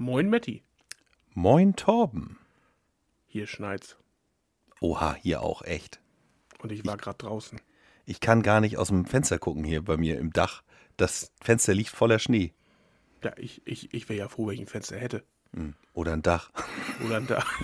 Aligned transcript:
Moin 0.00 0.30
Matti. 0.30 0.62
Moin 1.34 1.76
Torben. 1.76 2.38
Hier 3.26 3.46
schneit's. 3.46 3.98
Oha, 4.80 5.14
hier 5.14 5.42
auch 5.42 5.60
echt. 5.60 6.00
Und 6.62 6.72
ich 6.72 6.86
war 6.86 6.96
gerade 6.96 7.18
draußen. 7.18 7.60
Ich 8.06 8.20
kann 8.20 8.42
gar 8.42 8.62
nicht 8.62 8.78
aus 8.78 8.88
dem 8.88 9.04
Fenster 9.04 9.38
gucken 9.38 9.62
hier 9.62 9.84
bei 9.84 9.98
mir 9.98 10.18
im 10.18 10.32
Dach. 10.32 10.62
Das 10.96 11.32
Fenster 11.42 11.74
liegt 11.74 11.90
voller 11.90 12.18
Schnee. 12.18 12.54
Ja, 13.22 13.34
ich, 13.36 13.60
ich, 13.66 13.92
ich 13.92 14.08
wäre 14.08 14.20
ja 14.20 14.28
froh, 14.30 14.46
wenn 14.46 14.54
ich 14.54 14.60
ein 14.60 14.68
Fenster 14.68 14.96
hätte. 14.96 15.22
Hm, 15.52 15.74
Oder 15.92 16.14
ein 16.14 16.22
Dach. 16.22 16.50
Oder 17.04 17.18
ein 17.18 17.26
Dach. 17.26 17.60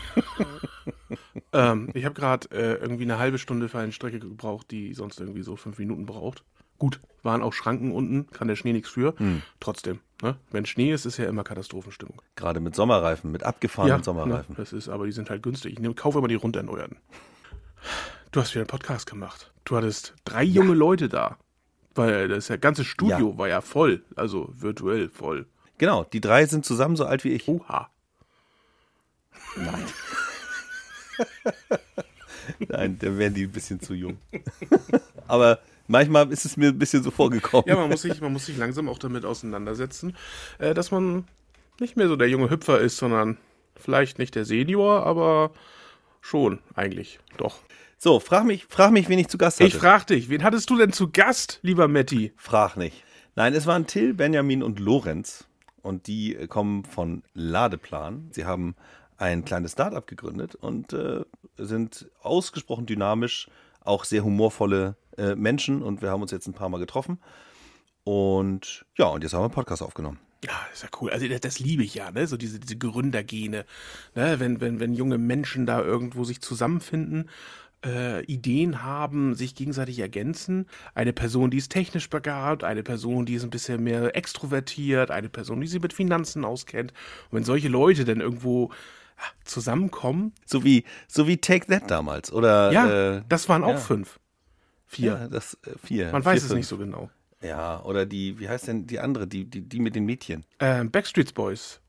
ähm, 1.54 1.88
ich 1.94 2.04
habe 2.04 2.14
gerade 2.14 2.50
äh, 2.50 2.74
irgendwie 2.74 3.04
eine 3.04 3.18
halbe 3.18 3.38
Stunde 3.38 3.70
für 3.70 3.78
eine 3.78 3.92
Strecke 3.92 4.18
gebraucht, 4.18 4.70
die 4.70 4.92
sonst 4.92 5.20
irgendwie 5.20 5.42
so 5.42 5.56
fünf 5.56 5.78
Minuten 5.78 6.04
braucht. 6.04 6.44
Gut, 6.78 7.00
waren 7.22 7.42
auch 7.42 7.52
Schranken 7.52 7.92
unten, 7.92 8.30
kann 8.30 8.48
der 8.48 8.56
Schnee 8.56 8.72
nichts 8.72 8.88
für. 8.88 9.14
Hm. 9.18 9.42
Trotzdem, 9.60 10.00
ne? 10.22 10.36
wenn 10.50 10.66
Schnee 10.66 10.92
ist, 10.92 11.04
ist 11.04 11.16
ja 11.16 11.26
immer 11.26 11.44
Katastrophenstimmung. 11.44 12.22
Gerade 12.36 12.60
mit 12.60 12.74
Sommerreifen, 12.74 13.32
mit 13.32 13.42
abgefahrenen 13.42 14.02
Sommerreifen. 14.02 14.54
Ne, 14.54 14.56
das 14.56 14.72
ist, 14.72 14.88
aber 14.88 15.06
die 15.06 15.12
sind 15.12 15.30
halt 15.30 15.42
günstig. 15.42 15.74
Ich 15.74 15.78
nehm, 15.78 15.94
kaufe 15.94 16.18
immer 16.18 16.28
die 16.28 16.34
runterneuerten. 16.34 16.96
Du 18.32 18.40
hast 18.40 18.52
wieder 18.54 18.62
einen 18.62 18.68
Podcast 18.68 19.06
gemacht. 19.06 19.52
Du 19.64 19.76
hattest 19.76 20.14
drei 20.24 20.42
junge 20.42 20.74
Leute 20.74 21.08
da. 21.08 21.38
Weil 21.94 22.28
das 22.28 22.48
ja, 22.48 22.56
ganze 22.56 22.84
Studio 22.84 23.38
war 23.38 23.48
ja 23.48 23.62
voll, 23.62 24.02
also 24.16 24.50
virtuell 24.52 25.08
voll. 25.08 25.46
Genau, 25.78 26.04
die 26.04 26.20
drei 26.20 26.44
sind 26.46 26.66
zusammen 26.66 26.96
so 26.96 27.06
alt 27.06 27.24
wie 27.24 27.30
ich. 27.30 27.48
Oha. 27.48 27.88
Nein. 29.56 29.84
Nein, 32.68 32.98
dann 32.98 33.18
wären 33.18 33.34
die 33.34 33.44
ein 33.44 33.52
bisschen 33.52 33.80
zu 33.80 33.94
jung. 33.94 34.18
Aber 35.26 35.58
manchmal 35.86 36.30
ist 36.32 36.44
es 36.44 36.56
mir 36.56 36.68
ein 36.68 36.78
bisschen 36.78 37.02
so 37.02 37.10
vorgekommen. 37.10 37.64
Ja, 37.68 37.76
man 37.76 37.90
muss 37.90 38.02
sich, 38.02 38.20
man 38.20 38.32
muss 38.32 38.46
sich 38.46 38.56
langsam 38.56 38.88
auch 38.88 38.98
damit 38.98 39.24
auseinandersetzen, 39.24 40.16
äh, 40.58 40.74
dass 40.74 40.90
man 40.90 41.24
nicht 41.80 41.96
mehr 41.96 42.08
so 42.08 42.16
der 42.16 42.28
junge 42.28 42.50
Hüpfer 42.50 42.80
ist, 42.80 42.96
sondern 42.96 43.36
vielleicht 43.76 44.18
nicht 44.18 44.34
der 44.34 44.44
Senior, 44.44 45.04
aber 45.04 45.52
schon 46.20 46.60
eigentlich. 46.74 47.20
Doch. 47.36 47.60
So, 47.98 48.20
frag 48.20 48.44
mich, 48.44 48.66
frag 48.68 48.90
mich, 48.90 49.08
wen 49.08 49.18
ich 49.18 49.28
zu 49.28 49.38
Gast 49.38 49.58
hatte. 49.58 49.68
Ich 49.68 49.74
frag 49.74 50.06
dich, 50.06 50.28
wen 50.28 50.42
hattest 50.42 50.68
du 50.68 50.76
denn 50.76 50.92
zu 50.92 51.10
Gast, 51.10 51.60
lieber 51.62 51.88
Matti? 51.88 52.32
Frag 52.36 52.76
nicht. 52.76 53.04
Nein, 53.36 53.54
es 53.54 53.66
waren 53.66 53.86
Till, 53.86 54.14
Benjamin 54.14 54.62
und 54.62 54.80
Lorenz. 54.80 55.46
Und 55.82 56.08
die 56.08 56.34
äh, 56.34 56.46
kommen 56.46 56.84
von 56.84 57.22
Ladeplan. 57.34 58.28
Sie 58.32 58.44
haben 58.44 58.74
ein 59.18 59.44
kleines 59.44 59.72
Startup 59.72 60.06
gegründet 60.06 60.54
und 60.54 60.92
äh, 60.92 61.24
sind 61.56 62.10
ausgesprochen 62.20 62.86
dynamisch, 62.86 63.48
auch 63.86 64.04
sehr 64.04 64.24
humorvolle 64.24 64.96
äh, 65.16 65.34
Menschen. 65.34 65.82
Und 65.82 66.02
wir 66.02 66.10
haben 66.10 66.22
uns 66.22 66.30
jetzt 66.30 66.46
ein 66.46 66.54
paar 66.54 66.68
Mal 66.68 66.78
getroffen. 66.78 67.18
Und 68.04 68.84
ja, 68.96 69.06
und 69.06 69.22
jetzt 69.22 69.32
haben 69.32 69.40
wir 69.40 69.46
einen 69.46 69.54
Podcast 69.54 69.82
aufgenommen. 69.82 70.18
Ja, 70.44 70.52
ist 70.72 70.82
ja 70.82 70.88
cool. 71.00 71.10
Also 71.10 71.26
das, 71.26 71.40
das 71.40 71.58
liebe 71.58 71.82
ich 71.82 71.94
ja, 71.94 72.10
ne? 72.10 72.26
So 72.26 72.36
diese, 72.36 72.60
diese 72.60 72.76
Gründergene. 72.76 73.64
Ne? 74.14 74.40
Wenn, 74.40 74.60
wenn, 74.60 74.80
wenn 74.80 74.94
junge 74.94 75.18
Menschen 75.18 75.66
da 75.66 75.80
irgendwo 75.80 76.24
sich 76.24 76.40
zusammenfinden, 76.40 77.28
äh, 77.84 78.24
Ideen 78.24 78.82
haben, 78.82 79.34
sich 79.34 79.54
gegenseitig 79.54 79.98
ergänzen. 79.98 80.66
Eine 80.94 81.12
Person, 81.12 81.50
die 81.50 81.58
ist 81.58 81.72
technisch 81.72 82.10
begabt, 82.10 82.64
eine 82.64 82.82
Person, 82.82 83.26
die 83.26 83.34
ist 83.34 83.44
ein 83.44 83.50
bisschen 83.50 83.82
mehr 83.82 84.16
extrovertiert, 84.16 85.10
eine 85.10 85.28
Person, 85.28 85.60
die 85.60 85.66
sich 85.66 85.80
mit 85.80 85.92
Finanzen 85.92 86.44
auskennt. 86.44 86.92
Und 87.30 87.38
wenn 87.38 87.44
solche 87.44 87.68
Leute 87.68 88.04
dann 88.04 88.20
irgendwo 88.20 88.70
zusammenkommen. 89.44 90.32
So 90.44 90.64
wie, 90.64 90.84
so 91.08 91.26
wie 91.26 91.36
Take 91.38 91.66
That 91.66 91.90
damals, 91.90 92.32
oder? 92.32 92.72
Ja, 92.72 93.16
äh, 93.16 93.22
das 93.28 93.48
waren 93.48 93.64
auch 93.64 93.70
ja. 93.70 93.76
fünf. 93.78 94.18
Vier. 94.86 95.12
Ja, 95.12 95.28
das, 95.28 95.54
äh, 95.66 95.70
vier. 95.82 96.12
Man 96.12 96.24
weiß 96.24 96.32
vier, 96.34 96.42
es 96.42 96.46
fünf. 96.48 96.56
nicht 96.58 96.68
so 96.68 96.78
genau. 96.78 97.10
Ja, 97.42 97.82
oder 97.84 98.06
die, 98.06 98.38
wie 98.40 98.48
heißt 98.48 98.68
denn 98.68 98.86
die 98.86 98.98
andere, 99.00 99.26
die, 99.26 99.44
die, 99.44 99.60
die 99.62 99.78
mit 99.80 99.94
den 99.94 100.04
Mädchen? 100.06 100.44
Ähm, 100.58 100.90
Backstreet 100.90 101.34
Boys. 101.34 101.80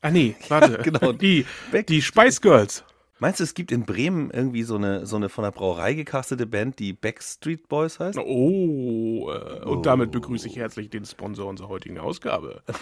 Ah 0.00 0.10
nee, 0.10 0.34
warte. 0.48 0.78
genau. 0.82 1.12
Die, 1.12 1.46
Back- 1.70 1.86
die 1.86 2.02
Spice 2.02 2.40
Girls. 2.40 2.84
Meinst 3.18 3.40
du, 3.40 3.44
es 3.44 3.54
gibt 3.54 3.72
in 3.72 3.86
Bremen 3.86 4.30
irgendwie 4.30 4.62
so 4.62 4.74
eine, 4.76 5.06
so 5.06 5.16
eine 5.16 5.30
von 5.30 5.42
der 5.44 5.50
Brauerei 5.50 5.94
gecastete 5.94 6.46
Band, 6.46 6.78
die 6.78 6.92
Backstreet 6.92 7.66
Boys 7.66 7.98
heißt? 7.98 8.18
Oh, 8.18 9.30
äh, 9.32 9.64
und 9.64 9.78
Oh. 9.78 9.80
damit 9.80 10.10
begrüße 10.10 10.46
ich 10.48 10.56
herzlich 10.56 10.90
den 10.90 11.06
Sponsor 11.06 11.46
unserer 11.48 11.68
heutigen 11.68 11.98
Ausgabe. 11.98 12.62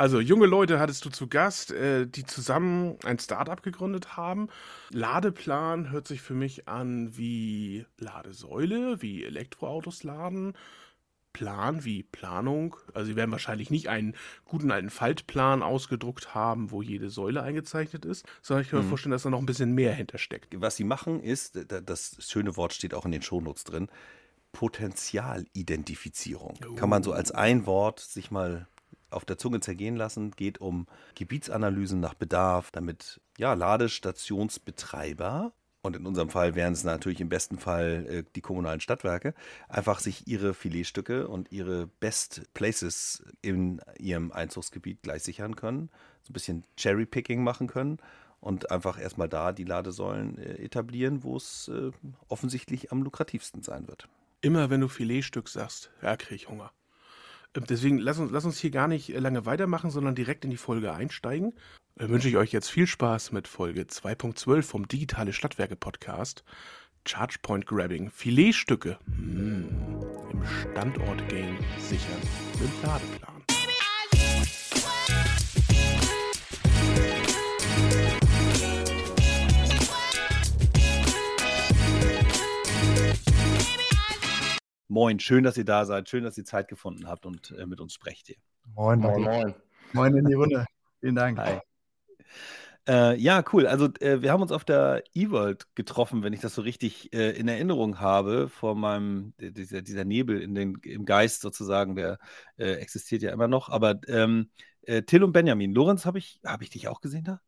Also, 0.00 0.18
junge 0.18 0.46
Leute 0.46 0.80
hattest 0.80 1.04
du 1.04 1.10
zu 1.10 1.28
Gast, 1.28 1.72
äh, 1.72 2.06
die 2.06 2.24
zusammen 2.24 2.96
ein 3.04 3.18
Startup 3.18 3.62
gegründet 3.62 4.16
haben. 4.16 4.48
Ladeplan 4.92 5.90
hört 5.90 6.08
sich 6.08 6.22
für 6.22 6.32
mich 6.32 6.66
an 6.68 7.18
wie 7.18 7.84
Ladesäule, 7.98 9.02
wie 9.02 9.26
Elektroautos 9.26 10.02
laden. 10.02 10.54
Plan 11.34 11.84
wie 11.84 12.02
Planung. 12.02 12.76
Also, 12.94 13.08
sie 13.10 13.16
werden 13.16 13.30
wahrscheinlich 13.30 13.68
nicht 13.70 13.88
einen 13.90 14.14
guten 14.46 14.70
alten 14.70 14.88
Faltplan 14.88 15.62
ausgedruckt 15.62 16.34
haben, 16.34 16.70
wo 16.70 16.80
jede 16.80 17.10
Säule 17.10 17.42
eingezeichnet 17.42 18.06
ist, 18.06 18.24
sondern 18.40 18.64
ich 18.64 18.70
kann 18.70 18.80
mir 18.80 18.86
vorstellen, 18.88 19.12
dass 19.12 19.24
da 19.24 19.30
noch 19.30 19.40
ein 19.40 19.44
bisschen 19.46 19.74
mehr 19.74 19.92
hintersteckt. 19.92 20.58
Was 20.62 20.76
sie 20.76 20.84
machen 20.84 21.22
ist, 21.22 21.56
da- 21.70 21.82
das 21.82 22.16
schöne 22.26 22.56
Wort 22.56 22.72
steht 22.72 22.94
auch 22.94 23.04
in 23.04 23.12
den 23.12 23.20
Shownotes 23.22 23.64
drin, 23.64 23.88
Potenzialidentifizierung. 24.52 26.54
Kann 26.76 26.88
man 26.88 27.02
so 27.02 27.12
als 27.12 27.32
ein 27.32 27.66
Wort 27.66 28.00
sich 28.00 28.30
mal 28.30 28.66
auf 29.10 29.24
der 29.24 29.38
Zunge 29.38 29.60
zergehen 29.60 29.96
lassen, 29.96 30.32
geht 30.32 30.60
um 30.60 30.86
Gebietsanalysen 31.14 32.00
nach 32.00 32.14
Bedarf, 32.14 32.70
damit 32.70 33.20
ja, 33.38 33.54
Ladestationsbetreiber, 33.54 35.52
und 35.82 35.96
in 35.96 36.06
unserem 36.06 36.28
Fall 36.28 36.54
wären 36.54 36.74
es 36.74 36.84
natürlich 36.84 37.20
im 37.20 37.30
besten 37.30 37.58
Fall 37.58 38.06
äh, 38.08 38.24
die 38.36 38.42
kommunalen 38.42 38.80
Stadtwerke, 38.80 39.34
einfach 39.68 39.98
sich 39.98 40.26
ihre 40.26 40.52
Filetstücke 40.52 41.26
und 41.28 41.50
ihre 41.52 41.86
Best 41.86 42.52
Places 42.52 43.24
in 43.40 43.80
ihrem 43.98 44.30
Einzugsgebiet 44.30 45.02
gleich 45.02 45.22
sichern 45.22 45.56
können, 45.56 45.88
so 46.22 46.30
ein 46.30 46.34
bisschen 46.34 46.64
Cherry-Picking 46.76 47.42
machen 47.42 47.66
können 47.66 47.98
und 48.40 48.70
einfach 48.70 49.00
erstmal 49.00 49.28
da 49.28 49.52
die 49.52 49.64
Ladesäulen 49.64 50.38
äh, 50.38 50.62
etablieren, 50.62 51.22
wo 51.22 51.36
es 51.36 51.68
äh, 51.68 51.90
offensichtlich 52.28 52.92
am 52.92 53.02
lukrativsten 53.02 53.62
sein 53.62 53.88
wird. 53.88 54.08
Immer 54.42 54.70
wenn 54.70 54.80
du 54.80 54.88
Filetstück 54.88 55.48
sagst, 55.48 55.90
ja, 56.02 56.16
krieg 56.16 56.36
ich 56.36 56.48
Hunger. 56.48 56.72
Deswegen 57.56 57.98
lass 57.98 58.18
uns, 58.18 58.30
lass 58.30 58.44
uns 58.44 58.58
hier 58.58 58.70
gar 58.70 58.88
nicht 58.88 59.14
äh, 59.14 59.18
lange 59.18 59.44
weitermachen, 59.46 59.90
sondern 59.90 60.14
direkt 60.14 60.44
in 60.44 60.50
die 60.50 60.56
Folge 60.56 60.92
einsteigen. 60.92 61.52
Äh, 61.98 62.08
wünsche 62.08 62.28
ich 62.28 62.36
euch 62.36 62.52
jetzt 62.52 62.70
viel 62.70 62.86
Spaß 62.86 63.32
mit 63.32 63.48
Folge 63.48 63.82
2.12 63.82 64.62
vom 64.62 64.88
Digitale 64.88 65.32
Stadtwerke 65.32 65.76
Podcast. 65.76 66.44
Chargepoint 67.06 67.66
Grabbing, 67.66 68.10
Filetstücke 68.10 68.98
mm, 69.06 69.64
im 70.32 70.44
Standort-Game 70.44 71.58
sichern 71.78 72.20
mit 72.60 72.70
Ladeplan. 72.82 73.39
Moin, 84.90 85.20
schön, 85.20 85.44
dass 85.44 85.56
ihr 85.56 85.64
da 85.64 85.84
seid, 85.84 86.08
schön, 86.08 86.24
dass 86.24 86.36
ihr 86.36 86.44
Zeit 86.44 86.66
gefunden 86.66 87.06
habt 87.06 87.24
und 87.24 87.54
äh, 87.56 87.64
mit 87.64 87.80
uns 87.80 87.94
sprecht 87.94 88.26
hier. 88.26 88.34
Moin, 88.74 88.98
Moin, 88.98 89.22
moin. 89.22 89.54
moin. 89.92 90.16
In 90.16 90.24
die 90.24 90.34
Runde. 90.34 90.66
Vielen 90.98 91.14
Dank. 91.14 91.38
Hi. 91.38 91.60
Äh, 92.88 93.16
ja, 93.16 93.44
cool. 93.52 93.68
Also 93.68 93.86
äh, 94.00 94.20
wir 94.20 94.32
haben 94.32 94.42
uns 94.42 94.50
auf 94.50 94.64
der 94.64 95.04
eWorld 95.14 95.76
getroffen, 95.76 96.24
wenn 96.24 96.32
ich 96.32 96.40
das 96.40 96.56
so 96.56 96.62
richtig 96.62 97.12
äh, 97.12 97.30
in 97.38 97.46
Erinnerung 97.46 98.00
habe, 98.00 98.48
vor 98.48 98.74
meinem, 98.74 99.32
dieser, 99.38 99.80
dieser 99.80 100.04
Nebel 100.04 100.42
in 100.42 100.56
den, 100.56 100.74
im 100.82 101.04
Geist 101.04 101.42
sozusagen, 101.42 101.94
der 101.94 102.18
äh, 102.56 102.72
existiert 102.72 103.22
ja 103.22 103.30
immer 103.30 103.46
noch. 103.46 103.68
Aber 103.68 104.00
ähm, 104.08 104.50
äh, 104.82 105.02
Till 105.02 105.22
und 105.22 105.30
Benjamin, 105.30 105.72
Lorenz, 105.72 106.04
habe 106.04 106.18
ich, 106.18 106.40
hab 106.44 106.62
ich 106.62 106.70
dich 106.70 106.88
auch 106.88 107.00
gesehen 107.00 107.22
da? 107.22 107.40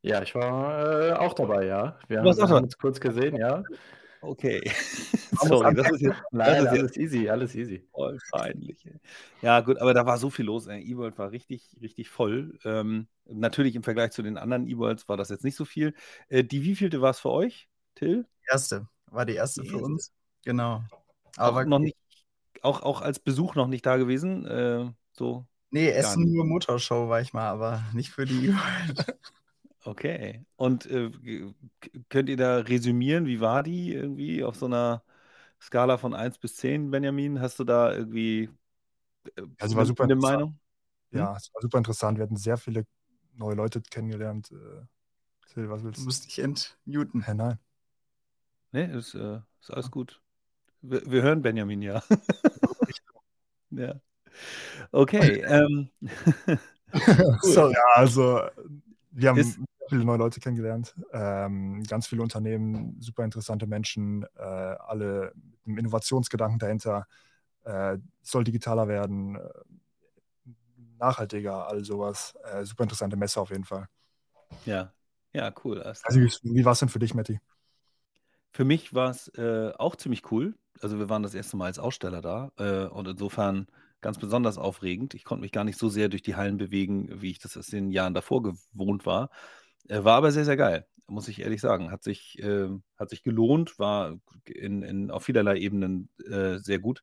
Ja, 0.00 0.22
ich 0.22 0.34
war 0.34 1.10
äh, 1.10 1.12
auch 1.12 1.34
dabei, 1.34 1.66
ja. 1.66 1.98
Wir 2.08 2.20
haben, 2.20 2.28
haben 2.28 2.64
uns 2.64 2.78
kurz 2.78 2.98
gesehen, 2.98 3.36
ja. 3.36 3.62
Okay. 4.22 4.62
Sorry, 5.40 5.74
das 5.74 5.90
ist 5.90 6.00
jetzt, 6.02 6.22
das 6.42 6.58
Nein, 6.58 6.60
ist 6.60 6.72
jetzt 6.72 6.88
alles 6.88 6.96
easy, 6.96 7.28
alles 7.28 7.54
easy. 7.54 7.88
voll 7.92 8.22
peinlich. 8.30 8.84
ey. 8.86 9.00
Ja, 9.40 9.60
gut, 9.60 9.78
aber 9.78 9.94
da 9.94 10.06
war 10.06 10.18
so 10.18 10.30
viel 10.30 10.46
los. 10.46 10.66
ey. 10.66 10.82
eWorld 10.90 11.18
war 11.18 11.30
richtig, 11.30 11.76
richtig 11.80 12.08
voll. 12.08 12.58
Ähm, 12.64 13.08
natürlich 13.26 13.76
im 13.76 13.82
Vergleich 13.82 14.12
zu 14.12 14.22
den 14.22 14.38
anderen 14.38 14.66
eWorlds 14.66 15.08
war 15.08 15.16
das 15.16 15.28
jetzt 15.30 15.44
nicht 15.44 15.56
so 15.56 15.64
viel. 15.64 15.94
Äh, 16.28 16.44
die 16.44 16.62
wievielte 16.64 17.00
war 17.02 17.10
es 17.10 17.20
für 17.20 17.30
euch, 17.30 17.68
Till? 17.94 18.26
Erste. 18.50 18.88
War 19.10 19.26
die 19.26 19.34
erste 19.34 19.62
Die 19.62 19.68
für 19.68 19.78
erste. 19.78 19.84
uns. 19.84 20.12
Genau. 20.44 20.82
auch 21.36 21.36
Aber 21.36 21.64
noch 21.64 21.78
nicht, 21.78 21.96
auch, 22.62 22.82
auch 22.82 23.02
als 23.02 23.18
Besuch 23.20 23.54
noch 23.54 23.68
nicht 23.68 23.86
da 23.86 23.96
gewesen. 23.96 24.46
Äh, 24.46 24.92
so, 25.12 25.46
nee, 25.70 25.90
Essen 25.90 26.22
nicht. 26.22 26.34
nur 26.34 26.44
Motorshow 26.46 27.08
war 27.08 27.20
ich 27.20 27.32
mal, 27.32 27.48
aber 27.48 27.84
nicht 27.92 28.10
für 28.10 28.24
die 28.24 28.54
okay. 29.84 30.44
Und 30.56 30.86
äh, 30.86 31.10
könnt 32.08 32.28
ihr 32.28 32.36
da 32.36 32.58
resümieren, 32.58 33.26
wie 33.26 33.40
war 33.40 33.62
die 33.62 33.92
irgendwie 33.92 34.44
auf 34.44 34.56
so 34.56 34.66
einer 34.66 35.02
Skala 35.64 35.96
von 35.96 36.14
1 36.14 36.38
bis 36.38 36.56
10, 36.56 36.90
Benjamin? 36.90 37.40
Hast 37.40 37.58
du 37.58 37.64
da 37.64 37.90
irgendwie 37.92 38.50
äh, 39.36 39.42
Also 39.58 39.76
war 39.76 39.80
eine, 39.82 39.86
super 39.88 40.04
eine. 40.04 40.16
Meinung? 40.16 40.58
Ja, 41.10 41.34
es 41.36 41.52
war 41.54 41.62
super 41.62 41.78
interessant. 41.78 42.18
Wir 42.18 42.24
hatten 42.24 42.36
sehr 42.36 42.56
viele 42.58 42.86
neue 43.34 43.54
Leute 43.54 43.80
kennengelernt. 43.80 44.52
Äh, 44.52 44.84
Till, 45.52 45.70
was 45.70 45.82
willst 45.82 45.98
Du 45.98 46.02
du? 46.02 46.06
musst 46.06 46.26
dich 46.26 46.38
entmuten. 46.40 47.22
Hä, 47.22 47.34
nein. 47.34 47.58
Nee, 48.72 48.86
ist, 48.86 49.14
äh, 49.14 49.40
ist 49.60 49.70
alles 49.70 49.90
gut. 49.90 50.20
Wir, 50.82 51.02
wir 51.10 51.22
hören 51.22 51.40
Benjamin 51.40 51.80
ja. 51.80 52.02
ja. 53.70 53.94
Okay, 54.92 55.40
ähm, 55.46 55.88
So, 57.42 57.70
ja, 57.70 57.82
also 57.94 58.42
wir 59.12 59.28
haben 59.30 59.38
Ist- 59.38 59.54
sehr 59.54 59.88
viele 59.88 60.04
neue 60.04 60.18
Leute 60.18 60.40
kennengelernt, 60.40 60.94
ähm, 61.12 61.82
ganz 61.84 62.06
viele 62.08 62.22
Unternehmen, 62.22 63.00
super 63.00 63.24
interessante 63.24 63.66
Menschen, 63.66 64.24
äh, 64.36 64.40
alle 64.42 65.32
einem 65.66 65.78
Innovationsgedanken 65.78 66.58
dahinter. 66.58 67.06
Äh, 67.64 67.98
soll 68.22 68.44
digitaler 68.44 68.88
werden, 68.88 69.36
äh, 69.36 69.48
nachhaltiger, 70.98 71.68
all 71.68 71.84
sowas. 71.84 72.34
Äh, 72.44 72.64
super 72.64 72.84
interessante 72.84 73.16
Messe 73.16 73.40
auf 73.40 73.50
jeden 73.50 73.64
Fall. 73.64 73.88
ja, 74.64 74.92
ja, 75.32 75.52
cool. 75.64 75.82
Also, 75.82 76.20
wie, 76.20 76.64
war 76.64 76.72
es 76.72 76.78
denn 76.78 76.88
für 76.88 77.00
dich, 77.00 77.12
Matti? 77.12 77.40
Für 78.52 78.64
mich 78.64 78.94
war 78.94 79.10
es 79.10 79.28
äh, 79.36 79.72
auch 79.76 79.96
ziemlich 79.96 80.30
cool. 80.30 80.54
Also 80.80 80.98
wir 80.98 81.08
waren 81.08 81.24
das 81.24 81.34
erste 81.34 81.56
Mal 81.56 81.66
als 81.66 81.78
Aussteller 81.78 82.20
da 82.20 82.52
äh, 82.56 82.86
und 82.86 83.08
insofern 83.08 83.66
ganz 84.00 84.18
besonders 84.18 84.58
aufregend. 84.58 85.14
Ich 85.14 85.24
konnte 85.24 85.40
mich 85.40 85.50
gar 85.50 85.64
nicht 85.64 85.78
so 85.78 85.88
sehr 85.88 86.08
durch 86.08 86.22
die 86.22 86.36
Hallen 86.36 86.56
bewegen, 86.56 87.20
wie 87.20 87.30
ich 87.30 87.38
das 87.40 87.56
aus 87.56 87.66
den 87.66 87.90
Jahren 87.90 88.14
davor 88.14 88.42
gewohnt 88.42 89.06
war. 89.06 89.30
Äh, 89.88 90.04
war 90.04 90.16
aber 90.16 90.32
sehr, 90.32 90.44
sehr 90.44 90.56
geil, 90.56 90.86
muss 91.06 91.28
ich 91.28 91.40
ehrlich 91.40 91.60
sagen. 91.60 91.90
Hat 91.90 92.02
sich, 92.02 92.38
äh, 92.42 92.68
hat 92.98 93.10
sich 93.10 93.22
gelohnt, 93.22 93.78
war 93.78 94.16
in, 94.46 94.82
in, 94.82 95.10
auf 95.10 95.24
vielerlei 95.24 95.58
Ebenen 95.58 96.08
äh, 96.26 96.58
sehr 96.58 96.78
gut. 96.78 97.02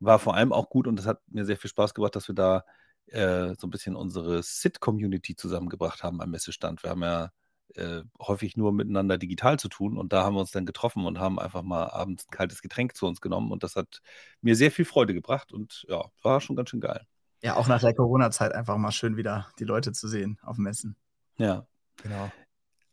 War 0.00 0.18
vor 0.18 0.34
allem 0.34 0.52
auch 0.52 0.70
gut 0.70 0.86
und 0.86 0.98
es 0.98 1.06
hat 1.06 1.20
mir 1.28 1.44
sehr 1.44 1.56
viel 1.56 1.70
Spaß 1.70 1.94
gemacht, 1.94 2.16
dass 2.16 2.28
wir 2.28 2.34
da 2.34 2.64
äh, 3.06 3.54
so 3.58 3.66
ein 3.66 3.70
bisschen 3.70 3.96
unsere 3.96 4.42
SIT-Community 4.42 5.36
zusammengebracht 5.36 6.02
haben 6.02 6.20
am 6.20 6.30
Messestand. 6.30 6.82
Wir 6.82 6.90
haben 6.90 7.02
ja 7.02 7.32
äh, 7.74 8.02
häufig 8.20 8.56
nur 8.56 8.72
miteinander 8.72 9.18
digital 9.18 9.58
zu 9.58 9.68
tun. 9.68 9.96
Und 9.96 10.12
da 10.12 10.24
haben 10.24 10.34
wir 10.34 10.40
uns 10.40 10.50
dann 10.50 10.66
getroffen 10.66 11.06
und 11.06 11.18
haben 11.18 11.38
einfach 11.38 11.62
mal 11.62 11.88
abends 11.90 12.26
ein 12.26 12.30
kaltes 12.30 12.62
Getränk 12.62 12.96
zu 12.96 13.06
uns 13.06 13.20
genommen. 13.20 13.52
Und 13.52 13.62
das 13.62 13.76
hat 13.76 14.00
mir 14.40 14.56
sehr 14.56 14.70
viel 14.70 14.84
Freude 14.84 15.14
gebracht 15.14 15.52
und 15.52 15.84
ja, 15.88 16.04
war 16.22 16.40
schon 16.40 16.56
ganz 16.56 16.70
schön 16.70 16.80
geil. 16.80 17.06
Ja, 17.42 17.56
auch 17.56 17.68
nach 17.68 17.80
der 17.80 17.94
Corona-Zeit 17.94 18.52
einfach 18.52 18.76
mal 18.76 18.92
schön 18.92 19.16
wieder 19.16 19.48
die 19.58 19.64
Leute 19.64 19.92
zu 19.92 20.08
sehen 20.08 20.38
auf 20.42 20.58
Messen. 20.58 20.96
Ja, 21.38 21.66
Genau. 22.02 22.30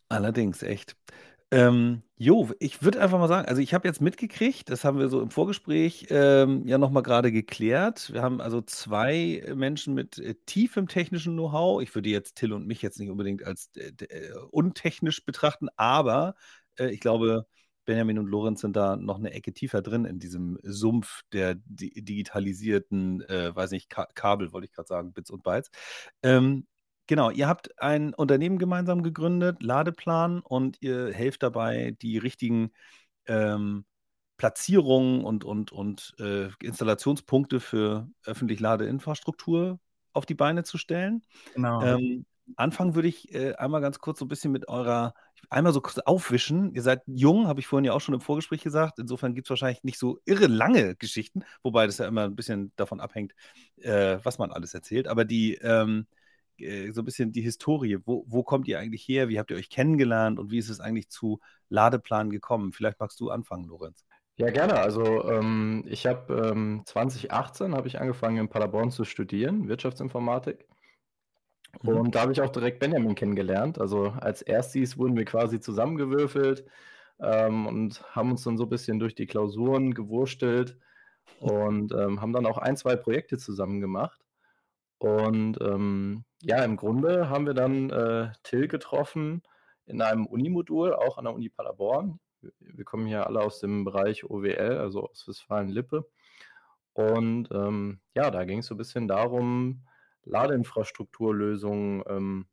allerdings, 0.10 0.64
echt. 0.64 0.96
Ähm, 1.50 2.04
jo, 2.18 2.50
ich 2.60 2.84
würde 2.84 3.02
einfach 3.02 3.20
mal 3.20 3.30
sagen, 3.30 3.48
also 3.48 3.62
ich 3.62 3.74
habe 3.74 3.88
jetzt 3.88 4.02
mitgekriegt, 4.02 4.70
das 4.70 4.84
haben 4.84 5.00
wir 5.00 5.08
so 5.08 5.22
im 5.22 5.32
Vorgespräch 5.32 6.08
ähm, 6.10 6.68
ja 6.68 6.78
nochmal 6.78 7.04
gerade 7.04 7.32
geklärt. 7.32 8.12
Wir 8.12 8.22
haben 8.22 8.42
also 8.42 8.62
zwei 8.62 9.44
Menschen 9.56 9.94
mit 9.94 10.18
äh, 10.20 10.36
tiefem 10.46 10.90
technischen 10.90 11.34
Know-how. 11.34 11.82
Ich 11.82 11.96
würde 11.96 12.10
jetzt 12.10 12.36
Till 12.36 12.52
und 12.52 12.68
mich 12.68 12.82
jetzt 12.82 13.00
nicht 13.00 13.10
unbedingt 13.10 13.46
als 13.46 13.70
äh, 13.78 13.92
äh, 14.04 14.34
untechnisch 14.52 15.24
betrachten, 15.26 15.70
aber 15.78 16.36
äh, 16.78 16.90
ich 16.90 17.00
glaube, 17.00 17.46
Benjamin 17.86 18.20
und 18.20 18.28
Lorenz 18.28 18.60
sind 18.60 18.76
da 18.76 18.98
noch 18.98 19.18
eine 19.18 19.32
Ecke 19.32 19.54
tiefer 19.54 19.82
drin 19.82 20.04
in 20.04 20.20
diesem 20.20 20.60
Sumpf 20.64 21.22
der 21.32 21.56
di 21.56 21.92
digitalisierten, 22.04 23.22
äh, 23.22 23.56
weiß 23.56 23.72
nicht, 23.72 23.90
Ka 23.90 24.08
Kabel, 24.14 24.52
wollte 24.52 24.66
ich 24.66 24.74
gerade 24.74 24.88
sagen, 24.88 25.14
Bits 25.14 25.32
und 25.32 25.44
Bytes. 25.44 25.72
Ähm, 26.24 26.68
Genau, 27.08 27.30
ihr 27.32 27.48
habt 27.48 27.82
ein 27.82 28.14
Unternehmen 28.14 28.58
gemeinsam 28.58 29.02
gegründet, 29.02 29.64
Ladeplan, 29.64 30.42
und 30.42 30.78
ihr 30.82 31.14
helft 31.14 31.42
dabei, 31.42 31.96
die 32.02 32.18
richtigen 32.18 32.72
ähm, 33.28 33.86
Platzierungen 34.38 35.24
und, 35.24 35.44
und, 35.44 35.72
und 35.72 36.14
äh, 36.20 36.50
Installationspunkte 36.62 37.60
für 37.60 38.10
öffentlich 38.26 38.60
Ladeinfrastruktur 38.60 39.80
auf 40.14 40.26
die 40.26 40.36
Beine 40.36 40.64
zu 40.64 40.78
stellen. 40.78 41.24
Genau. 41.54 41.82
Ähm, 41.82 42.26
anfangen 42.56 42.94
würde 42.94 43.08
ich 43.08 43.34
äh, 43.34 43.54
einmal 43.56 43.82
ganz 43.82 44.00
kurz 44.00 44.20
so 44.20 44.26
ein 44.26 44.30
bisschen 44.30 44.52
mit 44.52 44.68
eurer, 44.68 45.14
einmal 45.50 45.74
so 45.74 45.82
kurz 45.82 46.00
aufwischen. 46.00 46.74
Ihr 46.74 46.82
seid 46.82 47.02
jung, 47.08 47.48
habe 47.48 47.60
ich 47.60 47.68
vorhin 47.68 47.86
ja 47.86 47.94
auch 47.94 48.02
schon 48.02 48.16
im 48.16 48.22
Vorgespräch 48.22 48.62
gesagt. 48.62 49.00
Insofern 49.00 49.34
gibt 49.34 49.48
es 49.48 49.50
wahrscheinlich 49.50 49.84
nicht 49.84 49.98
so 49.98 50.20
irre 50.26 50.48
lange 50.48 50.96
Geschichten, 50.96 51.44
wobei 51.64 51.86
das 51.86 51.98
ja 51.98 52.08
immer 52.08 52.24
ein 52.24 52.36
bisschen 52.36 52.72
davon 52.76 53.00
abhängt, 53.00 53.34
äh, 53.78 54.18
was 54.24 54.38
man 54.38 54.52
alles 54.52 54.74
erzählt. 54.74 55.08
Aber 55.08 55.26
die, 55.26 55.56
ähm, 55.56 56.06
äh, 56.62 56.92
so 56.92 57.02
ein 57.02 57.06
bisschen 57.06 57.32
die 57.32 57.42
Historie. 57.42 57.98
Wo, 58.06 58.26
wo 58.28 58.44
kommt 58.44 58.68
ihr 58.68 58.80
eigentlich 58.80 59.08
her? 59.08 59.30
Wie 59.30 59.40
habt 59.40 59.52
ihr 59.52 59.58
euch 59.58 59.70
kennengelernt 59.70 60.40
und 60.40 60.52
wie 60.52 60.58
ist 60.58 60.70
es 60.70 60.80
eigentlich 60.80 61.10
zu 61.10 61.40
Ladeplan 61.70 62.30
gekommen? 62.30 62.74
Vielleicht 62.74 63.00
magst 63.00 63.20
du 63.20 63.30
anfangen, 63.30 63.66
Lorenz. 63.66 64.06
Ja, 64.38 64.52
gerne. 64.52 64.76
Also 64.76 65.30
ähm, 65.30 65.84
ich 65.88 66.06
habe 66.06 66.52
ähm, 66.52 66.84
2018 66.86 67.74
habe 67.74 67.88
ich 67.88 68.00
angefangen 68.00 68.38
in 68.38 68.50
Paderborn 68.50 68.92
zu 68.92 69.04
studieren, 69.04 69.68
Wirtschaftsinformatik. 69.68 70.68
Mhm. 71.82 71.90
Und 71.90 72.16
da 72.16 72.22
habe 72.22 72.32
ich 72.32 72.42
auch 72.42 72.52
direkt 72.52 72.80
Benjamin 72.80 73.16
kennengelernt. 73.16 73.80
Also 73.80 74.10
als 74.10 74.42
Erstis 74.42 74.98
wurden 74.98 75.18
wir 75.18 75.26
quasi 75.26 75.60
zusammengewürfelt 75.60 76.66
ähm, 77.20 77.66
und 77.66 78.04
haben 78.16 78.32
uns 78.32 78.44
dann 78.44 78.58
so 78.58 78.64
ein 78.64 78.70
bisschen 78.70 79.00
durch 79.00 79.16
die 79.16 79.26
Klausuren 79.26 79.94
gewurstelt 79.94 80.78
und 81.40 81.94
ähm, 81.94 82.22
haben 82.22 82.34
dann 82.34 82.46
auch 82.46 82.58
ein, 82.58 82.78
zwei 82.78 82.96
Projekte 82.96 83.38
zusammen 83.38 83.82
gemacht. 83.82 84.22
Und 85.00 85.60
ähm, 85.62 86.24
ja, 86.42 86.64
im 86.64 86.76
Grunde 86.76 87.30
haben 87.30 87.46
wir 87.46 87.54
dann 87.54 87.90
äh, 87.90 88.32
Till 88.44 88.68
getroffen 88.68 89.44
in 89.86 90.02
einem 90.02 90.26
Unimodul, 90.26 90.94
auch 90.94 91.18
an 91.18 91.26
der 91.26 91.34
Uni 91.34 91.50
Paderborn. 91.50 92.20
Wir, 92.42 92.86
kommen 92.86 93.08
hier 93.08 93.26
alle 93.26 93.42
aus 93.42 93.60
dem 93.60 93.84
Bereich 93.84 94.24
OWL, 94.24 94.78
also 94.78 95.10
aus 95.10 95.28
Westfalen-Lippe. 95.28 96.08
Und 96.94 97.50
ähm, 97.52 98.00
ja, 98.16 98.32
da 98.32 98.44
ging 98.44 98.60
es 98.60 98.68
so 98.68 98.76
ein 98.76 98.80
bisschen 98.80 99.08
darum, 99.08 99.86
Ladeinfrastrukturlösungen 100.24 102.04
ähm, 102.08 102.48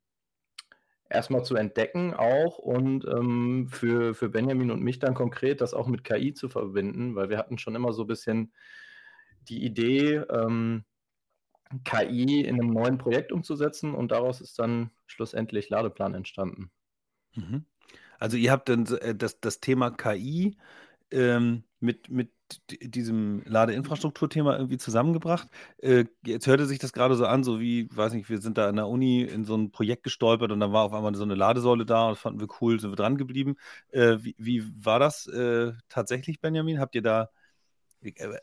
erstmal 1.09 1.45
zu 1.45 1.57
entdecken 1.57 2.15
auch 2.15 2.59
und 2.59 3.07
ähm, 3.07 3.69
für, 3.71 4.15
für 4.15 4.29
Benjamin 4.29 4.71
und 4.71 4.83
mich 4.83 4.99
dann 4.99 5.15
konkret 5.15 5.61
das 5.61 5.75
auch 5.75 5.87
mit 5.87 6.05
KI 6.05 6.35
zu 6.35 6.49
verbinden, 6.49 7.15
weil 7.15 7.29
wir 7.29 7.39
hatten 7.39 7.59
schon 7.59 7.75
immer 7.75 7.93
so 7.93 8.03
ein 8.03 8.09
bisschen 8.09 8.53
die 9.49 9.65
Idee, 9.65 10.17
ähm, 10.31 10.85
KI 11.83 12.43
in 12.43 12.61
einem 12.61 12.71
neuen 12.71 12.99
Projekt 12.99 13.33
umzusetzen 13.33 13.95
und 13.95 14.13
daraus 14.13 14.41
ist 14.41 14.59
dann 14.59 14.91
schlussendlich 15.07 15.69
Ladeplan 15.71 16.15
entstanden. 16.15 16.71
Mhm. 17.35 17.65
Also 18.19 18.37
ihr 18.37 18.53
habt 18.53 18.69
dann 18.69 18.87
äh, 18.87 19.15
das, 19.15 19.41
das 19.41 19.61
Thema 19.61 19.91
KI 19.91 20.57
ähm, 21.11 21.65
mit, 21.81 22.11
mit 22.11 22.31
diesem 22.83 23.43
Ladeinfrastrukturthema 23.47 24.57
irgendwie 24.57 24.79
zusammengebracht. 24.79 25.49
Äh, 25.79 26.05
jetzt 26.25 26.47
hörte 26.47 26.67
sich 26.67 26.79
das 26.79 26.93
gerade 26.93 27.15
so 27.17 27.27
an, 27.27 27.45
so 27.45 27.61
wie, 27.61 27.89
weiß 27.95 28.13
nicht, 28.13 28.29
wir 28.29 28.41
sind 28.41 28.59
da 28.59 28.69
an 28.69 28.77
der 28.77 28.89
Uni 28.89 29.23
in 29.23 29.45
so 29.45 29.57
ein 29.57 29.71
Projekt 29.71 30.05
gestolpert 30.05 30.53
und 30.53 30.61
dann 30.61 30.73
war 30.73 30.85
auf 30.85 30.93
einmal 30.93 31.15
so 31.15 31.23
eine 31.23 31.35
Ladesäule 31.35 31.87
da 31.87 32.07
und 32.07 32.13
das 32.13 32.21
fanden 32.21 32.41
wir 32.41 32.49
cool, 32.61 32.79
sind 32.81 32.91
wir 32.91 32.97
dran 32.97 33.17
geblieben. 33.17 33.57
Äh, 33.91 34.19
wie, 34.21 34.35
wie 34.39 34.65
war 34.85 34.99
das 34.99 35.27
äh, 35.27 35.73
tatsächlich, 35.89 36.41
Benjamin? 36.41 36.81
Habt 36.81 36.95
ihr 36.95 37.03
da, 37.03 37.31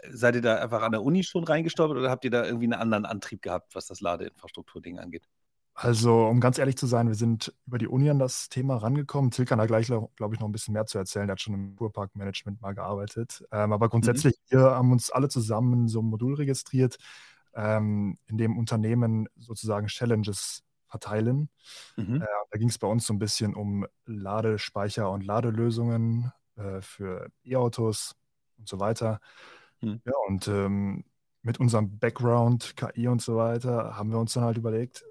seid 0.09 0.35
ihr 0.35 0.41
da 0.41 0.55
einfach 0.55 0.81
an 0.81 0.91
der 0.91 1.03
Uni 1.03 1.23
schon 1.23 1.43
reingestolpert 1.43 1.97
oder 1.97 2.09
habt 2.09 2.25
ihr 2.25 2.31
da 2.31 2.45
irgendwie 2.45 2.65
einen 2.65 2.73
anderen 2.73 3.05
Antrieb 3.05 3.41
gehabt, 3.41 3.75
was 3.75 3.87
das 3.87 4.01
Ladeinfrastrukturding 4.01 4.99
angeht? 4.99 5.27
Also, 5.73 6.27
um 6.27 6.39
ganz 6.41 6.57
ehrlich 6.57 6.77
zu 6.77 6.85
sein, 6.85 7.07
wir 7.07 7.15
sind 7.15 7.53
über 7.65 7.77
die 7.77 7.87
Uni 7.87 8.09
an 8.09 8.19
das 8.19 8.49
Thema 8.49 8.77
rangekommen. 8.77 9.31
Till 9.31 9.45
kann 9.45 9.57
da 9.57 9.65
gleich, 9.65 9.87
glaube 9.87 10.35
ich, 10.35 10.39
noch 10.39 10.47
ein 10.47 10.51
bisschen 10.51 10.73
mehr 10.73 10.85
zu 10.85 10.97
erzählen. 10.97 11.27
Der 11.27 11.33
hat 11.33 11.41
schon 11.41 11.53
im 11.53 11.75
Kurparkmanagement 11.75 12.61
mal 12.61 12.73
gearbeitet. 12.73 13.43
Ähm, 13.51 13.71
aber 13.71 13.89
grundsätzlich, 13.89 14.35
wir 14.49 14.59
haben 14.59 14.91
uns 14.91 15.11
alle 15.11 15.29
zusammen 15.29 15.87
so 15.87 15.99
einem 15.99 16.09
Modul 16.09 16.35
registriert, 16.35 16.97
ähm, 17.55 18.17
in 18.27 18.37
dem 18.37 18.57
Unternehmen 18.57 19.27
sozusagen 19.37 19.87
Challenges 19.87 20.63
verteilen. 20.87 21.49
Mhm. 21.95 22.21
Äh, 22.21 22.27
da 22.51 22.59
ging 22.59 22.69
es 22.69 22.77
bei 22.77 22.87
uns 22.87 23.07
so 23.07 23.13
ein 23.13 23.19
bisschen 23.19 23.55
um 23.55 23.87
Ladespeicher 24.05 25.09
und 25.09 25.25
Ladelösungen 25.25 26.31
äh, 26.57 26.81
für 26.81 27.29
E-Autos 27.43 28.15
und 28.61 28.69
so 28.69 28.79
weiter. 28.79 29.19
Hm. 29.79 30.01
Ja, 30.05 30.13
und 30.27 30.47
ähm, 30.47 31.03
mit 31.41 31.59
unserem 31.59 31.99
Background, 31.99 32.75
KI 32.77 33.07
und 33.07 33.21
so 33.21 33.35
weiter, 33.35 33.97
haben 33.97 34.11
wir 34.11 34.19
uns 34.19 34.33
dann 34.33 34.43
halt 34.43 34.57
überlegt, 34.57 35.03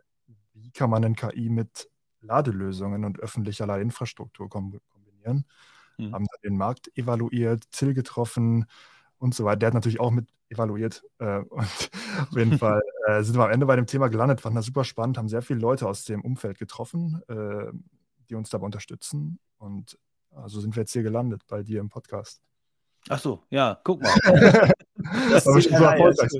wie 0.54 0.70
kann 0.70 0.90
man 0.90 1.02
denn 1.02 1.16
KI 1.16 1.50
mit 1.50 1.88
Ladelösungen 2.20 3.04
und 3.04 3.18
öffentlicher 3.20 3.66
Ladeinfrastruktur 3.66 4.48
kom 4.48 4.80
kombinieren? 4.88 5.44
Hm. 5.96 6.14
Haben 6.14 6.26
dann 6.26 6.50
den 6.50 6.56
Markt 6.56 6.96
evaluiert, 6.96 7.70
Till 7.72 7.94
getroffen 7.94 8.66
und 9.18 9.34
so 9.34 9.44
weiter. 9.44 9.58
Der 9.58 9.66
hat 9.68 9.74
natürlich 9.74 10.00
auch 10.00 10.10
mit 10.12 10.28
evaluiert. 10.48 11.02
Äh, 11.18 11.38
und 11.50 11.60
auf 11.60 12.36
jeden 12.36 12.58
Fall 12.58 12.80
äh, 13.06 13.22
sind 13.22 13.36
wir 13.36 13.44
am 13.44 13.50
Ende 13.50 13.66
bei 13.66 13.76
dem 13.76 13.86
Thema 13.86 14.08
gelandet, 14.08 14.40
fanden 14.40 14.56
das 14.56 14.66
super 14.66 14.84
spannend, 14.84 15.18
haben 15.18 15.28
sehr 15.28 15.42
viele 15.42 15.60
Leute 15.60 15.88
aus 15.88 16.04
dem 16.04 16.22
Umfeld 16.22 16.58
getroffen, 16.58 17.22
äh, 17.28 17.72
die 18.28 18.34
uns 18.34 18.50
dabei 18.50 18.66
unterstützen. 18.66 19.40
Und 19.58 19.98
also 20.30 20.60
sind 20.60 20.76
wir 20.76 20.82
jetzt 20.82 20.92
hier 20.92 21.02
gelandet 21.02 21.42
bei 21.48 21.62
dir 21.62 21.80
im 21.80 21.88
Podcast. 21.88 22.40
Ach 23.08 23.18
so, 23.18 23.42
ja, 23.50 23.80
guck 23.84 24.02
mal. 24.02 24.12
Das 25.30 25.46
ist 25.46 25.66
ist 25.66 26.30
so. 26.30 26.38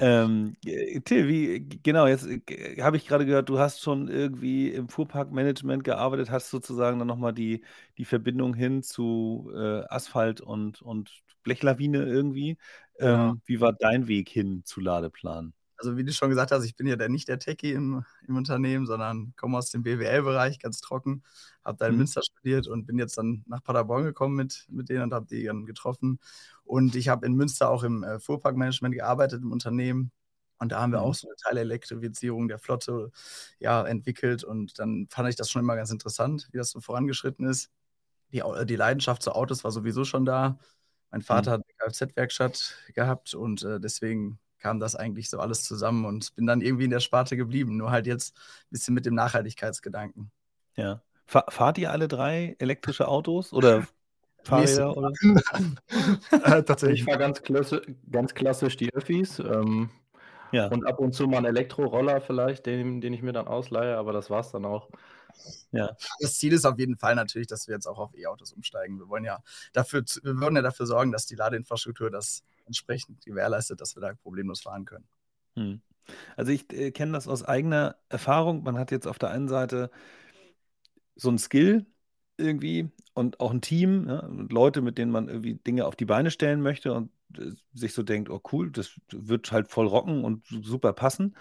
Ähm, 0.00 0.56
äh, 0.64 1.00
Till, 1.00 1.28
wie, 1.28 1.60
genau, 1.82 2.06
jetzt 2.06 2.26
äh, 2.26 2.82
habe 2.82 2.96
ich 2.96 3.06
gerade 3.06 3.24
gehört, 3.24 3.48
du 3.48 3.58
hast 3.58 3.80
schon 3.80 4.08
irgendwie 4.08 4.70
im 4.70 4.88
Fuhrparkmanagement 4.88 5.84
gearbeitet, 5.84 6.30
hast 6.30 6.50
sozusagen 6.50 6.98
dann 6.98 7.08
nochmal 7.08 7.32
die, 7.32 7.64
die 7.98 8.04
Verbindung 8.04 8.52
hin 8.54 8.82
zu 8.82 9.50
äh, 9.54 9.84
Asphalt 9.88 10.40
und, 10.40 10.82
und 10.82 11.10
Blechlawine 11.44 12.04
irgendwie. 12.04 12.58
Ähm, 12.98 13.06
Genau. 13.06 13.34
Wie 13.44 13.60
war 13.60 13.72
dein 13.74 14.08
Weg 14.08 14.28
hin 14.28 14.62
zu 14.64 14.80
Ladeplan? 14.80 15.52
Also 15.78 15.96
wie 15.96 16.04
du 16.04 16.12
schon 16.12 16.30
gesagt 16.30 16.52
hast, 16.52 16.64
ich 16.64 16.76
bin 16.76 16.86
ja 16.86 16.96
der, 16.96 17.08
nicht 17.10 17.28
der 17.28 17.38
Techie 17.38 17.72
im, 17.72 18.04
im 18.26 18.36
Unternehmen, 18.36 18.86
sondern 18.86 19.34
komme 19.36 19.58
aus 19.58 19.70
dem 19.70 19.82
BWL-Bereich, 19.82 20.58
ganz 20.58 20.80
trocken, 20.80 21.22
habe 21.64 21.76
da 21.78 21.88
in 21.88 21.96
Mhm. 21.96 21.96
Münster 21.96 22.22
studiert 22.22 22.66
und 22.68 22.86
bin 22.86 22.98
jetzt 22.98 23.18
dann 23.18 23.44
nach 23.46 23.62
Paderborn 23.62 24.04
gekommen 24.04 24.36
mit, 24.36 24.66
mit 24.70 24.88
denen 24.88 25.02
und 25.04 25.14
habe 25.14 25.26
die 25.26 25.44
dann 25.44 25.66
getroffen. 25.66 26.18
Und 26.64 26.96
ich 26.96 27.08
habe 27.08 27.26
in 27.26 27.34
Münster 27.34 27.68
auch 27.70 27.82
im 27.82 28.02
äh, 28.04 28.18
Fuhrparkmanagement 28.20 28.94
gearbeitet 28.94 29.42
im 29.42 29.52
Unternehmen. 29.52 30.12
Und 30.58 30.72
da 30.72 30.80
haben 30.80 30.92
wir 30.92 31.00
Mhm. 31.00 31.02
auch 31.02 31.14
so 31.14 31.28
eine 31.28 31.36
Teilelektrifizierung 31.36 32.48
der 32.48 32.58
Flotte 32.58 33.10
ja, 33.58 33.82
entwickelt. 33.86 34.44
Und 34.44 34.78
dann 34.78 35.06
fand 35.08 35.28
ich 35.28 35.36
das 35.36 35.50
schon 35.50 35.60
immer 35.62 35.76
ganz 35.76 35.90
interessant, 35.90 36.48
wie 36.52 36.58
das 36.58 36.70
so 36.70 36.80
vorangeschritten 36.80 37.46
ist. 37.46 37.70
Die, 38.32 38.42
die 38.66 38.76
Leidenschaft 38.76 39.22
zu 39.22 39.32
Autos 39.32 39.64
war 39.64 39.70
sowieso 39.72 40.04
schon 40.04 40.24
da. 40.24 40.58
Mein 41.10 41.22
Vater 41.22 41.52
hat 41.52 41.62
eine 41.64 41.74
Kfz-Werkstatt 41.92 42.76
gehabt 42.94 43.34
und 43.34 43.62
äh, 43.64 43.80
deswegen 43.80 44.38
kam 44.58 44.80
das 44.80 44.96
eigentlich 44.96 45.28
so 45.30 45.38
alles 45.38 45.62
zusammen 45.64 46.04
und 46.04 46.34
bin 46.34 46.46
dann 46.46 46.60
irgendwie 46.60 46.84
in 46.84 46.90
der 46.90 47.00
Sparte 47.00 47.36
geblieben. 47.36 47.76
Nur 47.76 47.90
halt 47.90 48.06
jetzt 48.06 48.36
ein 48.36 48.70
bisschen 48.70 48.94
mit 48.94 49.06
dem 49.06 49.14
Nachhaltigkeitsgedanken. 49.14 50.30
Ja. 50.76 51.02
Fa 51.26 51.44
fahrt 51.48 51.78
ihr 51.78 51.90
alle 51.90 52.08
drei 52.08 52.56
elektrische 52.58 53.08
Autos 53.08 53.52
oder 53.52 53.86
Fahrräder? 54.44 54.96
Oder? 54.96 55.12
Äh, 56.30 56.58
Ich 56.60 56.64
tatsächlich. 56.64 57.04
fahre 57.04 57.18
ganz, 57.18 57.42
klassi 57.42 57.80
ganz 58.10 58.34
klassisch 58.34 58.76
die 58.76 58.94
Öffis 58.94 59.38
ähm, 59.40 59.90
Ja. 60.52 60.68
und 60.68 60.86
ab 60.86 60.98
und 61.00 61.12
zu 61.14 61.26
mal 61.26 61.38
einen 61.38 61.46
Elektroroller 61.46 62.20
vielleicht, 62.20 62.66
den, 62.66 63.00
den 63.00 63.12
ich 63.12 63.22
mir 63.22 63.32
dann 63.32 63.48
ausleihe, 63.48 63.96
aber 63.96 64.12
das 64.12 64.30
war's 64.30 64.52
dann 64.52 64.64
auch. 64.64 64.88
Das 66.20 66.38
Ziel 66.38 66.52
ist 66.52 66.64
auf 66.64 66.78
jeden 66.78 66.96
Fall 66.96 67.14
natürlich, 67.14 67.46
dass 67.46 67.66
wir 67.68 67.74
jetzt 67.74 67.86
auch 67.86 67.98
auf 67.98 68.16
E-Autos 68.16 68.52
umsteigen. 68.52 68.98
Wir 68.98 69.08
wollen 69.08 69.24
ja 69.24 69.42
dafür, 69.72 70.02
wir 70.22 70.40
wollen 70.40 70.56
ja 70.56 70.62
dafür 70.62 70.86
sorgen, 70.86 71.12
dass 71.12 71.26
die 71.26 71.34
Ladeinfrastruktur 71.34 72.10
das 72.10 72.42
entsprechend 72.66 73.24
gewährleistet, 73.24 73.80
dass 73.80 73.96
wir 73.96 74.00
da 74.00 74.14
problemlos 74.14 74.62
fahren 74.62 74.84
können. 74.84 75.08
Hm. 75.54 75.80
Also 76.36 76.52
ich 76.52 76.72
äh, 76.72 76.90
kenne 76.90 77.12
das 77.12 77.28
aus 77.28 77.42
eigener 77.42 77.96
Erfahrung. 78.08 78.62
Man 78.62 78.78
hat 78.78 78.90
jetzt 78.90 79.06
auf 79.06 79.18
der 79.18 79.30
einen 79.30 79.48
Seite 79.48 79.90
so 81.16 81.30
ein 81.30 81.38
Skill 81.38 81.86
irgendwie 82.36 82.90
und 83.14 83.40
auch 83.40 83.50
ein 83.50 83.62
Team, 83.62 84.08
ja, 84.08 84.20
und 84.20 84.52
Leute, 84.52 84.82
mit 84.82 84.98
denen 84.98 85.10
man 85.10 85.28
irgendwie 85.28 85.54
Dinge 85.54 85.86
auf 85.86 85.96
die 85.96 86.04
Beine 86.04 86.30
stellen 86.30 86.60
möchte 86.60 86.92
und 86.92 87.10
äh, 87.38 87.50
sich 87.72 87.94
so 87.94 88.02
denkt, 88.02 88.30
oh 88.30 88.40
cool, 88.52 88.70
das 88.70 89.00
wird 89.10 89.50
halt 89.52 89.68
voll 89.68 89.86
rocken 89.86 90.24
und 90.24 90.44
super 90.46 90.92
passen. 90.92 91.36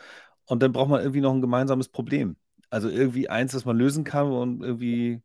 Und 0.45 0.63
dann 0.63 0.71
braucht 0.71 0.89
man 0.89 1.01
irgendwie 1.01 1.21
noch 1.21 1.33
ein 1.33 1.41
gemeinsames 1.41 1.89
Problem. 1.89 2.37
Also 2.69 2.89
irgendwie 2.89 3.29
eins, 3.29 3.51
das 3.51 3.65
man 3.65 3.77
lösen 3.77 4.03
kann 4.03 4.31
und 4.31 4.63
irgendwie 4.63 5.21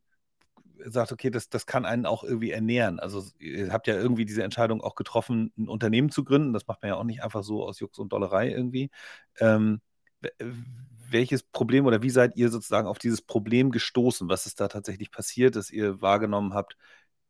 sagt, 0.87 1.13
okay, 1.13 1.31
das, 1.31 1.49
das 1.49 1.67
kann 1.67 1.85
einen 1.85 2.07
auch 2.07 2.25
irgendwie 2.25 2.51
ernähren. 2.51 3.01
Also 3.01 3.25
ihr 3.39 3.73
habt 3.73 3.87
ja 3.87 3.95
irgendwie 3.95 4.25
diese 4.25 4.43
Entscheidung 4.43 4.81
auch 4.83 4.95
getroffen, 4.95 5.53
ein 5.59 5.69
Unternehmen 5.69 6.11
zu 6.11 6.25
gründen. 6.25 6.53
Das 6.53 6.67
macht 6.67 6.83
man 6.83 6.91
ja 6.91 6.97
auch 6.97 7.05
nicht 7.05 7.23
einfach 7.23 7.43
so 7.45 7.65
aus 7.65 7.81
Jux 7.81 7.99
und 7.99 8.13
Dollerei 8.13 8.51
irgendwie. 8.51 8.91
Ähm, 9.39 9.81
w- 10.21 10.31
welches 11.11 11.43
Problem 11.43 11.87
oder 11.87 12.03
wie 12.03 12.11
seid 12.11 12.37
ihr 12.37 12.51
sozusagen 12.51 12.87
auf 12.87 12.99
dieses 12.99 13.23
Problem 13.23 13.71
gestoßen? 13.73 14.29
Was 14.29 14.47
ist 14.47 14.61
da 14.61 14.69
tatsächlich 14.69 15.11
passiert, 15.11 15.57
dass 15.57 15.71
ihr 15.71 16.01
wahrgenommen 16.01 16.55
habt, 16.55 16.77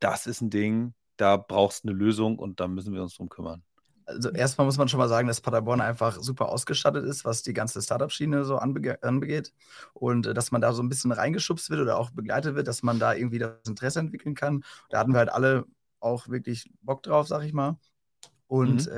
das 0.00 0.26
ist 0.26 0.40
ein 0.42 0.50
Ding, 0.50 0.94
da 1.16 1.36
brauchst 1.36 1.84
du 1.84 1.88
eine 1.88 1.96
Lösung 1.98 2.38
und 2.38 2.60
da 2.60 2.68
müssen 2.68 2.94
wir 2.94 3.02
uns 3.02 3.14
drum 3.16 3.28
kümmern? 3.30 3.62
Also 4.10 4.30
erstmal 4.30 4.66
muss 4.66 4.78
man 4.78 4.88
schon 4.88 4.98
mal 4.98 5.08
sagen, 5.08 5.28
dass 5.28 5.40
Paderborn 5.40 5.80
einfach 5.80 6.18
super 6.20 6.48
ausgestattet 6.50 7.04
ist, 7.04 7.24
was 7.24 7.42
die 7.42 7.52
ganze 7.54 7.80
Startup-Schiene 7.82 8.44
so 8.44 8.56
anbege 8.58 9.02
anbegeht. 9.02 9.52
Und 9.94 10.26
äh, 10.26 10.34
dass 10.34 10.50
man 10.52 10.60
da 10.60 10.72
so 10.72 10.82
ein 10.82 10.88
bisschen 10.88 11.12
reingeschubst 11.12 11.70
wird 11.70 11.80
oder 11.80 11.98
auch 11.98 12.10
begleitet 12.10 12.54
wird, 12.56 12.68
dass 12.68 12.82
man 12.82 12.98
da 12.98 13.14
irgendwie 13.14 13.38
das 13.38 13.52
Interesse 13.68 14.00
entwickeln 14.00 14.34
kann. 14.34 14.64
Da 14.90 14.98
hatten 15.00 15.12
wir 15.12 15.18
halt 15.18 15.30
alle 15.32 15.64
auch 16.00 16.28
wirklich 16.28 16.70
Bock 16.82 17.02
drauf, 17.02 17.28
sag 17.28 17.42
ich 17.44 17.52
mal. 17.52 17.78
Und 18.48 18.86
Mhm. 18.86 18.88
äh, 18.88 18.96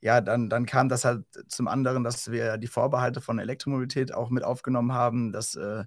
ja, 0.00 0.20
dann, 0.20 0.50
dann 0.50 0.66
kam 0.66 0.88
das 0.88 1.04
halt 1.04 1.24
zum 1.48 1.68
anderen, 1.68 2.04
dass 2.04 2.30
wir 2.30 2.58
die 2.58 2.66
Vorbehalte 2.66 3.20
von 3.20 3.38
Elektromobilität 3.38 4.12
auch 4.14 4.30
mit 4.30 4.44
aufgenommen 4.44 4.92
haben, 4.92 5.32
dass 5.32 5.54
äh, 5.56 5.84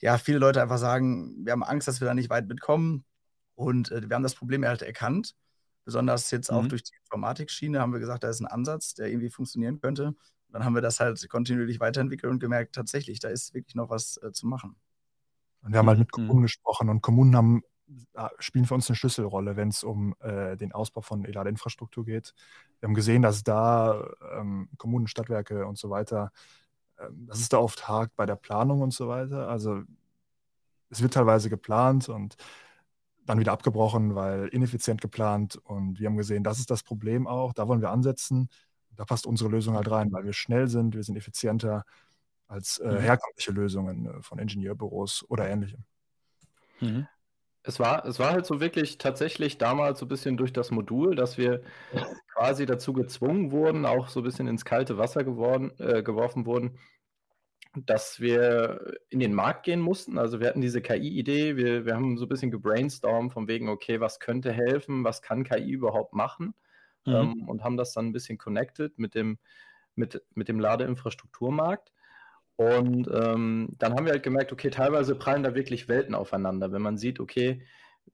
ja 0.00 0.18
viele 0.18 0.38
Leute 0.38 0.62
einfach 0.62 0.78
sagen, 0.78 1.44
wir 1.44 1.52
haben 1.52 1.64
Angst, 1.64 1.88
dass 1.88 2.00
wir 2.00 2.08
da 2.08 2.14
nicht 2.14 2.30
weit 2.30 2.48
mitkommen. 2.48 3.04
Und 3.54 3.90
äh, 3.92 4.08
wir 4.08 4.14
haben 4.16 4.22
das 4.22 4.34
Problem 4.36 4.64
halt 4.66 4.82
erkannt. 4.82 5.34
Besonders 5.90 6.30
jetzt 6.30 6.50
auch 6.52 6.62
Mhm. 6.62 6.68
durch 6.68 6.84
die 6.84 6.94
Informatikschiene 7.04 7.80
haben 7.80 7.92
wir 7.92 8.00
gesagt, 8.00 8.22
da 8.24 8.30
ist 8.30 8.40
ein 8.40 8.46
Ansatz, 8.46 8.94
der 8.94 9.08
irgendwie 9.08 9.30
funktionieren 9.30 9.80
könnte. 9.80 10.08
Und 10.08 10.16
dann 10.54 10.64
haben 10.64 10.74
wir 10.74 10.82
das 10.82 11.00
halt 11.00 11.28
kontinuierlich 11.28 11.80
weiterentwickelt 11.80 12.32
und 12.32 12.38
gemerkt, 12.40 12.74
tatsächlich, 12.76 13.20
da 13.20 13.28
ist 13.28 13.54
wirklich 13.54 13.74
noch 13.74 13.90
was 13.90 14.18
äh, 14.22 14.32
zu 14.32 14.46
machen. 14.46 14.76
Und 15.62 15.72
wir 15.72 15.78
haben 15.78 15.88
halt 15.88 15.98
mit 15.98 16.12
Mhm. 16.12 16.12
Kommunen 16.12 16.42
gesprochen 16.42 16.88
und 16.88 17.02
Kommunen 17.02 17.36
haben, 17.36 17.62
äh, 18.14 18.28
spielen 18.38 18.66
für 18.66 18.74
uns 18.74 18.88
eine 18.88 18.96
Schlüsselrolle, 18.96 19.56
wenn 19.56 19.68
es 19.68 19.84
um 19.84 20.14
äh, 20.20 20.56
den 20.56 20.72
Ausbau 20.72 21.00
von 21.02 21.24
E-Ladeinfrastruktur 21.24 22.04
geht. 22.04 22.34
Wir 22.80 22.88
haben 22.88 22.94
gesehen, 22.94 23.22
dass 23.22 23.42
da 23.42 24.08
ähm, 24.32 24.70
Kommunen, 24.78 25.06
Stadtwerke 25.08 25.66
und 25.66 25.78
so 25.78 25.90
weiter, 25.90 26.32
ähm, 26.98 27.26
dass 27.26 27.40
es 27.40 27.48
da 27.48 27.58
oft 27.58 27.88
hakt 27.88 28.16
bei 28.16 28.26
der 28.26 28.36
Planung 28.36 28.80
und 28.82 28.94
so 28.94 29.08
weiter. 29.08 29.48
Also 29.48 29.82
es 30.90 31.02
wird 31.02 31.14
teilweise 31.14 31.50
geplant 31.50 32.08
und 32.08 32.36
dann 33.30 33.40
wieder 33.40 33.52
abgebrochen, 33.52 34.14
weil 34.14 34.48
ineffizient 34.48 35.00
geplant. 35.00 35.56
Und 35.64 36.00
wir 36.00 36.08
haben 36.08 36.16
gesehen, 36.16 36.44
das 36.44 36.58
ist 36.58 36.70
das 36.70 36.82
Problem 36.82 37.26
auch. 37.26 37.52
Da 37.52 37.68
wollen 37.68 37.80
wir 37.80 37.90
ansetzen. 37.90 38.48
Da 38.96 39.04
passt 39.04 39.26
unsere 39.26 39.50
Lösung 39.50 39.76
halt 39.76 39.90
rein, 39.90 40.12
weil 40.12 40.24
wir 40.24 40.32
schnell 40.34 40.68
sind, 40.68 40.94
wir 40.94 41.02
sind 41.04 41.16
effizienter 41.16 41.84
als 42.48 42.78
äh, 42.80 42.88
Mhm. 42.90 43.00
herkömmliche 43.00 43.52
Lösungen 43.52 44.06
äh, 44.06 44.22
von 44.22 44.38
Ingenieurbüros 44.38 45.24
oder 45.28 45.48
ähnlichem. 45.48 45.84
Mhm. 46.80 47.08
Es 47.62 47.78
war, 47.78 48.06
es 48.06 48.18
war 48.18 48.32
halt 48.32 48.46
so 48.46 48.60
wirklich 48.60 48.98
tatsächlich 48.98 49.58
damals 49.58 49.98
so 50.00 50.06
ein 50.06 50.08
bisschen 50.08 50.36
durch 50.36 50.52
das 50.52 50.70
Modul, 50.70 51.14
dass 51.14 51.36
wir 51.38 51.62
quasi 52.34 52.66
dazu 52.66 52.92
gezwungen 52.94 53.50
wurden, 53.52 53.86
auch 53.86 54.08
so 54.08 54.20
ein 54.20 54.24
bisschen 54.24 54.48
ins 54.48 54.64
kalte 54.64 54.98
Wasser 54.98 55.24
geworden, 55.24 55.72
äh, 55.78 56.02
geworfen 56.02 56.46
wurden, 56.46 56.78
dass 57.74 58.20
wir 58.20 58.98
in 59.10 59.20
den 59.20 59.32
Markt 59.32 59.64
gehen 59.64 59.80
mussten. 59.80 60.18
Also 60.18 60.40
wir 60.40 60.48
hatten 60.48 60.60
diese 60.60 60.80
KI-Idee, 60.80 61.56
wir, 61.56 61.86
wir 61.86 61.94
haben 61.94 62.16
so 62.18 62.24
ein 62.24 62.28
bisschen 62.28 62.50
gebrainstormt 62.50 63.32
von 63.32 63.46
wegen, 63.46 63.68
okay, 63.68 64.00
was 64.00 64.18
könnte 64.18 64.52
helfen, 64.52 65.04
was 65.04 65.22
kann 65.22 65.44
KI 65.44 65.70
überhaupt 65.70 66.12
machen? 66.12 66.54
Mhm. 67.06 67.14
Ähm, 67.14 67.48
und 67.48 67.62
haben 67.62 67.76
das 67.76 67.92
dann 67.92 68.06
ein 68.06 68.12
bisschen 68.12 68.38
connected 68.38 68.98
mit 68.98 69.14
dem, 69.14 69.38
mit, 69.94 70.22
mit 70.34 70.48
dem 70.48 70.58
Ladeinfrastrukturmarkt. 70.58 71.92
Und 72.56 73.08
ähm, 73.12 73.68
dann 73.78 73.94
haben 73.94 74.04
wir 74.04 74.12
halt 74.12 74.22
gemerkt, 74.22 74.52
okay, 74.52 74.70
teilweise 74.70 75.14
prallen 75.14 75.42
da 75.42 75.54
wirklich 75.54 75.88
Welten 75.88 76.14
aufeinander. 76.14 76.72
Wenn 76.72 76.82
man 76.82 76.98
sieht, 76.98 77.20
okay, 77.20 77.62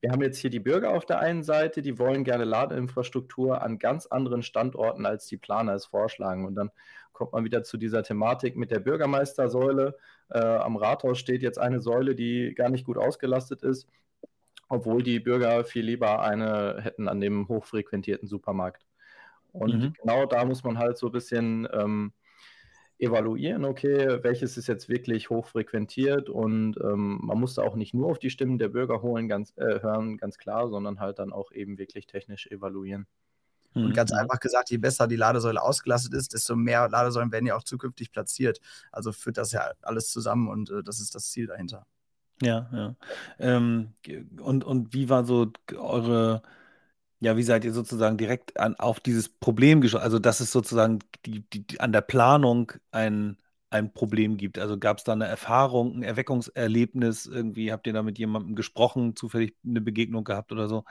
wir 0.01 0.11
haben 0.11 0.21
jetzt 0.21 0.37
hier 0.39 0.49
die 0.49 0.59
Bürger 0.59 0.91
auf 0.91 1.05
der 1.05 1.19
einen 1.19 1.43
Seite, 1.43 1.81
die 1.81 1.99
wollen 1.99 2.23
gerne 2.23 2.43
Ladeinfrastruktur 2.45 3.61
an 3.61 3.79
ganz 3.79 4.05
anderen 4.07 4.43
Standorten, 4.43 5.05
als 5.05 5.25
die 5.27 5.37
Planer 5.37 5.73
es 5.73 5.85
vorschlagen. 5.87 6.45
Und 6.45 6.55
dann 6.55 6.71
kommt 7.13 7.33
man 7.33 7.43
wieder 7.45 7.63
zu 7.63 7.77
dieser 7.77 8.03
Thematik 8.03 8.55
mit 8.57 8.71
der 8.71 8.79
Bürgermeistersäule. 8.79 9.97
Äh, 10.29 10.39
am 10.39 10.75
Rathaus 10.77 11.17
steht 11.19 11.41
jetzt 11.41 11.57
eine 11.59 11.79
Säule, 11.81 12.15
die 12.15 12.53
gar 12.55 12.69
nicht 12.69 12.85
gut 12.85 12.97
ausgelastet 12.97 13.63
ist, 13.63 13.87
obwohl 14.69 15.03
die 15.03 15.19
Bürger 15.19 15.63
viel 15.65 15.85
lieber 15.85 16.21
eine 16.21 16.81
hätten 16.81 17.07
an 17.07 17.21
dem 17.21 17.47
hochfrequentierten 17.47 18.27
Supermarkt. 18.27 18.85
Und 19.51 19.73
Mhm. 19.73 19.93
genau 19.93 20.25
da 20.25 20.45
muss 20.45 20.63
man 20.63 20.77
halt 20.77 20.97
so 20.97 21.07
ein 21.07 21.13
bisschen 21.13 21.67
ähm, 21.73 22.13
evaluieren, 22.99 23.65
okay, 23.65 24.23
welches 24.23 24.57
ist 24.57 24.67
jetzt 24.67 24.89
wirklich 24.89 25.29
hochfrequentiert 25.29 26.29
und 26.29 26.77
ähm, 26.83 27.19
man 27.21 27.39
muss 27.39 27.55
da 27.55 27.63
auch 27.63 27.75
nicht 27.75 27.93
nur 27.93 28.09
auf 28.09 28.19
die 28.19 28.29
Stimmen 28.29 28.57
der 28.57 28.69
Bürger 28.69 29.01
holen, 29.01 29.27
ganz, 29.27 29.53
äh, 29.57 29.81
hören, 29.81 30.17
ganz 30.17 30.37
klar, 30.37 30.67
sondern 30.69 30.99
halt 30.99 31.19
dann 31.19 31.31
auch 31.31 31.51
eben 31.51 31.77
wirklich 31.77 32.07
technisch 32.07 32.47
evaluieren. 32.47 33.07
Und 33.81 33.93
ganz 33.93 34.11
Mhm. 34.11 34.17
einfach 34.19 34.39
gesagt, 34.39 34.71
je 34.71 34.77
besser 34.77 35.07
die 35.07 35.15
Ladesäule 35.17 35.61
ausgelastet 35.61 36.13
ist, 36.13 36.33
desto 36.33 36.55
mehr 36.55 36.89
Ladesäulen 36.89 37.31
werden 37.31 37.45
ja 37.45 37.55
auch 37.55 37.63
zukünftig 37.63 38.11
platziert. 38.11 38.59
Also 38.91 39.11
führt 39.11 39.37
das 39.37 39.51
ja 39.51 39.71
alles 39.83 40.09
zusammen 40.11 40.47
und 40.47 40.71
äh, 40.71 40.83
das 40.83 40.99
ist 40.99 41.13
das 41.15 41.29
Ziel 41.31 41.47
dahinter. 41.47 41.85
Ja, 42.41 42.69
ja. 42.71 42.95
Ähm, 43.39 43.93
und, 44.41 44.63
und 44.63 44.93
wie 44.93 45.09
war 45.09 45.25
so 45.25 45.51
eure, 45.75 46.43
ja, 47.19 47.35
wie 47.37 47.43
seid 47.43 47.65
ihr 47.65 47.73
sozusagen 47.73 48.17
direkt 48.17 48.59
an, 48.59 48.75
auf 48.75 48.99
dieses 48.99 49.29
Problem 49.29 49.81
geschaut? 49.81 50.01
Also, 50.01 50.19
dass 50.19 50.39
es 50.39 50.51
sozusagen 50.51 50.99
die, 51.25 51.41
die, 51.49 51.65
die, 51.65 51.79
an 51.79 51.91
der 51.91 52.01
Planung 52.01 52.71
ein, 52.91 53.37
ein 53.69 53.91
Problem 53.91 54.37
gibt. 54.37 54.59
Also 54.59 54.77
gab 54.77 54.97
es 54.99 55.03
da 55.03 55.13
eine 55.13 55.25
Erfahrung, 55.25 55.95
ein 55.97 56.03
Erweckungserlebnis 56.03 57.25
irgendwie? 57.25 57.71
Habt 57.71 57.87
ihr 57.87 57.93
da 57.93 58.03
mit 58.03 58.17
jemandem 58.19 58.55
gesprochen, 58.55 59.15
zufällig 59.15 59.55
eine 59.65 59.81
Begegnung 59.81 60.23
gehabt 60.23 60.51
oder 60.51 60.67
so? 60.67 60.85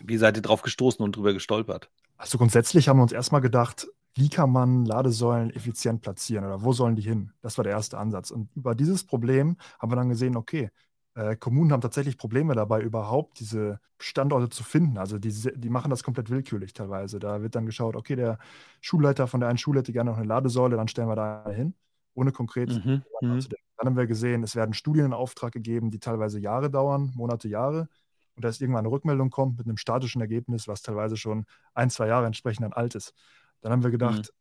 Wie 0.00 0.16
seid 0.16 0.36
ihr 0.36 0.42
drauf 0.42 0.62
gestoßen 0.62 1.04
und 1.04 1.16
drüber 1.16 1.32
gestolpert? 1.32 1.90
Also 2.16 2.38
grundsätzlich 2.38 2.88
haben 2.88 2.98
wir 2.98 3.02
uns 3.02 3.12
erstmal 3.12 3.40
gedacht, 3.40 3.86
wie 4.14 4.28
kann 4.28 4.50
man 4.50 4.84
Ladesäulen 4.84 5.50
effizient 5.50 6.02
platzieren 6.02 6.44
oder 6.44 6.62
wo 6.62 6.72
sollen 6.72 6.94
die 6.94 7.02
hin? 7.02 7.32
Das 7.40 7.58
war 7.58 7.64
der 7.64 7.72
erste 7.72 7.98
Ansatz. 7.98 8.30
Und 8.30 8.48
über 8.54 8.74
dieses 8.74 9.04
Problem 9.04 9.56
haben 9.78 9.90
wir 9.90 9.96
dann 9.96 10.08
gesehen, 10.08 10.36
okay, 10.36 10.70
äh, 11.14 11.36
Kommunen 11.36 11.72
haben 11.72 11.80
tatsächlich 11.80 12.18
Probleme 12.18 12.54
dabei, 12.54 12.80
überhaupt 12.80 13.38
diese 13.38 13.80
Standorte 13.98 14.48
zu 14.48 14.64
finden. 14.64 14.98
Also 14.98 15.18
die, 15.18 15.32
die 15.54 15.70
machen 15.70 15.90
das 15.90 16.02
komplett 16.02 16.30
willkürlich 16.30 16.72
teilweise. 16.72 17.18
Da 17.18 17.40
wird 17.42 17.54
dann 17.54 17.66
geschaut, 17.66 17.96
okay, 17.96 18.16
der 18.16 18.38
Schulleiter 18.80 19.26
von 19.26 19.40
der 19.40 19.48
einen 19.48 19.58
Schule 19.58 19.80
hätte 19.80 19.92
gerne 19.92 20.10
noch 20.10 20.18
eine 20.18 20.26
Ladesäule, 20.26 20.76
dann 20.76 20.88
stellen 20.88 21.08
wir 21.08 21.16
da 21.16 21.44
eine 21.44 21.54
hin, 21.54 21.74
ohne 22.14 22.32
konkret 22.32 22.70
Mhm, 22.70 23.02
mhm. 23.20 23.40
Dann 23.76 23.88
haben 23.88 23.96
wir 23.96 24.06
gesehen, 24.06 24.42
es 24.44 24.54
werden 24.54 24.72
Studien 24.72 25.06
in 25.06 25.12
Auftrag 25.12 25.52
gegeben, 25.52 25.90
die 25.90 25.98
teilweise 25.98 26.38
Jahre 26.38 26.70
dauern, 26.70 27.12
Monate, 27.14 27.48
Jahre. 27.48 27.88
Und 28.36 28.44
dass 28.44 28.60
irgendwann 28.60 28.84
eine 28.84 28.90
Rückmeldung 28.90 29.30
kommt 29.30 29.58
mit 29.58 29.66
einem 29.66 29.76
statischen 29.76 30.20
Ergebnis, 30.20 30.66
was 30.66 30.82
teilweise 30.82 31.16
schon 31.16 31.44
ein, 31.74 31.90
zwei 31.90 32.08
Jahre 32.08 32.26
entsprechend 32.26 32.64
dann 32.64 32.72
alt 32.72 32.94
ist. 32.94 33.14
Dann 33.60 33.72
haben 33.72 33.84
wir 33.84 33.90
gedacht, 33.90 34.32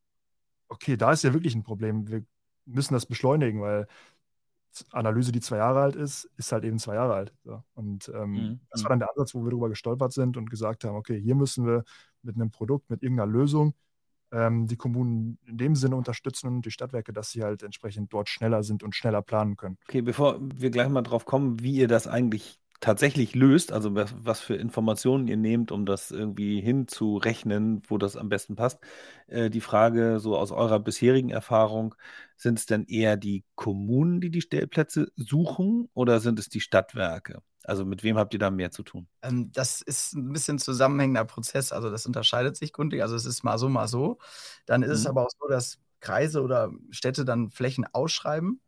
okay, 0.67 0.97
da 0.97 1.11
ist 1.11 1.23
ja 1.23 1.33
wirklich 1.33 1.55
ein 1.55 1.63
Problem. 1.63 2.07
Wir 2.07 2.23
müssen 2.65 2.93
das 2.93 3.05
beschleunigen, 3.05 3.61
weil 3.61 3.87
Analyse, 4.91 5.31
die 5.31 5.41
zwei 5.41 5.57
Jahre 5.57 5.81
alt 5.81 5.95
ist, 5.95 6.29
ist 6.37 6.51
halt 6.51 6.63
eben 6.63 6.79
zwei 6.79 6.95
Jahre 6.95 7.13
alt. 7.13 7.33
So. 7.43 7.63
Und 7.73 8.11
ähm, 8.13 8.31
mhm. 8.31 8.59
das 8.69 8.83
war 8.83 8.89
dann 8.89 8.99
der 8.99 9.09
Ansatz, 9.09 9.33
wo 9.35 9.43
wir 9.43 9.51
darüber 9.51 9.69
gestolpert 9.69 10.13
sind 10.13 10.37
und 10.37 10.49
gesagt 10.49 10.83
haben, 10.83 10.95
okay, 10.95 11.19
hier 11.19 11.35
müssen 11.35 11.65
wir 11.65 11.83
mit 12.21 12.35
einem 12.35 12.51
Produkt, 12.51 12.89
mit 12.89 13.03
irgendeiner 13.03 13.31
Lösung 13.31 13.73
ähm, 14.31 14.67
die 14.67 14.75
Kommunen 14.75 15.37
in 15.45 15.57
dem 15.57 15.75
Sinne 15.75 15.95
unterstützen 15.95 16.47
und 16.47 16.65
die 16.65 16.71
Stadtwerke, 16.71 17.13
dass 17.13 17.31
sie 17.31 17.43
halt 17.43 17.63
entsprechend 17.63 18.11
dort 18.11 18.29
schneller 18.29 18.63
sind 18.63 18.83
und 18.83 18.95
schneller 18.95 19.21
planen 19.21 19.55
können. 19.55 19.77
Okay, 19.87 20.01
bevor 20.01 20.39
wir 20.41 20.71
gleich 20.71 20.89
mal 20.89 21.03
drauf 21.03 21.25
kommen, 21.25 21.61
wie 21.61 21.73
ihr 21.73 21.87
das 21.87 22.07
eigentlich 22.07 22.59
tatsächlich 22.83 23.33
löst, 23.33 23.71
also 23.71 23.95
was, 23.95 24.13
was, 24.17 24.41
für 24.41 24.55
Informationen 24.55 25.29
ihr 25.29 25.37
nehmt, 25.37 25.71
um 25.71 25.85
das 25.85 26.11
irgendwie 26.11 26.59
hinzurechnen, 26.59 27.81
wo 27.87 27.97
das 27.97 28.17
am 28.17 28.27
besten 28.27 28.57
passt. 28.57 28.79
Äh, 29.27 29.49
die 29.49 29.61
Frage 29.61 30.19
so 30.19 30.37
aus 30.37 30.51
eurer 30.51 30.81
bisherigen 30.81 31.29
Erfahrung, 31.29 31.95
sind 32.35 32.59
es 32.59 32.65
denn 32.65 32.83
eher 32.83 33.15
die 33.15 33.45
Kommunen, 33.55 34.19
die 34.19 34.29
die 34.29 34.41
Stellplätze 34.41 35.13
suchen 35.15 35.87
oder 35.93 36.19
sind 36.19 36.39
es 36.39 36.49
die 36.49 36.59
Stadtwerke? 36.59 37.41
Also 37.63 37.85
mit 37.85 38.03
wem 38.03 38.17
habt 38.17 38.33
ihr 38.33 38.39
da 38.39 38.51
mehr 38.51 38.71
zu 38.71 38.83
tun? 38.83 39.07
Ähm, 39.21 39.49
das 39.53 39.81
ist 39.81 40.13
ein 40.13 40.33
bisschen 40.33 40.59
zusammenhängender 40.59 41.23
Prozess. 41.23 41.71
Also 41.71 41.89
das 41.89 42.05
unterscheidet 42.05 42.57
sich 42.57 42.73
grundlegend. 42.73 43.03
Also 43.03 43.15
es 43.15 43.25
ist 43.25 43.43
mal 43.43 43.57
so, 43.57 43.69
mal 43.69 43.87
so. 43.87 44.17
Dann 44.65 44.83
ist 44.83 44.89
mhm. 44.89 44.95
es 44.95 45.07
aber 45.07 45.25
auch 45.25 45.31
so, 45.39 45.47
dass 45.47 45.79
Kreise 46.01 46.41
oder 46.41 46.69
Städte 46.89 47.23
dann 47.23 47.49
Flächen 47.49 47.85
ausschreiben 47.93 48.59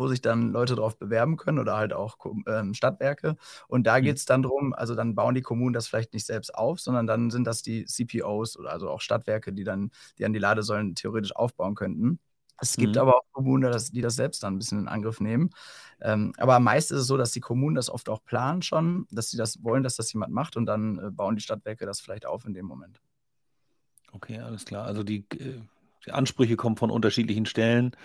wo 0.00 0.08
sich 0.08 0.20
dann 0.20 0.50
Leute 0.50 0.74
darauf 0.74 0.98
bewerben 0.98 1.36
können 1.36 1.58
oder 1.58 1.76
halt 1.76 1.92
auch 1.92 2.16
ähm, 2.46 2.74
Stadtwerke. 2.74 3.36
Und 3.68 3.86
da 3.86 3.98
mhm. 3.98 4.02
geht 4.02 4.16
es 4.16 4.24
dann 4.24 4.42
darum, 4.42 4.72
also 4.72 4.94
dann 4.94 5.14
bauen 5.14 5.34
die 5.34 5.42
Kommunen 5.42 5.74
das 5.74 5.86
vielleicht 5.86 6.14
nicht 6.14 6.26
selbst 6.26 6.54
auf, 6.54 6.80
sondern 6.80 7.06
dann 7.06 7.30
sind 7.30 7.46
das 7.46 7.62
die 7.62 7.84
CPOs 7.84 8.58
oder 8.58 8.72
also 8.72 8.90
auch 8.90 9.00
Stadtwerke, 9.00 9.52
die 9.52 9.64
dann, 9.64 9.90
die 10.18 10.24
an 10.24 10.32
die 10.32 10.38
Ladesäulen 10.38 10.94
theoretisch 10.94 11.36
aufbauen 11.36 11.74
könnten. 11.74 12.18
Es 12.60 12.76
gibt 12.76 12.94
mhm. 12.94 13.00
aber 13.00 13.16
auch 13.16 13.24
Kommunen, 13.32 13.72
die 13.92 14.00
das 14.00 14.16
selbst 14.16 14.42
dann 14.42 14.54
ein 14.54 14.58
bisschen 14.58 14.80
in 14.80 14.88
Angriff 14.88 15.20
nehmen. 15.20 15.50
Ähm, 16.00 16.32
aber 16.38 16.60
meist 16.60 16.90
ist 16.90 17.00
es 17.00 17.06
so, 17.06 17.16
dass 17.16 17.32
die 17.32 17.40
Kommunen 17.40 17.76
das 17.76 17.90
oft 17.90 18.08
auch 18.08 18.24
planen 18.24 18.62
schon, 18.62 19.06
dass 19.10 19.30
sie 19.30 19.36
das 19.36 19.62
wollen, 19.62 19.82
dass 19.82 19.96
das 19.96 20.12
jemand 20.12 20.32
macht 20.32 20.56
und 20.56 20.66
dann 20.66 20.98
äh, 20.98 21.10
bauen 21.10 21.36
die 21.36 21.42
Stadtwerke 21.42 21.86
das 21.86 22.00
vielleicht 22.00 22.26
auf 22.26 22.44
in 22.44 22.54
dem 22.54 22.66
Moment. 22.66 23.00
Okay, 24.12 24.40
alles 24.40 24.64
klar. 24.64 24.86
Also 24.86 25.02
die 25.02 25.24
äh, 25.38 25.60
die 26.06 26.12
Ansprüche 26.12 26.56
kommen 26.56 26.76
von 26.76 26.90
unterschiedlichen 26.90 27.46
Stellen. 27.46 27.96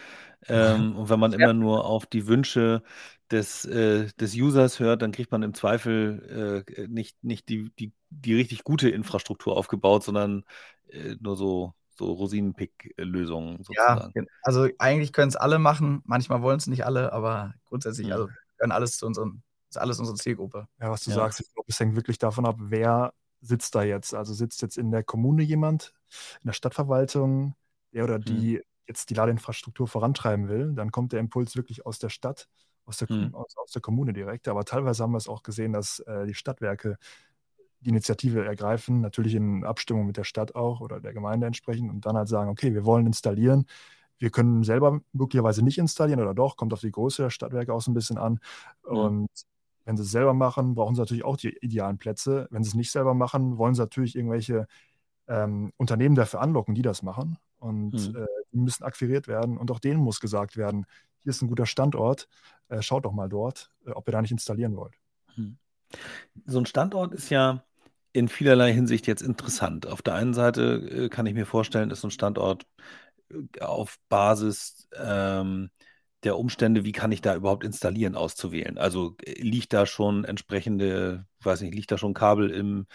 Ähm, 0.47 0.95
und 0.97 1.09
wenn 1.09 1.19
man 1.19 1.33
immer 1.33 1.53
nur 1.53 1.85
auf 1.85 2.05
die 2.05 2.27
Wünsche 2.27 2.83
des, 3.31 3.65
äh, 3.65 4.07
des 4.19 4.35
Users 4.35 4.79
hört, 4.79 5.01
dann 5.01 5.11
kriegt 5.11 5.31
man 5.31 5.43
im 5.43 5.53
Zweifel 5.53 6.63
äh, 6.67 6.87
nicht, 6.87 7.23
nicht 7.23 7.49
die, 7.49 7.71
die, 7.79 7.93
die 8.09 8.35
richtig 8.35 8.63
gute 8.63 8.89
Infrastruktur 8.89 9.57
aufgebaut, 9.57 10.03
sondern 10.03 10.43
äh, 10.89 11.15
nur 11.19 11.35
so, 11.35 11.73
so 11.95 12.11
Rosinenpick-Lösungen 12.11 13.63
sozusagen. 13.63 14.11
Ja, 14.15 14.23
also 14.43 14.67
eigentlich 14.77 15.13
können 15.13 15.29
es 15.29 15.35
alle 15.35 15.59
machen. 15.59 16.01
Manchmal 16.05 16.41
wollen 16.41 16.57
es 16.57 16.67
nicht 16.67 16.85
alle, 16.85 17.13
aber 17.13 17.55
grundsätzlich, 17.65 18.11
also 18.11 18.29
können 18.57 18.71
alles 18.71 18.97
zu 18.97 19.05
unserem, 19.05 19.41
ist 19.69 19.77
alles 19.77 19.99
unsere 19.99 20.17
Zielgruppe. 20.17 20.67
Ja, 20.79 20.91
was 20.91 21.03
du 21.03 21.11
ja. 21.11 21.15
sagst, 21.15 21.39
ich 21.39 21.53
glaube, 21.53 21.67
es 21.69 21.79
hängt 21.79 21.95
wirklich 21.95 22.19
davon 22.19 22.45
ab, 22.45 22.57
wer 22.59 23.13
sitzt 23.41 23.75
da 23.75 23.83
jetzt. 23.83 24.13
Also 24.13 24.33
sitzt 24.33 24.61
jetzt 24.61 24.77
in 24.77 24.91
der 24.91 25.03
Kommune 25.03 25.43
jemand, 25.43 25.93
in 26.41 26.47
der 26.47 26.53
Stadtverwaltung, 26.53 27.55
der 27.95 28.03
oder 28.03 28.19
mhm. 28.19 28.25
die 28.25 28.55
mhm. 28.55 28.61
jetzt 28.87 29.09
die 29.09 29.15
Ladeinfrastruktur 29.15 29.87
vorantreiben 29.87 30.47
will, 30.47 30.73
dann 30.75 30.91
kommt 30.91 31.13
der 31.13 31.19
Impuls 31.19 31.55
wirklich 31.55 31.85
aus 31.85 31.97
der 31.97 32.09
Stadt, 32.09 32.47
aus 32.85 32.97
der, 32.97 33.11
mhm. 33.11 33.33
aus, 33.33 33.57
aus, 33.57 33.71
der 33.71 33.81
Kommune 33.81 34.13
direkt. 34.13 34.47
Aber 34.47 34.63
teilweise 34.63 35.01
haben 35.01 35.13
wir 35.13 35.17
es 35.17 35.27
auch 35.27 35.41
gesehen, 35.41 35.73
dass 35.73 35.99
äh, 35.99 36.27
die 36.27 36.35
Stadtwerke 36.35 36.97
die 37.79 37.89
Initiative 37.89 38.45
ergreifen, 38.45 39.01
natürlich 39.01 39.35
in 39.35 39.63
Abstimmung 39.63 40.05
mit 40.05 40.17
der 40.17 40.23
Stadt 40.23 40.55
auch 40.55 40.81
oder 40.81 40.99
der 40.99 41.13
Gemeinde 41.13 41.47
entsprechend 41.47 41.89
und 41.91 42.05
dann 42.05 42.17
halt 42.17 42.27
sagen, 42.27 42.49
okay, 42.49 42.73
wir 42.73 42.85
wollen 42.85 43.05
installieren. 43.05 43.65
Wir 44.17 44.29
können 44.29 44.63
selber 44.63 45.01
möglicherweise 45.11 45.63
nicht 45.63 45.77
installieren 45.77 46.21
oder 46.21 46.33
doch, 46.33 46.55
kommt 46.55 46.73
auf 46.73 46.79
die 46.79 46.91
Größe 46.91 47.23
der 47.23 47.29
Stadtwerke 47.29 47.73
auch 47.73 47.81
so 47.81 47.91
ein 47.91 47.93
bisschen 47.93 48.17
an. 48.17 48.39
Mhm. 48.89 48.97
Und 48.97 49.29
wenn 49.83 49.97
sie 49.97 50.03
es 50.03 50.11
selber 50.11 50.33
machen, 50.33 50.73
brauchen 50.73 50.95
sie 50.95 51.01
natürlich 51.01 51.25
auch 51.25 51.37
die 51.37 51.55
idealen 51.61 51.97
Plätze. 51.97 52.47
Wenn 52.49 52.63
sie 52.63 52.69
es 52.69 52.75
nicht 52.75 52.91
selber 52.91 53.13
machen, 53.13 53.57
wollen 53.57 53.75
sie 53.75 53.81
natürlich 53.81 54.15
irgendwelche 54.15 54.67
ähm, 55.27 55.71
Unternehmen 55.77 56.15
dafür 56.15 56.41
anlocken, 56.41 56.75
die 56.75 56.81
das 56.81 57.03
machen. 57.03 57.37
Und 57.65 58.13
mhm. 58.13 58.15
äh, 58.15 58.27
die 58.51 58.59
müssen 58.59 58.83
akquiriert 58.83 59.27
werden. 59.27 59.57
Und 59.57 59.71
auch 59.71 59.79
denen 59.79 59.99
muss 59.99 60.19
gesagt 60.19 60.55
werden, 60.55 60.85
hier 61.23 61.31
ist 61.31 61.41
ein 61.41 61.47
guter 61.47 61.65
Standort, 61.65 62.27
äh, 62.69 62.83
schaut 62.83 63.05
doch 63.05 63.11
mal 63.11 63.27
dort, 63.27 63.71
äh, 63.87 63.91
ob 63.91 64.07
ihr 64.07 64.11
da 64.11 64.21
nicht 64.21 64.31
installieren 64.31 64.75
wollt. 64.75 64.93
Mhm. 65.35 65.57
So 66.45 66.59
ein 66.59 66.67
Standort 66.67 67.13
ist 67.13 67.31
ja 67.31 67.63
in 68.13 68.27
vielerlei 68.27 68.71
Hinsicht 68.71 69.07
jetzt 69.07 69.23
interessant. 69.23 69.87
Auf 69.87 70.03
der 70.03 70.13
einen 70.13 70.35
Seite 70.35 71.05
äh, 71.05 71.09
kann 71.09 71.25
ich 71.25 71.33
mir 71.33 71.47
vorstellen, 71.47 71.89
ist 71.89 72.01
so 72.01 72.07
ein 72.07 72.11
Standort 72.11 72.67
äh, 73.31 73.61
auf 73.61 73.97
Basis 74.09 74.87
ähm, 74.95 75.71
der 76.23 76.37
Umstände, 76.37 76.85
wie 76.85 76.91
kann 76.91 77.11
ich 77.11 77.21
da 77.21 77.35
überhaupt 77.35 77.63
installieren, 77.63 78.15
auszuwählen. 78.15 78.77
Also 78.77 79.15
äh, 79.23 79.41
liegt 79.41 79.73
da 79.73 79.87
schon 79.87 80.23
entsprechende, 80.23 81.25
weiß 81.41 81.61
nicht, 81.61 81.73
liegt 81.73 81.91
da 81.91 81.97
schon 81.97 82.13
Kabel 82.13 82.51
im, 82.51 82.85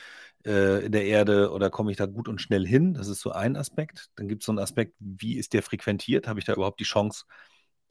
äh, 0.45 0.85
in 0.85 0.93
der 0.93 1.05
Erde 1.05 1.51
oder 1.53 1.71
komme 1.71 1.91
ich 1.91 1.97
da 1.97 2.07
gut 2.07 2.29
und 2.29 2.41
schnell 2.41 2.67
hin? 2.67 2.95
Das 2.95 3.09
ist 3.09 3.21
so 3.21 3.33
ein 3.33 3.57
Aspekt. 3.57 4.11
Dann 4.17 4.29
gibt 4.29 4.43
es 4.43 4.47
so 4.47 4.53
einen 4.53 4.59
Aspekt, 4.59 4.95
wie 4.99 5.37
ist 5.37 5.53
der 5.53 5.63
frequentiert? 5.63 6.29
Habe 6.29 6.39
ich 6.41 6.47
da 6.47 6.55
überhaupt 6.55 6.81
die 6.81 6.85
Chance, 6.85 7.25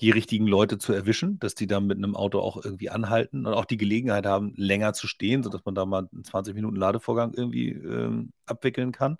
die 0.01 0.12
richtigen 0.12 0.47
Leute 0.47 0.77
zu 0.77 0.93
erwischen, 0.93 1.39
dass 1.39 1.55
die 1.55 1.67
dann 1.67 1.85
mit 1.85 1.97
einem 1.97 2.15
Auto 2.15 2.39
auch 2.39 2.63
irgendwie 2.63 2.89
anhalten 2.89 3.45
und 3.45 3.53
auch 3.53 3.65
die 3.65 3.77
Gelegenheit 3.77 4.25
haben, 4.25 4.53
länger 4.55 4.93
zu 4.93 5.07
stehen, 5.07 5.43
sodass 5.43 5.65
man 5.65 5.75
da 5.75 5.85
mal 5.85 6.07
einen 6.12 6.23
20 6.23 6.55
Minuten 6.55 6.77
Ladevorgang 6.77 7.33
irgendwie 7.33 7.71
ähm, 7.71 8.31
abwickeln 8.45 8.91
kann. 8.93 9.17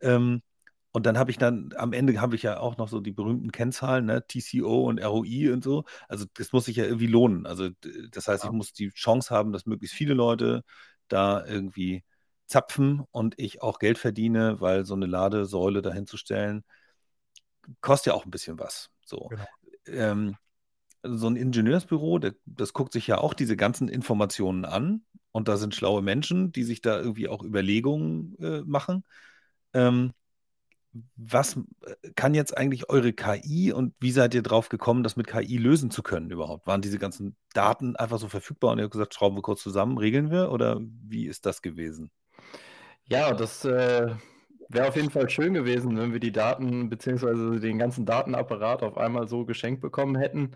Ähm, 0.00 0.42
und 0.92 1.06
dann 1.06 1.18
habe 1.18 1.30
ich 1.30 1.38
dann, 1.38 1.70
am 1.76 1.92
Ende 1.92 2.20
habe 2.20 2.34
ich 2.34 2.42
ja 2.42 2.58
auch 2.58 2.76
noch 2.78 2.88
so 2.88 3.00
die 3.00 3.12
berühmten 3.12 3.52
Kennzahlen, 3.52 4.06
ne? 4.06 4.26
TCO 4.26 4.88
und 4.88 4.98
ROI 4.98 5.52
und 5.52 5.62
so. 5.62 5.84
Also 6.08 6.24
das 6.34 6.52
muss 6.52 6.64
sich 6.64 6.76
ja 6.76 6.84
irgendwie 6.84 7.06
lohnen. 7.06 7.46
Also 7.46 7.68
das 8.10 8.26
heißt, 8.26 8.44
ich 8.44 8.50
muss 8.50 8.72
die 8.72 8.88
Chance 8.90 9.34
haben, 9.34 9.52
dass 9.52 9.66
möglichst 9.66 9.94
viele 9.96 10.14
Leute 10.14 10.64
da 11.08 11.44
irgendwie 11.46 12.04
zapfen 12.48 13.04
und 13.10 13.34
ich 13.38 13.62
auch 13.62 13.78
Geld 13.78 13.98
verdiene, 13.98 14.60
weil 14.60 14.84
so 14.84 14.94
eine 14.94 15.06
Ladesäule 15.06 15.82
dahinzustellen, 15.82 16.64
kostet 17.80 18.12
ja 18.12 18.14
auch 18.14 18.24
ein 18.24 18.30
bisschen 18.30 18.58
was. 18.58 18.90
So. 19.04 19.28
Genau. 19.28 19.44
Ähm, 19.86 20.36
so 21.02 21.28
ein 21.28 21.36
Ingenieursbüro, 21.36 22.18
der, 22.18 22.34
das 22.44 22.72
guckt 22.72 22.92
sich 22.92 23.06
ja 23.06 23.18
auch 23.18 23.34
diese 23.34 23.56
ganzen 23.56 23.88
Informationen 23.88 24.64
an 24.64 25.04
und 25.32 25.48
da 25.48 25.56
sind 25.56 25.74
schlaue 25.74 26.02
Menschen, 26.02 26.52
die 26.52 26.64
sich 26.64 26.80
da 26.80 26.98
irgendwie 26.98 27.28
auch 27.28 27.44
Überlegungen 27.44 28.36
äh, 28.40 28.62
machen. 28.62 29.04
Ähm, 29.74 30.12
was 31.16 31.56
äh, 31.82 32.12
kann 32.16 32.34
jetzt 32.34 32.56
eigentlich 32.56 32.88
eure 32.88 33.12
KI 33.12 33.72
und 33.72 33.94
wie 34.00 34.10
seid 34.10 34.34
ihr 34.34 34.42
drauf 34.42 34.68
gekommen, 34.68 35.02
das 35.02 35.16
mit 35.16 35.26
KI 35.26 35.58
lösen 35.58 35.90
zu 35.90 36.02
können 36.02 36.30
überhaupt? 36.30 36.66
Waren 36.66 36.82
diese 36.82 36.98
ganzen 36.98 37.36
Daten 37.52 37.96
einfach 37.96 38.18
so 38.18 38.28
verfügbar 38.28 38.72
und 38.72 38.78
ihr 38.78 38.84
habt 38.84 38.92
gesagt, 38.92 39.14
schrauben 39.14 39.36
wir 39.36 39.42
kurz 39.42 39.62
zusammen, 39.62 39.98
regeln 39.98 40.30
wir 40.30 40.50
oder 40.50 40.80
wie 40.80 41.26
ist 41.26 41.46
das 41.46 41.62
gewesen? 41.62 42.10
Ja, 43.08 43.32
das 43.32 43.64
äh, 43.64 44.14
wäre 44.68 44.88
auf 44.88 44.96
jeden 44.96 45.10
Fall 45.10 45.28
schön 45.30 45.54
gewesen, 45.54 45.96
wenn 45.96 46.12
wir 46.12 46.20
die 46.20 46.32
Daten 46.32 46.90
beziehungsweise 46.90 47.58
den 47.58 47.78
ganzen 47.78 48.04
Datenapparat 48.04 48.82
auf 48.82 48.98
einmal 48.98 49.28
so 49.28 49.44
geschenkt 49.44 49.80
bekommen 49.80 50.16
hätten. 50.16 50.52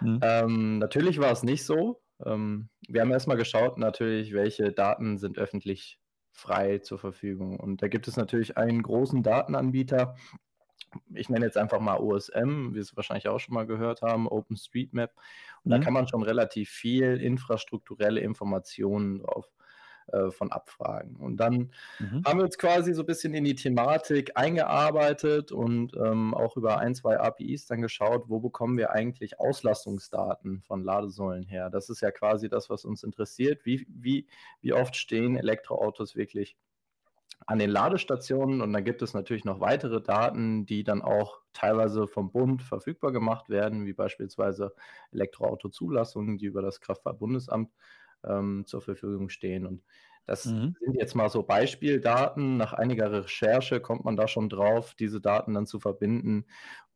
Mhm. 0.00 0.20
Ähm, 0.22 0.78
natürlich 0.78 1.20
war 1.20 1.30
es 1.30 1.42
nicht 1.44 1.64
so. 1.64 2.02
Ähm, 2.24 2.68
wir 2.88 3.00
haben 3.00 3.12
erstmal 3.12 3.36
geschaut, 3.36 3.78
natürlich, 3.78 4.32
welche 4.32 4.72
Daten 4.72 5.16
sind 5.18 5.38
öffentlich 5.38 6.00
frei 6.32 6.78
zur 6.78 6.98
Verfügung. 6.98 7.60
Und 7.60 7.82
da 7.82 7.88
gibt 7.88 8.08
es 8.08 8.16
natürlich 8.16 8.56
einen 8.56 8.82
großen 8.82 9.22
Datenanbieter. 9.22 10.16
Ich 11.14 11.28
nenne 11.28 11.44
jetzt 11.44 11.56
einfach 11.56 11.80
mal 11.80 11.98
OSM, 11.98 12.70
wie 12.70 12.74
Sie 12.74 12.80
es 12.80 12.96
wahrscheinlich 12.96 13.28
auch 13.28 13.38
schon 13.38 13.54
mal 13.54 13.66
gehört 13.66 14.02
haben, 14.02 14.26
OpenStreetMap. 14.26 15.12
Und 15.62 15.70
mhm. 15.70 15.70
da 15.70 15.78
kann 15.78 15.92
man 15.92 16.08
schon 16.08 16.22
relativ 16.22 16.68
viel 16.68 17.20
infrastrukturelle 17.20 18.20
Informationen 18.20 19.20
drauf 19.20 19.48
äh, 20.08 20.30
von 20.30 20.52
Abfragen. 20.52 21.16
Und 21.16 21.38
dann 21.38 21.70
mhm. 21.98 22.22
haben 22.24 22.38
wir 22.38 22.44
uns 22.44 22.58
quasi 22.58 22.94
so 22.94 23.02
ein 23.02 23.06
bisschen 23.06 23.34
in 23.34 23.44
die 23.44 23.54
Thematik 23.54 24.32
eingearbeitet 24.36 25.52
und 25.52 25.96
ähm, 25.96 26.34
auch 26.34 26.56
über 26.56 26.78
ein, 26.78 26.94
zwei 26.94 27.18
APIs 27.18 27.66
dann 27.66 27.82
geschaut, 27.82 28.24
wo 28.28 28.40
bekommen 28.40 28.76
wir 28.78 28.92
eigentlich 28.92 29.38
Auslastungsdaten 29.38 30.62
von 30.62 30.82
Ladesäulen 30.82 31.44
her. 31.44 31.70
Das 31.70 31.88
ist 31.88 32.00
ja 32.00 32.10
quasi 32.10 32.48
das, 32.48 32.70
was 32.70 32.84
uns 32.84 33.02
interessiert. 33.02 33.64
Wie, 33.64 33.86
wie, 33.88 34.26
wie 34.60 34.72
oft 34.72 34.96
stehen 34.96 35.36
Elektroautos 35.36 36.16
wirklich 36.16 36.56
an 37.46 37.58
den 37.58 37.70
Ladestationen 37.70 38.60
und 38.60 38.72
dann 38.72 38.84
gibt 38.84 39.02
es 39.02 39.14
natürlich 39.14 39.44
noch 39.44 39.60
weitere 39.60 40.00
Daten, 40.00 40.66
die 40.66 40.84
dann 40.84 41.02
auch 41.02 41.40
teilweise 41.52 42.06
vom 42.06 42.30
Bund 42.30 42.62
verfügbar 42.62 43.12
gemacht 43.12 43.48
werden, 43.48 43.84
wie 43.86 43.92
beispielsweise 43.92 44.74
Elektroautozulassungen, 45.12 46.38
die 46.38 46.46
über 46.46 46.62
das 46.62 46.80
Kraftfahrtbundesamt 46.80 47.70
ähm, 48.24 48.64
zur 48.66 48.82
Verfügung 48.82 49.28
stehen. 49.28 49.66
Und 49.66 49.82
das 50.26 50.46
mhm. 50.46 50.76
sind 50.80 50.94
jetzt 50.94 51.14
mal 51.14 51.28
so 51.28 51.42
Beispieldaten. 51.42 52.56
Nach 52.56 52.72
einiger 52.72 53.10
Recherche 53.10 53.80
kommt 53.80 54.04
man 54.04 54.16
da 54.16 54.28
schon 54.28 54.48
drauf, 54.48 54.94
diese 54.94 55.20
Daten 55.20 55.54
dann 55.54 55.66
zu 55.66 55.80
verbinden, 55.80 56.46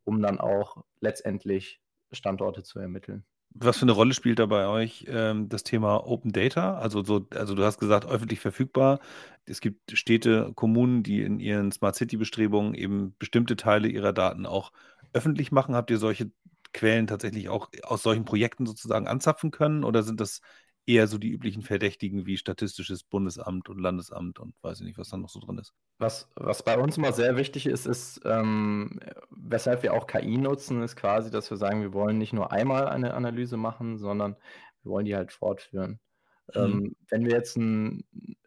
um 0.05 0.23
dann 0.23 0.39
auch 0.39 0.85
letztendlich 1.01 1.81
Standorte 2.12 2.62
zu 2.62 2.79
ermitteln. 2.79 3.25
was 3.51 3.79
für 3.79 3.83
eine 3.83 3.93
Rolle 3.93 4.15
spielt 4.15 4.39
da 4.39 4.47
bei 4.47 4.67
euch 4.69 5.07
ähm, 5.09 5.49
das 5.49 5.65
Thema 5.65 6.07
Open 6.07 6.33
Data? 6.33 6.79
Also, 6.79 7.03
so, 7.03 7.27
also 7.35 7.55
du 7.55 7.65
hast 7.65 7.79
gesagt, 7.79 8.07
öffentlich 8.07 8.39
verfügbar. 8.41 9.01
Es 9.45 9.61
gibt 9.61 9.93
Städte, 9.99 10.53
Kommunen, 10.55 11.03
die 11.03 11.23
in 11.23 11.41
ihren 11.41 11.73
Smart 11.73 11.97
City-Bestrebungen 11.97 12.75
eben 12.75 13.17
bestimmte 13.19 13.57
Teile 13.57 13.89
ihrer 13.89 14.12
Daten 14.12 14.47
auch 14.47 14.73
öffentlich 15.12 15.51
machen. 15.53 15.75
Habt 15.75 15.91
ihr 15.91 15.99
solche 15.99 16.31
Quellen 16.73 17.07
tatsächlich 17.07 17.49
auch 17.49 17.71
aus 17.83 18.03
solchen 18.03 18.25
Projekten 18.25 18.67
sozusagen 18.67 19.09
anzapfen 19.09 19.51
können? 19.51 19.83
Oder 19.83 20.03
sind 20.03 20.21
das 20.21 20.43
eher 20.87 21.09
so 21.09 21.18
die 21.18 21.31
üblichen 21.31 21.62
Verdächtigen 21.62 22.27
wie 22.27 22.37
Statistisches 22.37 23.03
Bundesamt 23.03 23.68
und 23.68 23.79
Landesamt 23.79 24.38
und 24.38 24.55
weiß 24.62 24.81
ich 24.81 24.87
nicht, 24.87 24.99
was 24.99 25.09
da 25.09 25.16
noch 25.16 25.29
so 25.29 25.40
drin 25.40 25.59
ist. 25.59 25.75
Was, 25.99 26.31
was 26.37 26.62
bei 26.62 26.79
uns 26.79 26.96
immer 26.96 27.12
sehr 27.12 27.37
wichtig 27.37 27.66
ist, 27.66 27.87
ist, 27.87 28.20
ähm, 28.25 29.01
weshalb 29.31 29.83
wir 29.83 29.94
auch 29.94 30.07
KI 30.07 30.38
nutzen, 30.38 30.83
ist 30.83 30.94
quasi, 30.94 31.31
dass 31.31 31.51
wir 31.51 31.57
sagen, 31.57 31.83
wir 31.83 31.92
wollen 31.92 32.18
nicht 32.18 32.33
nur 32.33 32.53
einmal 32.53 32.88
eine 32.88 33.14
Analyse 33.14 33.57
machen, 33.57 33.99
sondern 33.99 34.37
wir 34.83 34.92
wollen 34.92 35.07
die 35.07 35.16
halt 35.16 35.33
fortführen. 35.33 35.99
Mhm. 36.55 36.61
Ähm, 36.61 36.96
wenn 37.09 37.25
wir 37.25 37.33
jetzt 37.33 37.57
ein, 37.57 38.05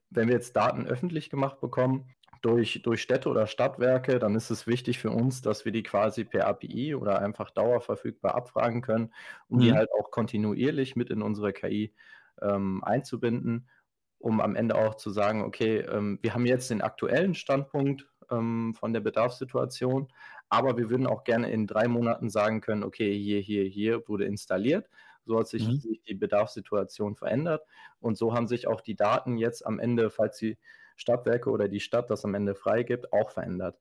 wenn 0.10 0.30
wir 0.30 0.36
jetzt 0.36 0.56
Daten 0.56 0.88
öffentlich 0.88 1.30
gemacht 1.30 1.60
bekommen, 1.60 2.10
durch, 2.42 2.82
durch 2.84 3.02
Städte 3.02 3.28
oder 3.28 3.48
Stadtwerke, 3.48 4.18
dann 4.18 4.34
ist 4.36 4.50
es 4.50 4.66
wichtig 4.66 5.00
für 5.00 5.12
uns, 5.12 5.42
dass 5.42 5.66
wir 5.66 5.74
die 5.74 5.84
quasi 5.84 6.24
per 6.24 6.48
API 6.48 6.96
oder 6.96 7.22
einfach 7.22 7.50
dauerverfügbar 7.52 8.34
abfragen 8.36 8.82
können, 8.82 9.14
um 9.50 9.58
mhm. 9.58 9.62
die 9.62 9.74
halt 9.74 9.90
auch 9.92 10.10
kontinuierlich 10.10 10.96
mit 10.96 11.10
in 11.10 11.22
unsere 11.22 11.52
KI 11.52 11.94
ähm, 12.42 12.84
einzubinden, 12.84 13.70
um 14.18 14.42
am 14.42 14.56
Ende 14.56 14.76
auch 14.76 14.96
zu 14.96 15.10
sagen, 15.10 15.44
okay, 15.44 15.80
ähm, 15.80 16.20
wir 16.22 16.34
haben 16.34 16.46
jetzt 16.46 16.70
den 16.70 16.82
aktuellen 16.82 17.36
Standpunkt 17.36 18.08
ähm, 18.30 18.74
von 18.76 18.94
der 18.94 19.00
Bedarfssituation, 19.00 20.08
aber 20.50 20.78
wir 20.78 20.90
würden 20.90 21.08
auch 21.08 21.24
gerne 21.24 21.52
in 21.52 21.68
drei 21.68 21.88
Monaten 21.88 22.30
sagen 22.30 22.62
können, 22.62 22.84
okay, 22.84 23.18
hier, 23.18 23.40
hier, 23.40 23.64
hier 23.64 24.08
wurde 24.08 24.26
installiert. 24.26 24.90
So 25.26 25.38
hat 25.38 25.48
sich, 25.48 25.68
mhm. 25.68 26.00
die 26.08 26.16
Bedarfssituation 26.16 27.16
verändert. 27.16 27.62
Und 28.00 28.18
so 28.18 28.34
haben 28.34 28.48
sich 28.48 28.68
auch 28.68 28.82
die 28.82 28.96
Daten 28.96 29.38
jetzt 29.38 29.66
am 29.66 29.78
Ende, 29.78 30.10
falls 30.10 30.38
die 30.38 30.58
Stadtwerke 30.96 31.52
oder 31.52 31.68
die 31.68 31.80
Stadt 31.80 32.10
das 32.10 32.26
am 32.26 32.34
Ende 32.34 32.56
freigibt, 32.56 33.14
auch 33.14 33.30
verändert. 33.30 33.80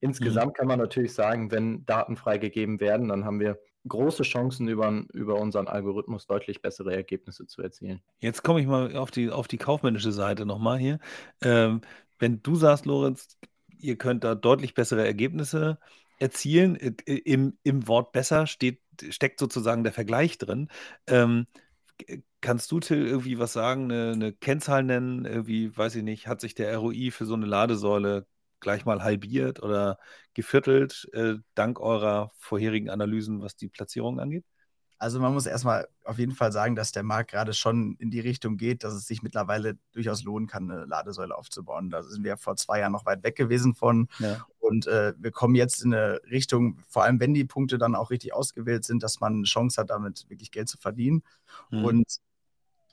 Insgesamt 0.00 0.48
mhm. 0.48 0.52
kann 0.54 0.68
man 0.68 0.78
natürlich 0.78 1.12
sagen, 1.12 1.50
wenn 1.50 1.84
Daten 1.84 2.16
freigegeben 2.16 2.80
werden, 2.80 3.08
dann 3.08 3.24
haben 3.24 3.40
wir 3.40 3.58
große 3.86 4.22
Chancen, 4.22 4.68
über, 4.68 5.04
über 5.12 5.36
unseren 5.36 5.68
Algorithmus 5.68 6.26
deutlich 6.26 6.62
bessere 6.62 6.94
Ergebnisse 6.94 7.46
zu 7.46 7.62
erzielen. 7.62 8.00
Jetzt 8.20 8.42
komme 8.42 8.60
ich 8.60 8.66
mal 8.66 8.96
auf 8.96 9.10
die, 9.10 9.30
auf 9.30 9.48
die 9.48 9.58
kaufmännische 9.58 10.12
Seite 10.12 10.46
nochmal 10.46 10.78
hier. 10.78 10.98
Ähm, 11.42 11.80
wenn 12.18 12.42
du 12.42 12.54
sagst, 12.54 12.86
Lorenz, 12.86 13.38
ihr 13.78 13.96
könnt 13.96 14.24
da 14.24 14.34
deutlich 14.34 14.74
bessere 14.74 15.06
Ergebnisse 15.06 15.78
erzielen, 16.18 16.76
äh, 16.76 16.92
im, 17.04 17.58
im 17.62 17.88
Wort 17.88 18.12
besser 18.12 18.46
steht, 18.46 18.80
steckt 19.10 19.38
sozusagen 19.38 19.84
der 19.84 19.92
Vergleich 19.92 20.38
drin. 20.38 20.68
Ähm, 21.06 21.46
kannst 22.40 22.70
du, 22.70 22.80
Till, 22.80 23.06
irgendwie 23.06 23.38
was 23.38 23.52
sagen, 23.52 23.84
eine, 23.84 24.12
eine 24.12 24.32
Kennzahl 24.32 24.82
nennen? 24.82 25.24
Irgendwie, 25.24 25.76
weiß 25.76 25.96
ich 25.96 26.02
nicht, 26.02 26.26
hat 26.28 26.40
sich 26.40 26.54
der 26.54 26.76
ROI 26.76 27.10
für 27.10 27.26
so 27.26 27.34
eine 27.34 27.46
Ladesäule 27.46 28.26
gleich 28.60 28.84
mal 28.84 29.02
halbiert 29.02 29.62
oder 29.62 29.98
geviertelt, 30.34 31.08
äh, 31.12 31.34
dank 31.54 31.80
eurer 31.80 32.30
vorherigen 32.38 32.90
Analysen, 32.90 33.40
was 33.42 33.56
die 33.56 33.68
Platzierung 33.68 34.20
angeht? 34.20 34.44
Also 34.98 35.20
man 35.20 35.34
muss 35.34 35.44
erstmal 35.44 35.88
auf 36.04 36.18
jeden 36.18 36.32
Fall 36.32 36.52
sagen, 36.52 36.74
dass 36.74 36.90
der 36.90 37.02
Markt 37.02 37.30
gerade 37.30 37.52
schon 37.52 37.96
in 37.98 38.10
die 38.10 38.20
Richtung 38.20 38.56
geht, 38.56 38.82
dass 38.82 38.94
es 38.94 39.06
sich 39.06 39.22
mittlerweile 39.22 39.76
durchaus 39.92 40.24
lohnen 40.24 40.46
kann, 40.46 40.70
eine 40.70 40.86
Ladesäule 40.86 41.36
aufzubauen. 41.36 41.90
Da 41.90 42.02
sind 42.02 42.24
wir 42.24 42.38
vor 42.38 42.56
zwei 42.56 42.80
Jahren 42.80 42.92
noch 42.92 43.04
weit 43.04 43.22
weg 43.22 43.36
gewesen 43.36 43.74
von. 43.74 44.08
Ja. 44.18 44.46
Und 44.58 44.86
äh, 44.86 45.12
wir 45.18 45.32
kommen 45.32 45.54
jetzt 45.54 45.84
in 45.84 45.92
eine 45.92 46.20
Richtung, 46.30 46.78
vor 46.88 47.04
allem 47.04 47.20
wenn 47.20 47.34
die 47.34 47.44
Punkte 47.44 47.76
dann 47.76 47.94
auch 47.94 48.10
richtig 48.10 48.32
ausgewählt 48.32 48.84
sind, 48.84 49.02
dass 49.02 49.20
man 49.20 49.34
eine 49.34 49.44
Chance 49.44 49.80
hat, 49.80 49.90
damit 49.90 50.30
wirklich 50.30 50.50
Geld 50.50 50.68
zu 50.68 50.78
verdienen. 50.78 51.22
Mhm. 51.70 51.84
Und 51.84 52.16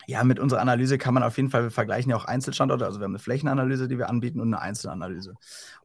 ja, 0.08 0.24
mit 0.24 0.40
unserer 0.40 0.62
Analyse 0.62 0.98
kann 0.98 1.14
man 1.14 1.24
auf 1.24 1.38
jeden 1.38 1.50
Fall, 1.50 1.64
wir 1.64 1.72
vergleichen 1.72 2.10
ja 2.10 2.18
auch 2.18 2.26
Einzelstandorte, 2.26 2.86
also 2.86 3.00
wir 3.00 3.06
haben 3.06 3.12
eine 3.12 3.20
Flächenanalyse, 3.20 3.88
die 3.88 3.98
wir 3.98 4.10
anbieten 4.10 4.40
und 4.40 4.54
eine 4.54 4.62
Einzelanalyse. 4.62 5.36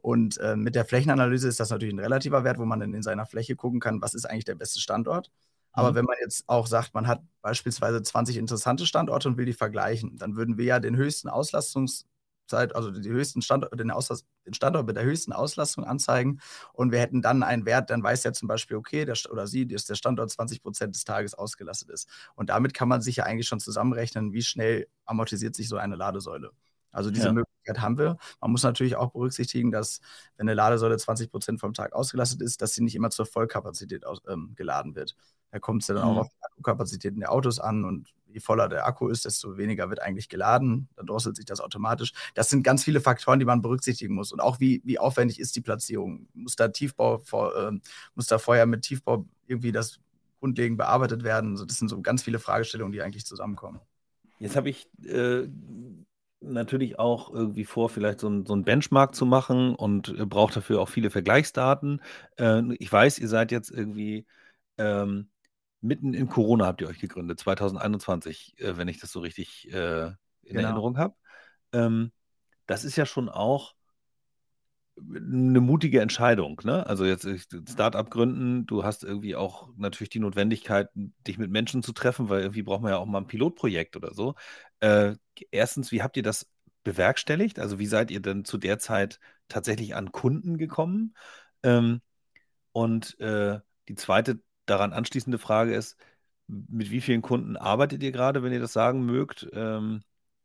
Und 0.01 0.39
äh, 0.39 0.57
mit 0.57 0.75
der 0.75 0.85
Flächenanalyse 0.85 1.49
ist 1.49 1.61
das 1.61 1.71
natürlich 1.71 1.95
ein 1.95 2.01
relativer 2.01 2.45
Wert, 2.45 2.59
wo 2.59 2.65
man 2.65 2.81
dann 2.81 2.95
in 2.95 3.03
seiner 3.03 3.27
Fläche 3.27 3.57
gucken 3.57 3.81
kann, 3.81 4.01
was 4.01 4.15
ist 4.15 4.25
eigentlich 4.25 4.45
der 4.45 4.55
beste 4.55 4.81
Standort. 4.81 5.31
Aber 5.73 5.93
mhm. 5.93 5.95
wenn 5.97 6.05
man 6.07 6.17
jetzt 6.21 6.49
auch 6.49 6.67
sagt, 6.67 6.95
man 6.95 7.07
hat 7.07 7.23
beispielsweise 7.43 8.03
20 8.03 8.37
interessante 8.37 8.87
Standorte 8.87 9.29
und 9.29 9.37
will 9.37 9.47
die 9.47 9.53
vergleichen, 9.53 10.17
dann 10.17 10.37
würden 10.37 10.59
wir 10.59 10.65
ja 10.65 10.81
den 10.81 10.97
höchsten 10.97 11.29
Auslastungs- 11.29 12.05
Zeit, 12.49 12.75
also 12.75 12.91
die 12.91 13.09
höchsten 13.09 13.43
Standort, 13.43 13.79
den, 13.79 13.91
Auslass, 13.91 14.25
den 14.47 14.55
Standort 14.55 14.87
mit 14.87 14.97
der 14.97 15.05
höchsten 15.05 15.33
Auslastung 15.33 15.85
anzeigen 15.85 16.41
und 16.73 16.93
wir 16.93 16.99
hätten 16.99 17.23
dann 17.23 17.43
einen 17.43 17.67
Wert, 17.67 17.91
dann 17.91 18.03
weiß 18.03 18.25
er 18.25 18.33
zum 18.33 18.49
Beispiel, 18.49 18.77
okay, 18.77 19.05
der, 19.05 19.17
oder 19.31 19.47
sie, 19.47 19.67
dass 19.67 19.85
der 19.85 19.95
Standort 19.95 20.31
20 20.31 20.63
Prozent 20.63 20.95
des 20.95 21.05
Tages 21.05 21.35
ausgelastet 21.35 21.91
ist. 21.91 22.09
Und 22.35 22.51
damit 22.51 22.75
kann 22.75 22.89
man 22.89 23.01
sich 23.03 23.17
ja 23.17 23.25
eigentlich 23.25 23.49
schon 23.49 23.61
zusammenrechnen, 23.61 24.33
wie 24.33 24.43
schnell 24.43 24.89
amortisiert 25.05 25.55
sich 25.55 25.69
so 25.69 25.77
eine 25.77 25.97
Ladesäule. 25.97 26.53
Also 26.91 27.11
diese 27.11 27.27
ja. 27.27 27.33
Möglichkeit 27.33 27.81
haben 27.81 27.99
wir. 27.99 28.17
Man 28.41 28.51
muss 28.51 28.63
natürlich 28.63 28.97
auch 28.97 29.13
berücksichtigen, 29.13 29.71
dass 29.71 30.01
wenn 30.37 30.49
eine 30.49 30.55
Ladesäule 30.55 30.97
20 30.97 31.31
Prozent 31.31 31.61
vom 31.61 31.75
Tag 31.75 31.93
ausgelastet 31.93 32.41
ist, 32.41 32.63
dass 32.63 32.75
sie 32.75 32.83
nicht 32.83 32.95
immer 32.95 33.11
zur 33.11 33.27
Vollkapazität 33.27 34.07
aus, 34.07 34.21
ähm, 34.29 34.55
geladen 34.57 34.95
wird. 34.95 35.15
Da 35.51 35.59
kommt 35.59 35.83
es 35.83 35.89
ja 35.89 35.95
dann 35.95 36.05
mhm. 36.05 36.11
auch 36.11 36.21
auf 36.23 36.29
die 36.29 36.45
Akkukapazitäten 36.45 37.21
der 37.21 37.33
Autos 37.33 37.59
an 37.59 37.85
und 37.85 38.15
je 38.39 38.45
voller 38.45 38.69
der 38.69 38.87
Akku 38.87 39.09
ist, 39.09 39.25
desto 39.25 39.57
weniger 39.57 39.91
wird 39.91 40.01
eigentlich 40.01 40.29
geladen. 40.29 40.89
Dann 40.97 41.07
drosselt 41.07 41.37
sich 41.37 41.45
das 41.45 41.61
automatisch. 41.61 42.13
Das 42.35 42.49
sind 42.49 42.63
ganz 42.63 42.85
viele 42.85 43.01
Faktoren, 43.01 43.39
die 43.39 43.45
man 43.45 43.63
berücksichtigen 43.63 44.15
muss. 44.15 44.33
Und 44.33 44.41
auch 44.41 44.61
wie, 44.61 44.81
wie 44.85 44.99
aufwendig 44.99 45.41
ist 45.41 45.57
die 45.57 45.61
Platzierung? 45.61 46.29
Muss 46.35 46.57
da 46.57 46.69
Tiefbau 46.69 47.17
äh, 47.17 47.73
muss 48.15 48.27
da 48.27 48.39
vorher 48.39 48.67
mit 48.67 48.83
Tiefbau 48.83 49.27
irgendwie 49.47 49.73
das 49.73 49.99
grundlegend 50.41 50.79
bearbeitet 50.79 51.25
werden? 51.25 51.53
Also 51.53 51.65
das 51.65 51.79
sind 51.79 51.89
so 51.89 52.01
ganz 52.01 52.23
viele 52.23 52.39
Fragestellungen, 52.39 52.93
die 52.93 53.03
eigentlich 53.03 53.27
zusammenkommen. 53.27 53.81
Jetzt 54.39 54.55
habe 54.57 54.71
ich 54.71 54.89
äh, 55.05 55.49
natürlich 56.41 56.99
auch 56.99 57.33
irgendwie 57.33 57.65
vor, 57.65 57.89
vielleicht 57.89 58.21
so 58.21 58.29
ein, 58.29 58.47
so 58.47 58.55
ein 58.55 58.65
Benchmark 58.65 59.15
zu 59.15 59.27
machen 59.27 59.75
und 59.75 60.11
äh, 60.17 60.25
braucht 60.25 60.57
dafür 60.57 60.81
auch 60.81 60.89
viele 60.89 61.11
Vergleichsdaten. 61.11 62.01
Äh, 62.39 62.63
ich 62.79 62.93
weiß, 62.93 63.19
ihr 63.19 63.29
seid 63.29 63.51
jetzt 63.51 63.71
irgendwie 63.71 64.27
ähm, 64.79 65.29
mitten 65.81 66.15
in 66.15 66.29
Corona 66.29 66.67
habt 66.67 66.81
ihr 66.81 66.89
euch 66.89 66.99
gegründet, 66.99 67.39
2021, 67.41 68.55
äh, 68.59 68.77
wenn 68.77 68.89
ich 68.89 68.99
das 68.99 69.13
so 69.13 69.21
richtig 69.21 69.73
äh, 69.73 70.07
in 70.07 70.17
genau. 70.43 70.61
Erinnerung 70.63 70.99
habe. 70.99 71.15
Ähm, 71.73 72.13
das 72.67 72.85
ist 72.85 72.97
ja 72.97 73.07
schon 73.07 73.29
auch 73.29 73.75
eine 74.99 75.61
mutige 75.61 76.01
Entscheidung. 76.01 76.61
Ne? 76.65 76.87
Also 76.87 77.05
jetzt 77.05 77.27
Startup 77.69 78.11
gründen, 78.11 78.67
du 78.67 78.85
hast 78.85 79.05
irgendwie 79.05 79.37
auch 79.37 79.69
natürlich 79.77 80.11
die 80.11 80.19
Notwendigkeit, 80.19 80.89
dich 80.95 81.39
mit 81.39 81.51
Menschen 81.51 81.83
zu 81.83 81.93
treffen, 81.93 82.29
weil 82.29 82.41
irgendwie 82.41 82.63
braucht 82.63 82.83
man 82.83 82.93
ja 82.93 82.99
auch 82.99 83.07
mal 83.07 83.19
ein 83.19 83.27
Pilotprojekt 83.27 83.97
oder 83.97 84.13
so. 84.13 84.35
Äh, 84.81 85.15
erstens, 85.51 85.93
wie 85.93 86.03
habt 86.03 86.17
ihr 86.17 86.23
das 86.23 86.51
bewerkstelligt? 86.83 87.59
Also 87.59 87.79
wie 87.79 87.87
seid 87.87 88.11
ihr 88.11 88.21
denn 88.21 88.45
zu 88.45 88.59
der 88.59 88.79
Zeit 88.79 89.21
tatsächlich 89.49 89.95
an 89.95 90.13
Kunden 90.13 90.59
gekommen? 90.59 91.15
Ähm, 91.63 92.01
und 92.73 93.19
äh, 93.21 93.61
die 93.89 93.95
zweite 93.95 94.41
daran 94.71 94.93
anschließende 94.93 95.39
Frage 95.39 95.75
ist, 95.75 95.97
mit 96.47 96.91
wie 96.91 97.01
vielen 97.01 97.23
Kunden 97.23 97.57
arbeitet 97.57 98.03
ihr 98.03 98.13
gerade, 98.13 98.43
wenn 98.43 98.53
ihr 98.53 98.61
das 98.61 98.73
sagen 98.73 99.05
mögt? 99.05 99.49
Ähm, 99.53 100.03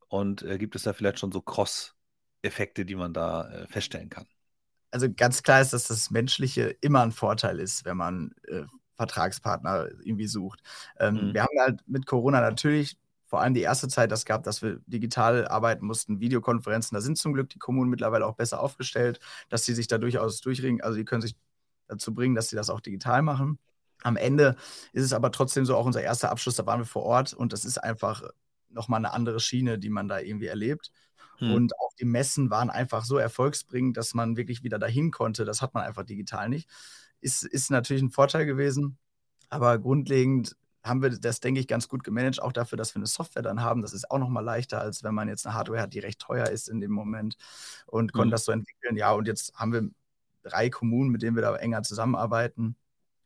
und 0.09 0.43
äh, 0.43 0.57
gibt 0.57 0.75
es 0.75 0.83
da 0.83 0.93
vielleicht 0.93 1.19
schon 1.19 1.31
so 1.31 1.41
Cross-Effekte, 1.41 2.85
die 2.85 2.95
man 2.95 3.13
da 3.13 3.49
äh, 3.49 3.67
feststellen 3.67 4.09
kann? 4.09 4.27
Also 4.91 5.07
ganz 5.11 5.41
klar 5.41 5.61
ist, 5.61 5.73
dass 5.73 5.87
das 5.87 6.11
Menschliche 6.11 6.75
immer 6.81 7.01
ein 7.01 7.11
Vorteil 7.11 7.59
ist, 7.59 7.85
wenn 7.85 7.97
man 7.97 8.35
äh, 8.47 8.63
Vertragspartner 8.95 9.87
irgendwie 10.03 10.27
sucht. 10.27 10.61
Ähm, 10.99 11.29
mhm. 11.29 11.33
Wir 11.33 11.43
haben 11.43 11.59
halt 11.59 11.81
mit 11.87 12.05
Corona 12.05 12.41
natürlich 12.41 12.97
vor 13.25 13.41
allem 13.41 13.55
die 13.55 13.61
erste 13.61 13.87
Zeit 13.87 14.11
das 14.11 14.25
gehabt, 14.25 14.45
dass 14.45 14.61
wir 14.61 14.79
digital 14.85 15.47
arbeiten 15.47 15.87
mussten, 15.87 16.19
Videokonferenzen. 16.19 16.93
Da 16.93 17.01
sind 17.01 17.17
zum 17.17 17.33
Glück 17.33 17.49
die 17.49 17.57
Kommunen 17.57 17.89
mittlerweile 17.89 18.27
auch 18.27 18.35
besser 18.35 18.61
aufgestellt, 18.61 19.19
dass 19.49 19.65
sie 19.65 19.73
sich 19.73 19.87
da 19.87 19.97
durchaus 19.97 20.39
durchringen. 20.41 20.81
Also 20.81 20.99
die 20.99 21.05
können 21.05 21.23
sich 21.23 21.35
dazu 21.87 22.13
bringen, 22.13 22.35
dass 22.35 22.49
sie 22.49 22.55
das 22.55 22.69
auch 22.69 22.79
digital 22.79 23.23
machen. 23.23 23.57
Am 24.03 24.17
Ende 24.17 24.55
ist 24.91 25.03
es 25.03 25.13
aber 25.13 25.31
trotzdem 25.31 25.65
so 25.65 25.75
auch 25.75 25.85
unser 25.85 26.01
erster 26.01 26.29
Abschluss, 26.29 26.55
da 26.55 26.65
waren 26.65 26.81
wir 26.81 26.85
vor 26.85 27.03
Ort 27.03 27.33
und 27.33 27.53
das 27.53 27.65
ist 27.65 27.77
einfach 27.77 28.21
nochmal 28.69 28.99
eine 28.99 29.13
andere 29.13 29.39
Schiene, 29.39 29.79
die 29.79 29.89
man 29.89 30.07
da 30.07 30.19
irgendwie 30.19 30.47
erlebt. 30.47 30.91
Hm. 31.37 31.53
Und 31.53 31.73
auch 31.79 31.93
die 31.99 32.05
Messen 32.05 32.49
waren 32.49 32.69
einfach 32.69 33.05
so 33.05 33.17
erfolgsbringend, 33.17 33.97
dass 33.97 34.13
man 34.13 34.37
wirklich 34.37 34.63
wieder 34.63 34.79
dahin 34.79 35.11
konnte. 35.11 35.45
Das 35.45 35.61
hat 35.61 35.73
man 35.73 35.83
einfach 35.83 36.03
digital 36.03 36.49
nicht. 36.49 36.69
Ist, 37.21 37.43
ist 37.43 37.71
natürlich 37.71 38.03
ein 38.03 38.11
Vorteil 38.11 38.45
gewesen, 38.45 38.97
aber 39.49 39.79
grundlegend 39.79 40.55
haben 40.83 41.01
wir 41.01 41.09
das, 41.11 41.39
denke 41.39 41.61
ich, 41.61 41.67
ganz 41.67 41.87
gut 41.87 42.03
gemanagt, 42.03 42.41
auch 42.41 42.51
dafür, 42.51 42.77
dass 42.77 42.93
wir 42.93 42.97
eine 42.97 43.07
Software 43.07 43.41
dann 43.41 43.61
haben. 43.61 43.81
Das 43.81 43.93
ist 43.93 44.11
auch 44.11 44.19
nochmal 44.19 44.43
leichter, 44.43 44.81
als 44.81 45.01
wenn 45.03 45.15
man 45.15 45.29
jetzt 45.29 45.47
eine 45.47 45.55
Hardware 45.55 45.81
hat, 45.81 45.93
die 45.93 45.99
recht 45.99 46.19
teuer 46.19 46.49
ist 46.49 46.67
in 46.67 46.81
dem 46.81 46.91
Moment 46.91 47.37
und 47.85 48.11
konnten 48.11 48.27
hm. 48.27 48.31
das 48.31 48.45
so 48.45 48.51
entwickeln. 48.51 48.97
Ja, 48.97 49.13
und 49.13 49.25
jetzt 49.25 49.53
haben 49.55 49.71
wir 49.71 49.89
drei 50.43 50.69
Kommunen, 50.69 51.09
mit 51.09 51.21
denen 51.21 51.37
wir 51.37 51.43
da 51.43 51.55
enger 51.55 51.83
zusammenarbeiten 51.83 52.75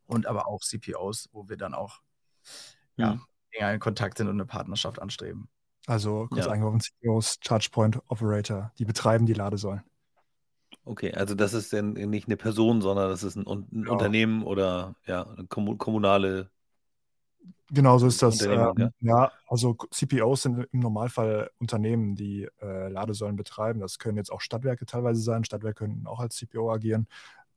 und 0.07 0.25
aber 0.25 0.47
auch 0.47 0.61
CPOs, 0.61 1.29
wo 1.31 1.47
wir 1.47 1.57
dann 1.57 1.73
auch 1.73 2.01
ja, 2.95 3.19
enger 3.51 3.73
in 3.73 3.79
Kontakt 3.79 4.17
sind 4.17 4.27
und 4.27 4.35
eine 4.35 4.45
Partnerschaft 4.45 4.99
anstreben. 5.01 5.49
Also 5.85 6.27
kurz 6.29 6.45
ja. 6.45 6.51
eingeworfen, 6.51 6.81
CPOs, 6.81 7.39
ChargePoint 7.39 8.01
Operator, 8.07 8.71
die 8.77 8.85
betreiben 8.85 9.25
die 9.25 9.33
Ladesäulen. 9.33 9.83
Okay, 10.83 11.13
also 11.13 11.35
das 11.35 11.53
ist 11.53 11.71
dann 11.73 11.93
nicht 11.93 12.27
eine 12.27 12.37
Person, 12.37 12.81
sondern 12.81 13.09
das 13.09 13.23
ist 13.23 13.35
ein, 13.35 13.45
ein 13.47 13.83
ja. 13.85 13.91
Unternehmen 13.91 14.43
oder 14.43 14.95
ja, 15.05 15.25
eine 15.27 15.45
kommunale 15.47 16.49
Genau, 17.69 17.97
so 17.97 18.07
ist 18.07 18.21
das. 18.21 18.41
Ähm, 18.41 18.91
ja, 19.01 19.31
also 19.45 19.75
CPOs 19.91 20.43
sind 20.43 20.67
im 20.71 20.79
Normalfall 20.79 21.51
Unternehmen, 21.59 22.15
die 22.15 22.47
äh, 22.61 22.87
Ladesäulen 22.87 23.35
betreiben. 23.35 23.81
Das 23.81 23.99
können 23.99 24.17
jetzt 24.17 24.31
auch 24.31 24.39
Stadtwerke 24.39 24.85
teilweise 24.85 25.21
sein. 25.21 25.43
Stadtwerke 25.43 25.85
können 25.85 26.07
auch 26.07 26.21
als 26.21 26.37
CPO 26.37 26.71
agieren. 26.71 27.07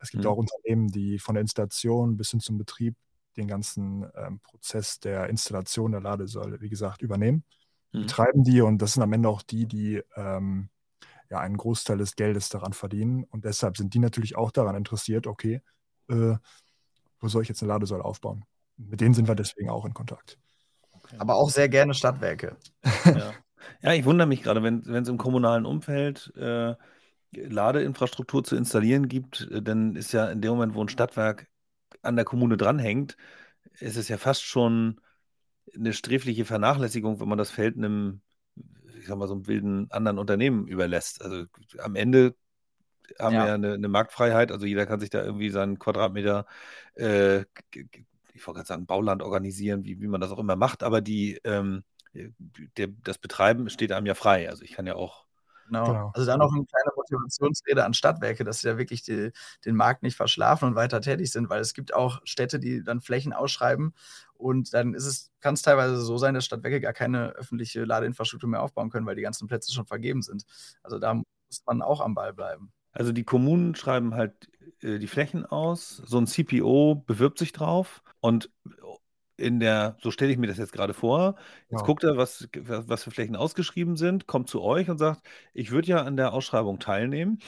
Es 0.01 0.11
gibt 0.11 0.25
Mhm. 0.25 0.31
auch 0.31 0.37
Unternehmen, 0.37 0.89
die 0.89 1.19
von 1.19 1.35
der 1.35 1.43
Installation 1.43 2.17
bis 2.17 2.31
hin 2.31 2.41
zum 2.41 2.59
Betrieb 2.59 2.97
den 3.37 3.47
ganzen 3.47 4.07
ähm, 4.17 4.41
Prozess 4.41 4.99
der 4.99 5.29
Installation 5.29 5.93
der 5.93 6.01
Ladesäule, 6.01 6.61
wie 6.61 6.69
gesagt, 6.69 7.03
übernehmen, 7.03 7.45
Mhm. 7.93 8.03
betreiben 8.03 8.45
die 8.45 8.61
und 8.61 8.83
das 8.83 8.95
sind 8.95 9.03
am 9.03 9.13
Ende 9.13 9.29
auch 9.29 9.43
die, 9.43 9.67
die 9.67 10.03
ähm, 10.17 10.69
ja 11.31 11.39
einen 11.39 11.57
Großteil 11.57 11.99
des 11.99 12.17
Geldes 12.17 12.49
daran 12.49 12.73
verdienen 12.73 13.25
und 13.25 13.45
deshalb 13.45 13.77
sind 13.77 13.95
die 13.95 13.99
natürlich 14.01 14.37
auch 14.37 14.51
daran 14.51 14.75
interessiert, 14.75 15.27
okay, 15.27 15.63
äh, 16.09 16.35
wo 17.21 17.29
soll 17.29 17.43
ich 17.43 17.49
jetzt 17.49 17.63
eine 17.63 17.73
Ladesäule 17.73 18.05
aufbauen? 18.05 18.45
Mit 18.77 19.01
denen 19.01 19.15
sind 19.15 19.29
wir 19.29 19.35
deswegen 19.35 19.71
auch 19.71 19.85
in 19.85 19.95
Kontakt. 19.95 20.39
Aber 21.19 21.37
auch 21.37 21.51
sehr 21.51 21.69
gerne 21.69 21.95
Stadtwerke. 21.95 22.57
Ja. 23.05 23.35
ja, 23.83 23.93
ich 23.93 24.05
wundere 24.05 24.27
mich 24.27 24.43
gerade, 24.43 24.63
wenn 24.63 24.83
es 24.95 25.09
im 25.09 25.19
kommunalen 25.19 25.67
Umfeld 25.67 26.33
äh, 26.37 26.75
Ladeinfrastruktur 27.35 28.45
zu 28.45 28.57
installieren 28.57 29.09
gibt, 29.09 29.49
äh, 29.51 29.63
dann 29.63 29.97
ist 29.97 30.13
ja 30.13 30.31
in 30.31 30.41
dem 30.41 30.53
Moment, 30.53 30.75
wo 30.75 30.83
ein 30.83 30.89
Stadtwerk 30.89 31.49
an 32.03 32.17
der 32.17 32.25
Kommune 32.25 32.57
dranhängt, 32.57 33.17
ist 33.81 33.97
es 33.97 34.09
ja 34.09 34.19
fast 34.19 34.45
schon 34.45 35.01
eine 35.75 35.93
sträfliche 35.93 36.45
Vernachlässigung, 36.45 37.21
wenn 37.21 37.29
man 37.29 37.39
das 37.39 37.51
Feld 37.51 37.77
einem, 37.77 38.23
ich 38.99 39.07
sag 39.07 39.19
mal, 39.19 39.29
so 39.29 39.35
einem 39.35 39.47
wilden 39.47 39.91
anderen 39.91 40.19
Unternehmen 40.19 40.67
überlässt. 40.69 41.23
Also 41.23 41.45
am 41.79 41.97
Ende 41.97 42.35
haben 43.19 43.37
Ja. 43.37 43.39
wir 43.39 43.47
ja 43.47 43.55
eine, 43.55 43.75
eine 43.75 43.89
Marktfreiheit, 43.89 44.53
also 44.53 44.67
jeder 44.67 44.87
kann 44.87 45.01
sich 45.01 45.11
da 45.11 45.23
irgendwie 45.25 45.51
seinen 45.51 45.79
Quadratmeter, 45.79 46.47
äh, 46.95 47.41
ich 48.35 48.47
wollte 48.47 48.59
gerade 48.59 48.67
sagen, 48.69 48.87
Bauland 48.87 49.23
organisieren, 49.23 49.85
wie, 49.85 50.01
wie 50.01 50.07
man 50.09 50.21
das 50.21 50.31
auch 50.31 50.39
immer 50.39 50.57
macht, 50.57 50.83
aber 50.83 51.01
die, 51.01 51.41
ähm, 51.45 51.85
der, 52.77 52.89
das 53.05 53.19
Betreiben 53.19 53.69
steht 53.71 53.93
einem 53.93 54.07
ja 54.07 54.15
frei. 54.15 54.49
Also 54.49 54.63
ich 54.65 54.73
kann 54.73 54.87
ja 54.87 54.95
auch 54.97 55.27
Genau. 55.71 55.85
Genau. 55.87 56.11
Also 56.15 56.27
da 56.27 56.37
noch 56.37 56.53
eine 56.53 56.65
kleine 56.65 56.91
Motivationsrede 56.97 57.85
an 57.85 57.95
Stadtwerke, 57.95 58.45
dass 58.45 58.61
sie 58.61 58.69
da 58.69 58.77
wirklich 58.77 59.03
die, 59.03 59.31
den 59.65 59.77
Markt 59.77 60.03
nicht 60.03 60.17
verschlafen 60.17 60.69
und 60.69 60.75
weiter 60.75 61.01
tätig 61.01 61.31
sind, 61.31 61.49
weil 61.49 61.61
es 61.61 61.75
gibt 61.75 61.95
auch 61.95 62.21
Städte, 62.25 62.59
die 62.59 62.83
dann 62.83 63.01
Flächen 63.01 63.33
ausschreiben 63.33 63.95
und 64.35 64.75
dann 64.75 64.95
ist 64.95 65.07
es, 65.07 65.31
kann 65.41 65.55
es 65.55 65.63
teilweise 65.63 65.99
so 65.99 66.19
sein, 66.19 66.35
dass 66.35 66.45
Stadtwerke 66.45 66.81
gar 66.81 66.93
keine 66.93 67.31
öffentliche 67.31 67.85
Ladeinfrastruktur 67.85 68.49
mehr 68.49 68.63
aufbauen 68.63 68.91
können, 68.91 69.07
weil 69.07 69.17
die 69.17 69.23
ganzen 69.23 69.47
Plätze 69.47 69.73
schon 69.73 69.87
vergeben 69.87 70.23
sind. 70.23 70.45
Also 70.83 70.99
da 70.99 71.15
muss 71.15 71.63
man 71.67 71.83
auch 71.83 72.01
am 72.01 72.15
Ball 72.15 72.33
bleiben. 72.33 72.73
Also 72.93 73.13
die 73.13 73.25
Kommunen 73.25 73.77
schreiben 73.77 74.15
halt 74.15 74.49
äh, 74.83 74.99
die 74.99 75.07
Flächen 75.07 75.47
aus, 75.47 76.03
so 76.05 76.19
ein 76.19 76.27
CPO 76.27 77.05
bewirbt 77.07 77.39
sich 77.39 77.53
drauf 77.53 78.03
und 78.21 78.51
in 79.41 79.61
der, 79.61 79.97
so 80.03 80.11
stelle 80.11 80.33
ich 80.33 80.39
mir 80.39 80.47
das 80.47 80.59
jetzt 80.59 80.73
gerade 80.73 80.95
vor, 80.95 81.37
jetzt 81.71 81.83
Ja. 81.83 81.85
guckt 81.85 82.05
er, 82.05 82.17
was, 82.17 82.49
was 82.55 83.05
für 83.05 83.11
Flächen 83.11 83.37
ausgeschrieben 83.37 83.97
sind, 83.97 84.27
kommt 84.27 84.49
zu 84.49 84.63
euch 84.63 84.91
und 84.91 84.99
sagt, 84.99 85.27
ich 85.55 85.71
würde 85.71 85.89
ja 85.89 86.03
an 86.03 86.17
der 86.17 86.33
Ausschreibung 86.33 86.79
teilnehmen, 86.79 87.41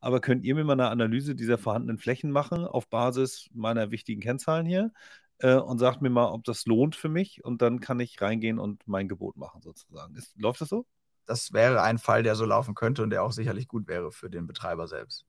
aber 0.00 0.20
könnt 0.20 0.44
ihr 0.44 0.54
mir 0.54 0.64
mal 0.64 0.74
eine 0.74 0.88
Analyse 0.90 1.34
dieser 1.34 1.58
vorhandenen 1.58 1.98
Flächen 1.98 2.30
machen 2.32 2.64
auf 2.66 2.88
Basis 2.88 3.48
meiner 3.54 3.90
wichtigen 3.90 4.20
Kennzahlen 4.20 4.66
hier 4.66 4.92
äh, 5.38 5.54
und 5.56 5.78
sagt 5.78 6.02
mir 6.02 6.10
mal, 6.10 6.28
ob 6.32 6.44
das 6.44 6.66
lohnt 6.66 6.96
für 6.96 7.08
mich 7.08 7.44
und 7.44 7.62
dann 7.62 7.80
kann 7.80 8.00
ich 8.00 8.20
reingehen 8.20 8.58
und 8.58 8.86
mein 8.88 9.08
Gebot 9.08 9.36
machen 9.36 9.62
sozusagen. 9.62 10.16
Ist, 10.16 10.36
läuft 10.40 10.60
das 10.60 10.68
so? 10.70 10.86
Das 11.26 11.52
wäre 11.52 11.82
ein 11.82 11.98
Fall, 11.98 12.22
der 12.22 12.36
so 12.36 12.44
laufen 12.44 12.74
könnte 12.74 13.02
und 13.02 13.10
der 13.10 13.22
auch 13.24 13.32
sicherlich 13.32 13.66
gut 13.68 13.88
wäre 13.88 14.12
für 14.12 14.30
den 14.30 14.46
Betreiber 14.46 14.86
selbst. 14.86 15.24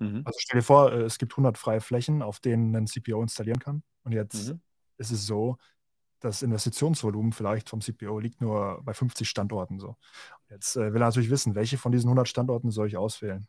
Mhm. 0.00 0.24
Also 0.24 0.38
stell 0.40 0.60
dir 0.60 0.64
vor, 0.64 0.92
äh, 0.92 1.02
es 1.02 1.18
gibt 1.18 1.36
100 1.36 1.58
freie 1.58 1.80
Flächen, 1.80 2.22
auf 2.22 2.40
denen 2.40 2.74
ein 2.76 2.86
CPO 2.86 3.22
installieren 3.22 3.58
kann. 3.60 3.82
Und 4.04 4.12
jetzt 4.12 4.52
Mhm. 4.52 4.60
Ist 4.98 5.10
es 5.12 5.26
so, 5.26 5.58
das 6.20 6.42
Investitionsvolumen 6.42 7.32
vielleicht 7.32 7.68
vom 7.70 7.80
CPO 7.80 8.18
liegt 8.20 8.40
nur 8.40 8.82
bei 8.84 8.94
50 8.94 9.28
Standorten 9.28 9.78
so. 9.80 9.96
Jetzt 10.50 10.76
äh, 10.76 10.92
will 10.94 11.02
er 11.02 11.06
natürlich 11.08 11.30
wissen, 11.30 11.54
welche 11.54 11.78
von 11.78 11.92
diesen 11.92 12.08
100 12.08 12.28
Standorten 12.28 12.70
soll 12.70 12.88
ich 12.88 12.96
auswählen. 12.96 13.46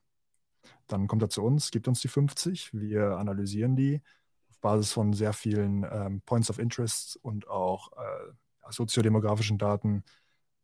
Dann 0.87 1.07
kommt 1.07 1.21
er 1.21 1.29
zu 1.29 1.43
uns, 1.43 1.71
gibt 1.71 1.87
uns 1.87 2.01
die 2.01 2.07
50, 2.07 2.73
wir 2.73 3.17
analysieren 3.17 3.75
die 3.75 4.01
auf 4.49 4.59
Basis 4.59 4.91
von 4.93 5.13
sehr 5.13 5.33
vielen 5.33 5.85
ähm, 5.91 6.21
Points 6.25 6.49
of 6.49 6.59
Interest 6.59 7.17
und 7.21 7.47
auch 7.47 7.91
äh, 7.93 8.33
soziodemografischen 8.71 9.57
Daten 9.57 10.03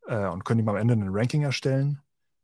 äh, 0.06 0.26
und 0.28 0.44
können 0.44 0.60
ihm 0.60 0.68
am 0.68 0.76
Ende 0.76 0.94
ein 0.94 1.08
Ranking 1.10 1.42
erstellen, 1.42 2.00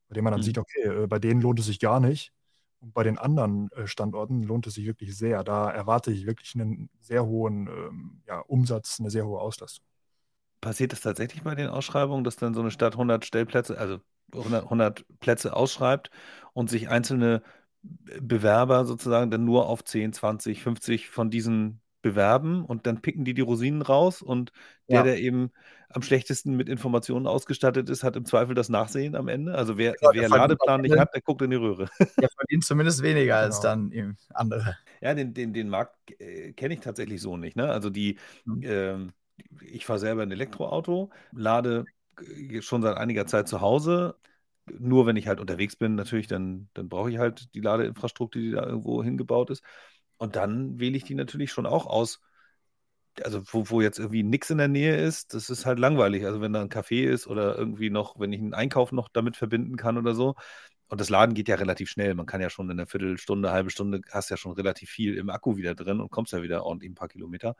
bei 0.08 0.14
dem 0.14 0.24
man 0.24 0.32
dann 0.32 0.42
Mhm. 0.42 0.44
sieht, 0.44 0.58
okay, 0.58 0.82
äh, 1.04 1.06
bei 1.06 1.18
denen 1.18 1.40
lohnt 1.40 1.60
es 1.60 1.66
sich 1.66 1.80
gar 1.80 2.00
nicht. 2.00 2.32
Und 2.82 2.94
bei 2.94 3.04
den 3.04 3.18
anderen 3.18 3.70
äh, 3.72 3.86
Standorten 3.86 4.42
lohnt 4.42 4.66
es 4.66 4.74
sich 4.74 4.86
wirklich 4.86 5.16
sehr. 5.16 5.44
Da 5.44 5.70
erwarte 5.70 6.12
ich 6.12 6.26
wirklich 6.26 6.54
einen 6.56 6.90
sehr 7.00 7.24
hohen 7.26 7.68
ähm, 7.68 8.22
ja, 8.26 8.40
Umsatz, 8.40 8.98
eine 9.00 9.10
sehr 9.10 9.26
hohe 9.26 9.40
Auslastung. 9.40 9.84
Passiert 10.60 10.92
das 10.92 11.00
tatsächlich 11.00 11.42
bei 11.42 11.54
den 11.56 11.68
Ausschreibungen, 11.68 12.22
dass 12.22 12.36
dann 12.36 12.54
so 12.54 12.60
eine 12.60 12.70
Stadt 12.70 12.96
100 12.96 13.24
Stellplätze, 13.26 13.76
also 13.78 13.98
100, 14.32 14.70
100 14.70 15.04
Plätze 15.18 15.56
ausschreibt 15.56 16.10
und 16.52 16.70
sich 16.70 16.88
einzelne 16.88 17.42
Bewerber 17.82 18.84
sozusagen 18.84 19.30
dann 19.32 19.44
nur 19.44 19.68
auf 19.68 19.82
10, 19.84 20.12
20, 20.12 20.62
50 20.62 21.08
von 21.10 21.30
diesen 21.30 21.80
bewerben 22.00 22.64
und 22.64 22.86
dann 22.86 23.02
picken 23.02 23.24
die 23.24 23.34
die 23.34 23.40
Rosinen 23.42 23.82
raus 23.82 24.22
und 24.22 24.52
der, 24.90 24.98
Ja. 24.98 25.04
der 25.04 25.20
eben 25.20 25.50
am 25.94 26.02
schlechtesten 26.02 26.56
mit 26.56 26.68
Informationen 26.68 27.26
ausgestattet 27.26 27.88
ist, 27.90 28.02
hat 28.04 28.16
im 28.16 28.24
Zweifel 28.24 28.54
das 28.54 28.68
Nachsehen 28.68 29.14
am 29.14 29.28
Ende. 29.28 29.54
Also 29.54 29.78
wer, 29.78 29.92
der 29.92 30.12
wer 30.12 30.28
Ladeplan 30.28 30.80
nicht 30.80 30.96
hat, 30.96 31.14
der 31.14 31.20
guckt 31.22 31.42
in 31.42 31.50
die 31.50 31.56
Röhre. 31.56 31.88
Der 32.20 32.28
verdient 32.30 32.64
zumindest 32.64 33.02
weniger 33.02 33.36
als 33.36 33.56
Genau. 33.56 33.62
dann 33.62 33.92
eben 33.92 34.16
andere. 34.34 34.76
Ja, 35.00 35.14
den, 35.14 35.34
den, 35.34 35.52
den 35.52 35.68
Markt 35.68 35.96
äh, 36.20 36.52
kenne 36.52 36.74
ich 36.74 36.80
tatsächlich 36.80 37.20
so 37.20 37.36
nicht. 37.36 37.56
Ne? 37.56 37.68
Also 37.68 37.90
die, 37.90 38.18
Mhm. 38.44 38.62
ähm, 38.64 39.12
ich 39.62 39.84
fahre 39.86 39.98
selber 39.98 40.22
ein 40.22 40.30
Elektroauto, 40.30 41.10
lade 41.32 41.84
äh, 42.20 42.62
schon 42.62 42.82
seit 42.82 42.96
einiger 42.96 43.26
Zeit 43.26 43.48
zu 43.48 43.60
Hause. 43.60 44.16
Nur 44.78 45.06
wenn 45.06 45.16
ich 45.16 45.26
halt 45.26 45.40
unterwegs 45.40 45.74
bin, 45.76 45.96
natürlich, 45.96 46.28
dann, 46.28 46.68
dann 46.74 46.88
brauche 46.88 47.10
ich 47.10 47.18
halt 47.18 47.52
die 47.54 47.60
Ladeinfrastruktur, 47.60 48.40
die 48.40 48.52
da 48.52 48.64
irgendwo 48.64 49.02
hingebaut 49.02 49.50
ist. 49.50 49.62
Und 50.18 50.36
dann 50.36 50.78
wähle 50.78 50.96
ich 50.96 51.04
die 51.04 51.14
natürlich 51.16 51.50
schon 51.50 51.66
auch 51.66 51.86
aus. 51.86 52.20
Also, 53.24 53.42
wo, 53.52 53.68
wo 53.70 53.80
jetzt 53.80 53.98
irgendwie 53.98 54.22
nichts 54.22 54.50
in 54.50 54.58
der 54.58 54.68
Nähe 54.68 54.96
ist, 54.96 55.34
das 55.34 55.50
ist 55.50 55.66
halt 55.66 55.78
langweilig. 55.78 56.24
Also, 56.24 56.40
wenn 56.40 56.52
da 56.52 56.62
ein 56.62 56.68
Café 56.70 57.04
ist 57.08 57.26
oder 57.26 57.56
irgendwie 57.58 57.90
noch, 57.90 58.18
wenn 58.18 58.32
ich 58.32 58.40
einen 58.40 58.54
Einkauf 58.54 58.92
noch 58.92 59.08
damit 59.08 59.36
verbinden 59.36 59.76
kann 59.76 59.98
oder 59.98 60.14
so. 60.14 60.34
Und 60.88 61.00
das 61.00 61.10
Laden 61.10 61.34
geht 61.34 61.48
ja 61.48 61.56
relativ 61.56 61.88
schnell. 61.90 62.14
Man 62.14 62.26
kann 62.26 62.40
ja 62.42 62.50
schon 62.50 62.66
in 62.70 62.78
einer 62.78 62.86
Viertelstunde, 62.86 63.50
halbe 63.52 63.70
Stunde, 63.70 64.02
hast 64.10 64.30
ja 64.30 64.36
schon 64.36 64.52
relativ 64.52 64.90
viel 64.90 65.16
im 65.16 65.30
Akku 65.30 65.56
wieder 65.56 65.74
drin 65.74 66.00
und 66.00 66.10
kommst 66.10 66.32
ja 66.32 66.42
wieder 66.42 66.64
ordentlich 66.64 66.90
ein 66.92 66.94
paar 66.94 67.08
Kilometer. 67.08 67.56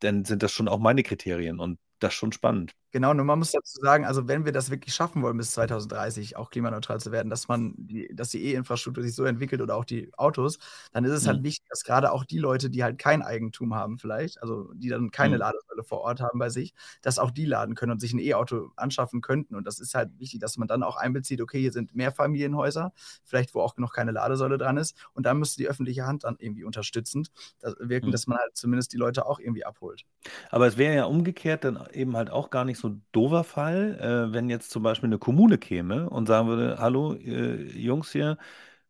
Dann 0.00 0.24
sind 0.24 0.42
das 0.42 0.52
schon 0.52 0.68
auch 0.68 0.78
meine 0.78 1.02
Kriterien 1.02 1.60
und 1.60 1.78
das 2.00 2.14
schon 2.14 2.32
spannend. 2.32 2.74
Genau, 2.92 3.14
nur 3.14 3.24
man 3.24 3.38
muss 3.38 3.52
dazu 3.52 3.78
sagen, 3.80 4.04
also 4.04 4.26
wenn 4.26 4.44
wir 4.44 4.50
das 4.50 4.68
wirklich 4.70 4.92
schaffen 4.94 5.22
wollen, 5.22 5.36
bis 5.36 5.52
2030 5.52 6.36
auch 6.36 6.50
klimaneutral 6.50 6.98
zu 6.98 7.12
werden, 7.12 7.30
dass 7.30 7.46
man 7.46 7.74
die, 7.76 8.08
dass 8.12 8.30
die 8.30 8.42
E-Infrastruktur 8.46 9.04
sich 9.04 9.14
so 9.14 9.24
entwickelt 9.24 9.60
oder 9.62 9.76
auch 9.76 9.84
die 9.84 10.12
Autos, 10.16 10.58
dann 10.92 11.04
ist 11.04 11.12
es 11.12 11.26
halt 11.28 11.40
Mhm. 11.40 11.44
wichtig, 11.44 11.64
dass 11.68 11.84
gerade 11.84 12.10
auch 12.10 12.24
die 12.24 12.38
Leute, 12.38 12.68
die 12.68 12.82
halt 12.82 12.98
kein 12.98 13.22
Eigentum 13.22 13.74
haben 13.76 13.96
vielleicht, 13.98 14.42
also 14.42 14.72
die 14.74 14.88
dann 14.88 15.12
keine 15.12 15.36
Mhm. 15.36 15.36
Ladesäule 15.36 15.84
vor 15.84 16.00
Ort 16.00 16.20
haben 16.20 16.40
bei 16.40 16.48
sich, 16.50 16.74
dass 17.00 17.20
auch 17.20 17.30
die 17.30 17.44
laden 17.44 17.76
können 17.76 17.92
und 17.92 18.00
sich 18.00 18.12
ein 18.12 18.18
E-Auto 18.18 18.72
anschaffen 18.74 19.20
könnten. 19.20 19.54
Und 19.54 19.68
das 19.68 19.78
ist 19.78 19.94
halt 19.94 20.18
wichtig, 20.18 20.40
dass 20.40 20.56
man 20.56 20.66
dann 20.66 20.82
auch 20.82 20.96
einbezieht, 20.96 21.40
okay, 21.40 21.60
hier 21.60 21.72
sind 21.72 21.94
Mehrfamilienhäuser, 21.94 22.92
vielleicht 23.24 23.54
wo 23.54 23.60
auch 23.60 23.76
noch 23.76 23.92
keine 23.92 24.10
Ladesäule 24.10 24.58
dran 24.58 24.76
ist. 24.76 24.96
Und 25.14 25.26
dann 25.26 25.38
müsste 25.38 25.58
die 25.62 25.68
öffentliche 25.68 26.06
Hand 26.06 26.24
dann 26.24 26.36
irgendwie 26.40 26.64
unterstützend 26.64 27.30
wirken, 27.78 28.10
Mhm. 28.10 28.12
dass 28.12 28.26
man 28.26 28.38
halt 28.38 28.56
zumindest 28.56 28.92
die 28.92 28.96
Leute 28.96 29.26
auch 29.26 29.38
irgendwie 29.38 29.64
abholt. 29.64 30.02
Aber 30.50 30.66
es 30.66 30.76
wäre 30.76 30.94
ja 30.96 31.04
umgekehrt 31.04 31.64
dann 31.64 31.78
eben 31.92 32.16
halt 32.16 32.30
auch 32.30 32.50
gar 32.50 32.64
nicht 32.64 32.78
so 32.80 33.00
doofer 33.12 33.44
Fall, 33.44 33.98
äh, 34.00 34.32
wenn 34.32 34.50
jetzt 34.50 34.70
zum 34.70 34.82
Beispiel 34.82 35.08
eine 35.08 35.18
Kommune 35.18 35.58
käme 35.58 36.10
und 36.10 36.26
sagen 36.26 36.48
würde, 36.48 36.78
hallo 36.78 37.14
äh, 37.14 37.62
Jungs 37.78 38.12
hier, 38.12 38.38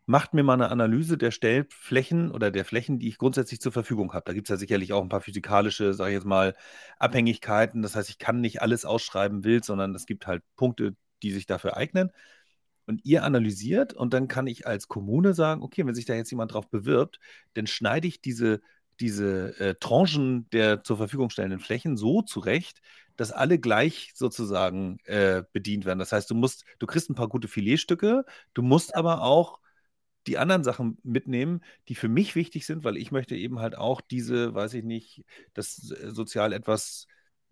macht 0.07 0.35
mir 0.35 0.43
mal 0.43 0.55
eine 0.55 0.71
Analyse 0.71 1.19
der 1.19 1.31
Stellflächen 1.31 2.31
oder 2.33 2.51
der 2.51 2.65
Flächen, 2.65 2.99
die 2.99 3.09
ich 3.09 3.19
grundsätzlich 3.19 3.61
zur 3.61 3.73
Verfügung 3.73 4.13
habe. 4.13 4.25
Da 4.27 4.33
gibt 4.33 4.49
es 4.49 4.51
ja 4.51 4.57
sicherlich 4.57 4.93
auch 4.93 5.03
ein 5.03 5.09
paar 5.09 5.21
physikalische, 5.21 5.95
sage 5.95 6.11
ich 6.11 6.17
jetzt 6.17 6.27
mal, 6.27 6.55
Abhängigkeiten. 6.99 7.83
Das 7.83 7.95
heißt, 7.97 8.11
ich 8.11 8.19
kann 8.19 8.41
nicht 8.41 8.63
alles 8.63 8.85
ausschreiben 8.85 9.45
wild, 9.45 9.65
sondern 9.65 9.95
es 9.95 10.07
gibt 10.07 10.27
halt 10.27 10.43
Punkte, 10.57 10.97
die 11.23 11.33
sich 11.33 11.47
dafür 11.47 11.77
eignen. 11.77 12.11
Und 12.87 13.05
ihr 13.05 13.25
analysiert 13.25 13.93
und 13.93 14.15
dann 14.15 14.27
kann 14.29 14.47
ich 14.49 14.67
als 14.67 14.89
Kommune 14.89 15.35
sagen, 15.35 15.63
okay, 15.63 15.87
wenn 15.87 15.95
sich 15.95 16.07
da 16.07 16.15
jetzt 16.15 16.31
jemand 16.31 16.55
drauf 16.55 16.69
bewirbt, 16.71 17.21
dann 17.55 17.67
schneide 17.69 18.09
ich 18.09 18.21
diese 18.21 18.61
diese 19.01 19.59
äh, 19.59 19.75
Tranchen 19.77 20.49
der 20.51 20.85
zur 20.85 20.97
Verfügung 20.99 21.31
stellenden 21.31 21.61
Flächen 21.61 21.97
so 21.97 22.23
zurecht, 22.23 22.81
dass 23.21 23.33
alle 23.33 23.59
gleich 23.59 24.13
sozusagen 24.15 24.99
äh, 25.05 25.43
bedient 25.53 25.85
werden. 25.85 25.99
Das 25.99 26.11
heißt, 26.11 26.31
du 26.31 26.35
musst, 26.35 26.65
du 26.79 26.87
kriegst 26.87 27.11
ein 27.11 27.15
paar 27.15 27.29
gute 27.29 27.49
Filetstücke, 27.49 28.25
du 28.55 28.63
musst 28.63 28.95
aber 28.95 29.21
auch 29.21 29.61
die 30.27 30.39
anderen 30.39 30.65
Sachen 30.65 30.97
mitnehmen, 31.03 31.61
die 31.89 31.97
für 31.97 32.09
mich 32.09 32.35
wichtig 32.35 32.65
sind, 32.65 32.83
weil 32.83 32.97
ich 32.97 33.13
möchte 33.13 33.37
eben 33.37 33.59
halt 33.59 33.77
auch 33.77 34.01
diese, 34.01 34.55
weiß 34.55 34.73
ich 34.73 34.85
nicht, 34.85 35.27
das 35.53 35.91
äh, 35.91 36.13
sozial 36.13 36.55
etwas 36.55 37.09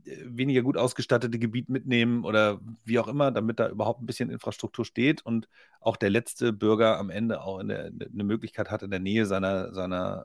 äh, 0.07 0.17
weniger 0.25 0.63
gut 0.63 0.79
ausgestattete 0.79 1.39
Gebiet 1.39 1.69
mitnehmen 1.69 2.25
oder 2.25 2.61
wie 2.87 2.99
auch 2.99 3.09
immer, 3.09 3.31
damit 3.31 3.61
da 3.61 3.69
überhaupt 3.69 4.01
ein 4.03 4.07
bisschen 4.07 4.31
Infrastruktur 4.31 4.87
steht 4.87 5.21
und 5.27 5.51
auch 5.83 5.99
der 5.99 6.09
letzte 6.09 6.55
Bürger 6.55 6.99
am 6.99 7.11
Ende 7.11 7.43
auch 7.43 7.59
in 7.59 7.69
der, 7.69 7.87
eine 7.87 8.25
Möglichkeit 8.25 8.71
hat, 8.71 8.83
in 8.83 8.91
der 8.91 9.01
Nähe 9.01 9.27
seiner, 9.27 9.75
seiner 9.75 10.25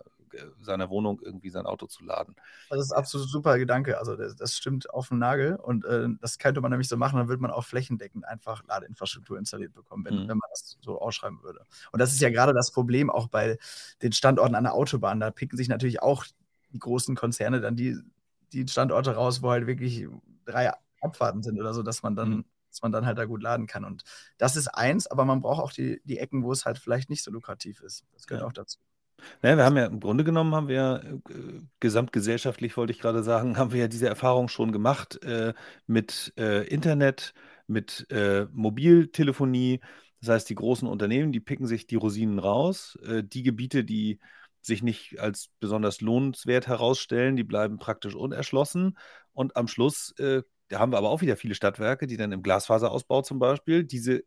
seiner 0.60 0.90
Wohnung 0.90 1.20
irgendwie 1.22 1.50
sein 1.50 1.66
Auto 1.66 1.88
zu 1.88 2.04
laden. 2.04 2.36
Das 2.70 2.80
ist 2.80 2.92
absolut 2.92 3.30
super 3.30 3.58
Gedanke. 3.58 3.98
Also 3.98 4.16
das, 4.16 4.36
das 4.36 4.56
stimmt 4.56 4.90
auf 4.90 5.10
den 5.10 5.20
Nagel. 5.20 5.56
Und 5.56 5.86
äh, 5.86 6.08
das 6.22 6.38
könnte 6.38 6.62
man 6.62 6.72
nämlich 6.72 6.88
so 6.88 6.98
machen, 6.98 7.18
dann 7.18 7.28
würde 7.28 7.42
man 7.42 7.52
auch 7.52 7.66
flächendeckend 7.66 8.26
einfach 8.26 8.64
Ladeinfrastruktur 8.68 9.38
installiert 9.38 9.74
bekommen, 9.74 10.06
wenn, 10.06 10.16
mhm. 10.16 10.28
wenn 10.28 10.38
man 10.38 10.50
das 10.52 10.78
so 10.82 11.00
ausschreiben 11.00 11.44
würde. 11.44 11.62
Und 11.92 12.00
das 12.00 12.14
ist 12.14 12.22
ja 12.22 12.30
gerade 12.30 12.54
das 12.54 12.72
Problem 12.72 13.10
auch 13.10 13.28
bei 13.28 13.58
den 14.02 14.12
Standorten 14.12 14.56
an 14.56 14.64
der 14.64 14.74
Autobahn. 14.74 15.20
Da 15.20 15.32
picken 15.32 15.58
sich 15.58 15.68
natürlich 15.68 16.02
auch 16.02 16.26
die 16.72 16.80
großen 16.80 17.16
Konzerne 17.16 17.62
dann 17.62 17.76
die, 17.76 17.98
die 18.52 18.68
Standorte 18.68 19.16
raus, 19.16 19.42
wo 19.42 19.52
halt 19.52 19.68
wirklich 19.68 20.08
drei 20.46 20.72
Abfahrten 21.02 21.44
sind 21.44 21.60
oder 21.60 21.74
so, 21.74 21.84
dass 21.84 22.04
man 22.04 22.16
dann, 22.16 22.30
mhm. 22.30 22.46
dass 22.70 22.82
man 22.82 22.92
dann 22.92 23.06
halt 23.06 23.18
da 23.18 23.26
gut 23.26 23.42
laden 23.42 23.68
kann. 23.68 23.86
Und 23.86 24.04
das 24.38 24.56
ist 24.56 24.68
eins, 24.68 25.08
aber 25.08 25.26
man 25.26 25.42
braucht 25.42 25.62
auch 25.62 25.72
die, 25.72 26.02
die 26.04 26.18
Ecken, 26.18 26.44
wo 26.44 26.52
es 26.52 26.66
halt 26.66 26.78
vielleicht 26.78 27.10
nicht 27.10 27.24
so 27.24 27.32
lukrativ 27.32 27.82
ist. 27.82 28.06
Das 28.14 28.28
gehört 28.28 28.42
ja. 28.42 28.48
auch 28.48 28.54
dazu. 28.54 28.80
Naja, 29.42 29.58
wir 29.58 29.66
haben 29.66 29.78
ja 29.78 29.86
im 29.86 30.00
Grunde 30.00 30.24
genommen 30.24 30.56
haben 30.56 30.68
wir 30.68 31.02
äh, 31.30 31.62
gesamtgesellschaftlich, 31.80 32.76
wollte 32.78 32.94
ich 32.94 33.00
gerade 33.00 33.24
sagen, 33.24 33.58
haben 33.58 33.72
wir 33.72 33.82
ja 33.82 33.88
diese 33.88 34.08
Erfahrung 34.08 34.48
schon 34.48 34.72
gemacht 34.72 35.22
äh, 35.24 35.54
mit 35.88 36.34
äh, 36.38 36.68
Internet, 36.68 37.34
mit 37.68 38.08
äh, 38.10 38.46
Mobiltelefonie. 38.52 39.80
Das 40.22 40.30
heißt, 40.30 40.50
die 40.50 40.56
großen 40.56 40.88
Unternehmen, 40.88 41.32
die 41.32 41.40
picken 41.40 41.68
sich 41.68 41.88
die 41.88 41.96
Rosinen 41.96 42.40
raus. 42.40 42.98
Äh, 43.06 43.24
die 43.24 43.44
Gebiete, 43.44 43.84
die 43.84 44.20
sich 44.62 44.82
nicht 44.82 45.20
als 45.20 45.50
besonders 45.60 46.02
lohnenswert 46.02 46.68
herausstellen, 46.68 47.36
die 47.36 47.44
bleiben 47.44 47.78
praktisch 47.78 48.16
unerschlossen. 48.16 48.98
Und 49.34 49.58
am 49.58 49.68
Schluss, 49.68 50.14
äh, 50.20 50.44
da 50.70 50.80
haben 50.80 50.92
wir 50.94 50.98
aber 50.98 51.10
auch 51.10 51.22
wieder 51.22 51.36
viele 51.36 51.56
Stadtwerke, 51.56 52.08
die 52.08 52.18
dann 52.18 52.32
im 52.32 52.44
Glasfaserausbau 52.44 53.22
zum 53.24 53.40
Beispiel 53.40 53.84
diese 53.84 54.24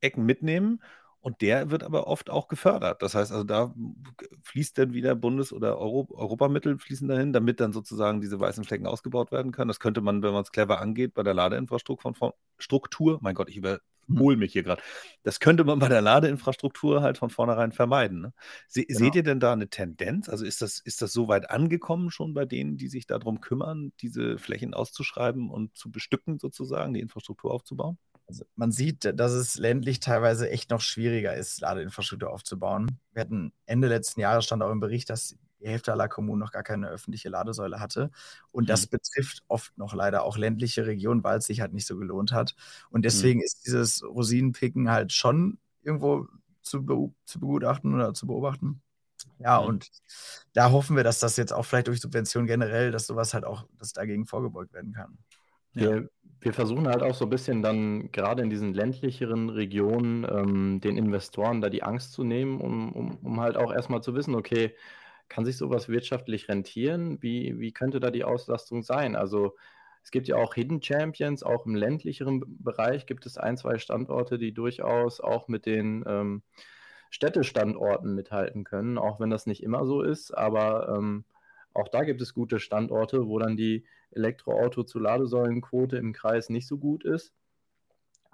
Ecken 0.00 0.24
mitnehmen 0.24 0.80
und 1.24 1.40
der 1.40 1.70
wird 1.70 1.82
aber 1.82 2.06
oft 2.06 2.28
auch 2.28 2.48
gefördert. 2.48 3.00
Das 3.00 3.14
heißt 3.14 3.32
also, 3.32 3.44
da 3.44 3.74
fließt 4.42 4.76
dann 4.76 4.92
wieder 4.92 5.14
Bundes- 5.14 5.54
oder 5.54 5.78
Euro 5.78 6.06
Europamittel 6.10 6.78
fließen 6.78 7.08
dahin, 7.08 7.32
damit 7.32 7.60
dann 7.60 7.72
sozusagen 7.72 8.20
diese 8.20 8.38
weißen 8.38 8.62
Flecken 8.64 8.86
ausgebaut 8.86 9.32
werden 9.32 9.50
können. 9.50 9.68
Das 9.68 9.80
könnte 9.80 10.02
man, 10.02 10.22
wenn 10.22 10.34
man 10.34 10.42
es 10.42 10.52
clever 10.52 10.82
angeht, 10.82 11.14
bei 11.14 11.22
der 11.22 11.32
Ladeinfrastruktur 11.32 12.14
von 12.14 12.32
Struktur, 12.58 13.20
mein 13.22 13.34
Gott, 13.34 13.48
ich 13.48 13.56
überhole 13.56 14.36
mich 14.36 14.52
hier 14.52 14.64
gerade. 14.64 14.82
Das 15.22 15.40
könnte 15.40 15.64
man 15.64 15.78
bei 15.78 15.88
der 15.88 16.02
Ladeinfrastruktur 16.02 17.00
halt 17.00 17.16
von 17.16 17.30
vornherein 17.30 17.72
vermeiden. 17.72 18.20
Ne? 18.20 18.34
Se 18.68 18.84
genau. 18.84 18.98
Seht 18.98 19.14
ihr 19.14 19.22
denn 19.22 19.40
da 19.40 19.54
eine 19.54 19.70
Tendenz? 19.70 20.28
Also 20.28 20.44
ist 20.44 20.60
das, 20.60 20.78
ist 20.78 21.00
das 21.00 21.14
so 21.14 21.26
weit 21.26 21.48
angekommen 21.48 22.10
schon 22.10 22.34
bei 22.34 22.44
denen, 22.44 22.76
die 22.76 22.88
sich 22.88 23.06
darum 23.06 23.40
kümmern, 23.40 23.94
diese 24.00 24.36
Flächen 24.36 24.74
auszuschreiben 24.74 25.48
und 25.48 25.74
zu 25.74 25.90
bestücken, 25.90 26.38
sozusagen, 26.38 26.92
die 26.92 27.00
Infrastruktur 27.00 27.50
aufzubauen? 27.50 27.96
Also 28.26 28.44
man 28.56 28.72
sieht, 28.72 29.18
dass 29.18 29.32
es 29.32 29.58
ländlich 29.58 30.00
teilweise 30.00 30.50
echt 30.50 30.70
noch 30.70 30.80
schwieriger 30.80 31.34
ist, 31.34 31.60
Ladeinfrastruktur 31.60 32.30
aufzubauen. 32.30 32.98
Wir 33.12 33.20
hatten 33.20 33.52
Ende 33.66 33.88
letzten 33.88 34.20
Jahres 34.20 34.44
stand 34.46 34.62
auch 34.62 34.70
im 34.70 34.80
Bericht, 34.80 35.10
dass 35.10 35.36
die 35.60 35.68
Hälfte 35.68 35.92
aller 35.92 36.08
Kommunen 36.08 36.40
noch 36.40 36.52
gar 36.52 36.62
keine 36.62 36.88
öffentliche 36.88 37.28
Ladesäule 37.28 37.80
hatte. 37.80 38.10
Und 38.50 38.68
das 38.68 38.86
mhm. 38.86 38.90
betrifft 38.90 39.42
oft 39.48 39.76
noch 39.76 39.94
leider 39.94 40.22
auch 40.22 40.36
ländliche 40.36 40.86
Regionen, 40.86 41.24
weil 41.24 41.38
es 41.38 41.46
sich 41.46 41.60
halt 41.60 41.72
nicht 41.72 41.86
so 41.86 41.96
gelohnt 41.96 42.32
hat. 42.32 42.54
Und 42.90 43.00
mhm. 43.00 43.02
deswegen 43.02 43.38
mhm. 43.40 43.44
ist 43.44 43.66
dieses 43.66 44.02
Rosinenpicken 44.02 44.90
halt 44.90 45.12
schon 45.12 45.58
irgendwo 45.82 46.26
zu, 46.62 46.84
be 46.84 47.10
zu 47.26 47.40
begutachten 47.40 47.94
oder 47.94 48.14
zu 48.14 48.26
beobachten. 48.26 48.82
Ja, 49.38 49.60
mhm. 49.60 49.68
und 49.68 49.88
da 50.52 50.70
hoffen 50.70 50.96
wir, 50.96 51.04
dass 51.04 51.18
das 51.18 51.36
jetzt 51.36 51.52
auch 51.52 51.64
vielleicht 51.64 51.88
durch 51.88 52.00
Subventionen 52.00 52.46
generell, 52.46 52.90
dass 52.90 53.06
sowas 53.06 53.34
halt 53.34 53.44
auch, 53.44 53.66
dass 53.78 53.92
dagegen 53.92 54.26
vorgebeugt 54.26 54.72
werden 54.72 54.92
kann. 54.92 55.18
Wir, 55.72 56.08
wir 56.44 56.52
versuchen 56.52 56.86
halt 56.88 57.02
auch 57.02 57.14
so 57.14 57.24
ein 57.24 57.30
bisschen 57.30 57.62
dann 57.62 58.12
gerade 58.12 58.42
in 58.42 58.50
diesen 58.50 58.74
ländlicheren 58.74 59.48
Regionen 59.48 60.26
ähm, 60.30 60.80
den 60.82 60.98
Investoren 60.98 61.62
da 61.62 61.70
die 61.70 61.82
Angst 61.82 62.12
zu 62.12 62.22
nehmen, 62.22 62.60
um, 62.60 62.92
um, 62.92 63.16
um 63.22 63.40
halt 63.40 63.56
auch 63.56 63.72
erstmal 63.72 64.02
zu 64.02 64.14
wissen, 64.14 64.34
okay, 64.34 64.74
kann 65.30 65.46
sich 65.46 65.56
sowas 65.56 65.88
wirtschaftlich 65.88 66.50
rentieren? 66.50 67.16
Wie, 67.22 67.58
wie 67.58 67.72
könnte 67.72 67.98
da 67.98 68.10
die 68.10 68.24
Auslastung 68.24 68.82
sein? 68.82 69.16
Also 69.16 69.56
es 70.02 70.10
gibt 70.10 70.28
ja 70.28 70.36
auch 70.36 70.52
Hidden 70.52 70.82
Champions, 70.82 71.42
auch 71.42 71.64
im 71.64 71.74
ländlicheren 71.74 72.42
Bereich 72.62 73.06
gibt 73.06 73.24
es 73.24 73.38
ein, 73.38 73.56
zwei 73.56 73.78
Standorte, 73.78 74.36
die 74.36 74.52
durchaus 74.52 75.22
auch 75.22 75.48
mit 75.48 75.64
den 75.64 76.04
ähm, 76.06 76.42
Städtestandorten 77.08 78.14
mithalten 78.14 78.64
können, 78.64 78.98
auch 78.98 79.18
wenn 79.18 79.30
das 79.30 79.46
nicht 79.46 79.62
immer 79.62 79.86
so 79.86 80.02
ist, 80.02 80.36
aber 80.36 80.94
ähm, 80.94 81.24
auch 81.72 81.88
da 81.88 82.04
gibt 82.04 82.20
es 82.20 82.34
gute 82.34 82.60
Standorte, 82.60 83.26
wo 83.28 83.38
dann 83.38 83.56
die 83.56 83.86
Elektroauto 84.16 84.84
zu 84.84 84.98
Ladesäulenquote 84.98 85.96
im 85.96 86.12
Kreis 86.12 86.50
nicht 86.50 86.66
so 86.66 86.78
gut 86.78 87.04
ist, 87.04 87.32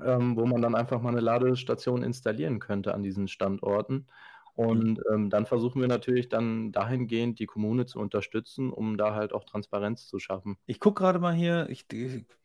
ähm, 0.05 0.37
wo 0.37 0.47
man 0.47 0.63
dann 0.63 0.75
einfach 0.75 1.01
mal 1.01 1.11
eine 1.11 1.21
Ladestation 1.21 2.03
installieren 2.03 2.59
könnte 2.59 2.95
an 2.95 3.03
diesen 3.03 3.29
Standorten. 3.29 4.07
Und 4.55 5.01
ähm, 5.11 5.31
dann 5.31 5.47
versuchen 5.47 5.81
wir 5.81 5.89
natürlich 5.89 6.29
dann 6.29 6.73
dahingehend 6.73 7.39
die 7.39 7.47
Kommune 7.47 7.87
zu 7.87 7.99
unterstützen, 7.99 8.71
um 8.71 8.99
da 8.99 9.15
halt 9.15 9.33
auch 9.33 9.45
Transparenz 9.45 10.07
zu 10.07 10.19
schaffen. 10.19 10.59
Ich 10.67 10.81
gucke 10.81 11.03
gerade 11.03 11.19
mal 11.19 11.33
hier, 11.33 11.69
ich, 11.71 11.87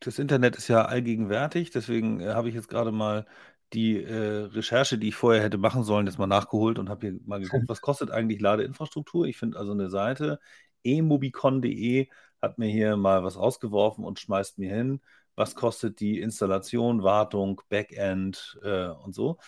das 0.00 0.18
Internet 0.18 0.56
ist 0.56 0.68
ja 0.68 0.86
allgegenwärtig, 0.86 1.70
deswegen 1.72 2.20
äh, 2.20 2.28
habe 2.28 2.48
ich 2.48 2.54
jetzt 2.54 2.68
gerade 2.68 2.92
mal 2.92 3.26
die 3.72 4.02
äh, 4.02 4.44
Recherche, 4.44 4.96
die 4.96 5.08
ich 5.08 5.16
vorher 5.16 5.42
hätte 5.42 5.58
machen 5.58 5.82
sollen, 5.82 6.06
jetzt 6.06 6.18
mal 6.18 6.26
nachgeholt 6.26 6.78
und 6.78 6.88
habe 6.88 7.08
hier 7.08 7.18
mal 7.26 7.40
geguckt, 7.40 7.64
was 7.68 7.80
kostet 7.80 8.10
eigentlich 8.10 8.40
Ladeinfrastruktur. 8.40 9.26
Ich 9.26 9.36
finde 9.36 9.58
also 9.58 9.72
eine 9.72 9.90
Seite 9.90 10.38
emobicon.de 10.84 12.08
hat 12.42 12.58
mir 12.58 12.68
hier 12.68 12.96
mal 12.96 13.24
was 13.24 13.36
rausgeworfen 13.36 14.04
und 14.04 14.18
schmeißt 14.20 14.58
mir 14.58 14.74
hin, 14.74 15.00
was 15.34 15.54
kostet 15.54 16.00
die 16.00 16.20
Installation, 16.20 17.02
Wartung, 17.02 17.60
Backend 17.68 18.58
äh, 18.62 18.88
und 18.88 19.14
so. 19.14 19.38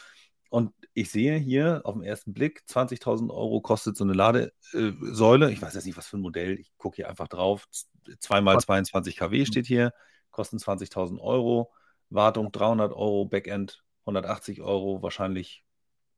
Und 0.51 0.73
ich 0.95 1.11
sehe 1.11 1.37
hier 1.37 1.83
auf 1.85 1.95
den 1.95 2.03
ersten 2.03 2.33
Blick, 2.33 2.63
20.000 2.69 3.31
Euro 3.31 3.61
kostet 3.61 3.97
so 3.97 4.05
eine 4.05 4.15
Ladesäule. 4.15 5.53
Ich 5.53 5.61
weiß 5.61 5.75
jetzt 5.75 5.85
nicht, 5.85 5.97
was 5.97 6.07
für 6.07 6.17
ein 6.17 6.23
Modell. 6.23 6.59
Ich 6.59 6.73
gucke 6.79 6.97
hier 6.97 7.09
einfach 7.09 7.29
drauf. 7.29 7.67
2x22 8.07 9.17
kW 9.17 9.45
steht 9.45 9.67
hier, 9.67 9.93
kosten 10.31 10.57
20.000 10.57 11.21
Euro. 11.21 11.71
Wartung 12.11 12.51
300 12.51 12.93
Euro, 12.93 13.27
Backend 13.27 13.85
180 14.07 14.63
Euro, 14.63 15.03
wahrscheinlich 15.03 15.65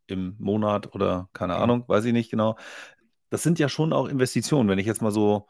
im 0.06 0.36
Monat 0.38 0.94
oder 0.94 1.28
keine 1.32 1.56
Ahnung, 1.56 1.84
weiß 1.88 2.04
ich 2.04 2.12
nicht 2.12 2.30
genau 2.30 2.56
das 3.30 3.42
sind 3.42 3.58
ja 3.58 3.68
schon 3.68 3.92
auch 3.92 4.06
Investitionen. 4.06 4.68
Wenn 4.68 4.78
ich 4.78 4.86
jetzt 4.86 5.02
mal 5.02 5.12
so 5.12 5.46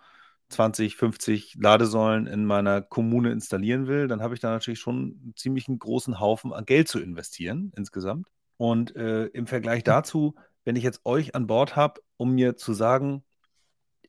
20, 0.51 0.97
50 0.97 1.55
Ladesäulen 1.61 2.27
in 2.27 2.45
meiner 2.45 2.83
Kommune 2.83 3.33
installieren 3.33 3.87
will, 3.87 4.09
dann 4.09 4.23
habe 4.23 4.35
ich 4.35 4.41
da 4.41 4.51
natürlich 4.51 4.81
schon 4.81 5.19
einen 5.23 5.33
ziemlich 5.37 5.67
großen 5.67 6.21
Haufen 6.21 6.53
an 6.53 6.67
Geld 6.67 6.89
zu 6.89 7.01
investieren 7.01 7.73
insgesamt. 7.77 8.29
Und 8.57 8.95
äh, 8.97 9.27
im 9.27 9.47
Vergleich 9.47 9.85
dazu, 9.85 10.35
wenn 10.65 10.77
ich 10.77 10.83
jetzt 10.83 11.01
euch 11.05 11.35
an 11.35 11.47
Bord 11.47 11.77
habe, 11.77 12.03
um 12.17 12.35
mir 12.35 12.57
zu 12.57 12.75
sagen, 12.75 13.25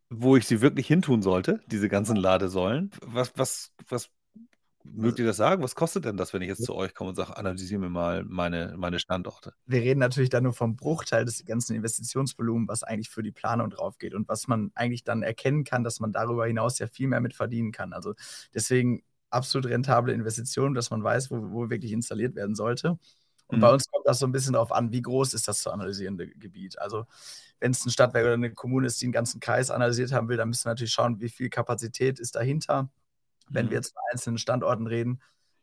wo 0.10 0.36
ich 0.36 0.46
sie 0.46 0.62
wirklich 0.62 0.88
hintun 0.88 1.22
sollte, 1.22 1.62
diese 1.68 1.88
ganzen 1.88 2.18
Ladesäulen, 2.18 2.92
was, 3.02 3.32
was, 3.36 3.72
was 3.88 4.10
Mögt 4.84 5.20
ihr 5.20 5.26
das 5.26 5.38
sagen? 5.38 5.64
Was 5.64 5.76
kostet 5.76 6.06
denn 6.06 6.18
das, 6.18 6.34
wenn 6.34 6.42
ich 6.42 6.48
jetzt 6.48 6.64
zu 6.64 6.76
euch 6.76 6.94
komme 6.94 7.10
und 7.10 7.16
sage, 7.16 7.38
analysiere 7.38 7.80
mir 7.80 7.90
mal 7.90 8.24
meine, 8.24 8.76
meine 8.78 9.00
Standorte? 9.00 9.54
Wir 9.66 9.82
reden 9.82 10.00
natürlich 10.00 10.30
dann 10.30 10.44
nur 10.44 10.54
vom 10.54 10.76
Bruchteil 10.76 11.26
des 11.26 11.46
ganzen 11.46 11.76
Investitionsvolumens, 11.76 12.68
was 12.70 12.84
eigentlich 12.84 13.10
für 13.10 13.24
die 13.24 13.32
Planung 13.32 13.70
drauf 13.70 13.98
geht 13.98 14.14
und 14.14 14.28
was 14.28 14.48
man 14.48 14.72
eigentlich 14.76 15.04
dann 15.04 15.24
erkennen 15.24 15.64
kann, 15.64 15.84
dass 15.84 16.00
man 16.00 16.12
darüber 16.12 16.46
hinaus 16.48 16.80
ja 16.80 16.88
viel 16.88 17.08
mehr 17.08 17.22
mit 17.22 17.34
verdienen 17.34 17.72
kann. 17.72 17.94
Also 17.94 18.14
deswegen 18.54 19.04
absolut 19.30 19.70
rentable 19.70 20.14
Investitionen, 20.14 20.74
dass 20.76 20.90
man 20.90 21.04
weiß, 21.04 21.32
wo, 21.32 21.52
wo 21.52 21.70
wirklich 21.70 21.92
installiert 21.92 22.36
werden 22.36 22.56
sollte. 22.56 22.98
Und 23.48 23.58
mhm. 23.58 23.62
bei 23.62 23.72
uns 23.72 23.90
kommt 23.90 24.08
das 24.08 24.20
so 24.20 24.26
ein 24.26 24.32
bisschen 24.32 24.54
darauf 24.54 24.72
an, 24.72 24.92
wie 24.92 25.02
groß 25.02 25.34
ist 25.34 25.48
das 25.48 25.62
zu 25.62 25.72
analysierende 25.72 26.28
Gebiet. 26.28 26.80
Also 26.80 27.06
wenn 27.60 27.72
es 27.72 27.86
ein 27.86 27.92
Stadtwerk 27.92 28.26
oder 28.26 28.34
eine 28.34 28.54
Kommune 28.54 28.88
ist, 28.88 29.00
die 29.02 29.06
einen 29.06 29.14
ganzen 29.14 29.40
Kreis 29.40 29.70
analysiert 29.70 30.12
haben 30.12 30.28
will, 30.30 30.38
dann 30.38 30.50
müssen 30.50 30.66
wir 30.66 30.72
natürlich 30.72 30.94
schauen, 30.94 31.20
wie 31.20 31.30
viel 31.30 31.50
Kapazität 31.50 32.20
ist 32.20 32.36
dahinter 32.36 32.90
wenn 33.54 33.68
wir 33.68 33.72
mhm. 33.72 33.84
jetzt 33.84 33.94
von 33.94 34.02
einzelnen 34.12 34.38
Standorten 34.38 34.88
reden. 34.88 35.22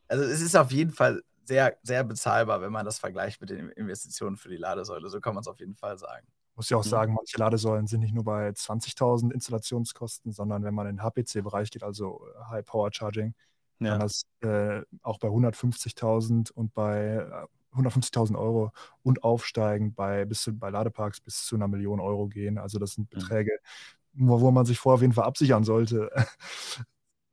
Also 0.09 0.25
es 0.25 0.41
ist 0.41 0.57
auf 0.57 0.73
jeden 0.73 0.93
Fall 0.93 1.23
sehr, 1.45 1.77
sehr 1.83 2.05
bezahlbar, 2.05 2.61
wenn 2.61 2.73
man 2.73 2.85
das 2.85 2.99
vergleicht 2.99 3.41
mit 3.41 3.51
den 3.51 3.71
Investitionen 3.71 4.37
für 4.37 4.51
die 4.51 4.57
Ladesäule. 4.57 5.09
So 5.09 5.21
kann 5.21 5.35
man 5.35 5.41
es 5.41 5.49
auf 5.49 5.59
jeden 5.61 5.75
Fall 5.75 5.99
sagen. 5.99 6.27
Muss 6.55 6.71
ja 6.71 6.77
auch 6.77 6.85
mhm. 6.85 6.91
sagen, 6.91 7.15
manche 7.15 7.39
Ladesäulen 7.39 7.87
sind 7.87 8.01
nicht 8.01 8.15
nur 8.15 8.25
bei 8.25 8.51
20.000 8.51 9.33
Installationskosten, 9.33 10.33
sondern 10.33 10.65
wenn 10.65 10.75
man 10.75 10.87
in 10.87 10.97
den 10.97 11.03
HPC-Bereich 11.03 11.71
geht, 11.71 11.83
also 11.83 12.21
äh, 12.35 12.51
High 12.51 12.65
Power 12.65 12.91
Charging, 12.93 13.35
ja. 13.79 13.91
kann 13.91 14.01
das 14.01 14.25
äh, 14.41 14.83
auch 15.03 15.19
bei 15.19 15.29
150.000 15.29 16.53
und 16.53 16.75
bei 16.75 17.25
150.000 17.75 18.35
äh, 18.35 18.37
Euro 18.37 18.73
und 19.03 19.23
aufsteigend 19.23 19.95
bei, 19.95 20.25
bis 20.25 20.43
zu, 20.43 20.53
bei 20.53 20.71
Ladeparks 20.71 21.21
bis 21.21 21.47
zu 21.47 21.57
einer 21.57 21.69
Million 21.69 22.01
Euro 22.01 22.27
gehen. 22.27 22.59
Also 22.59 22.79
das 22.79 22.93
sind 22.95 23.13
mhm. 23.13 23.19
Beträge, 23.19 23.59
mhm. 24.13 24.29
wo, 24.29 24.41
wo 24.41 24.51
man 24.51 24.67
sich 24.67 24.79
vorher 24.79 24.97
auf 24.97 25.03
jeden 25.03 25.15
Fall 25.15 25.25
absichern 25.25 25.65
sollte, 25.65 26.11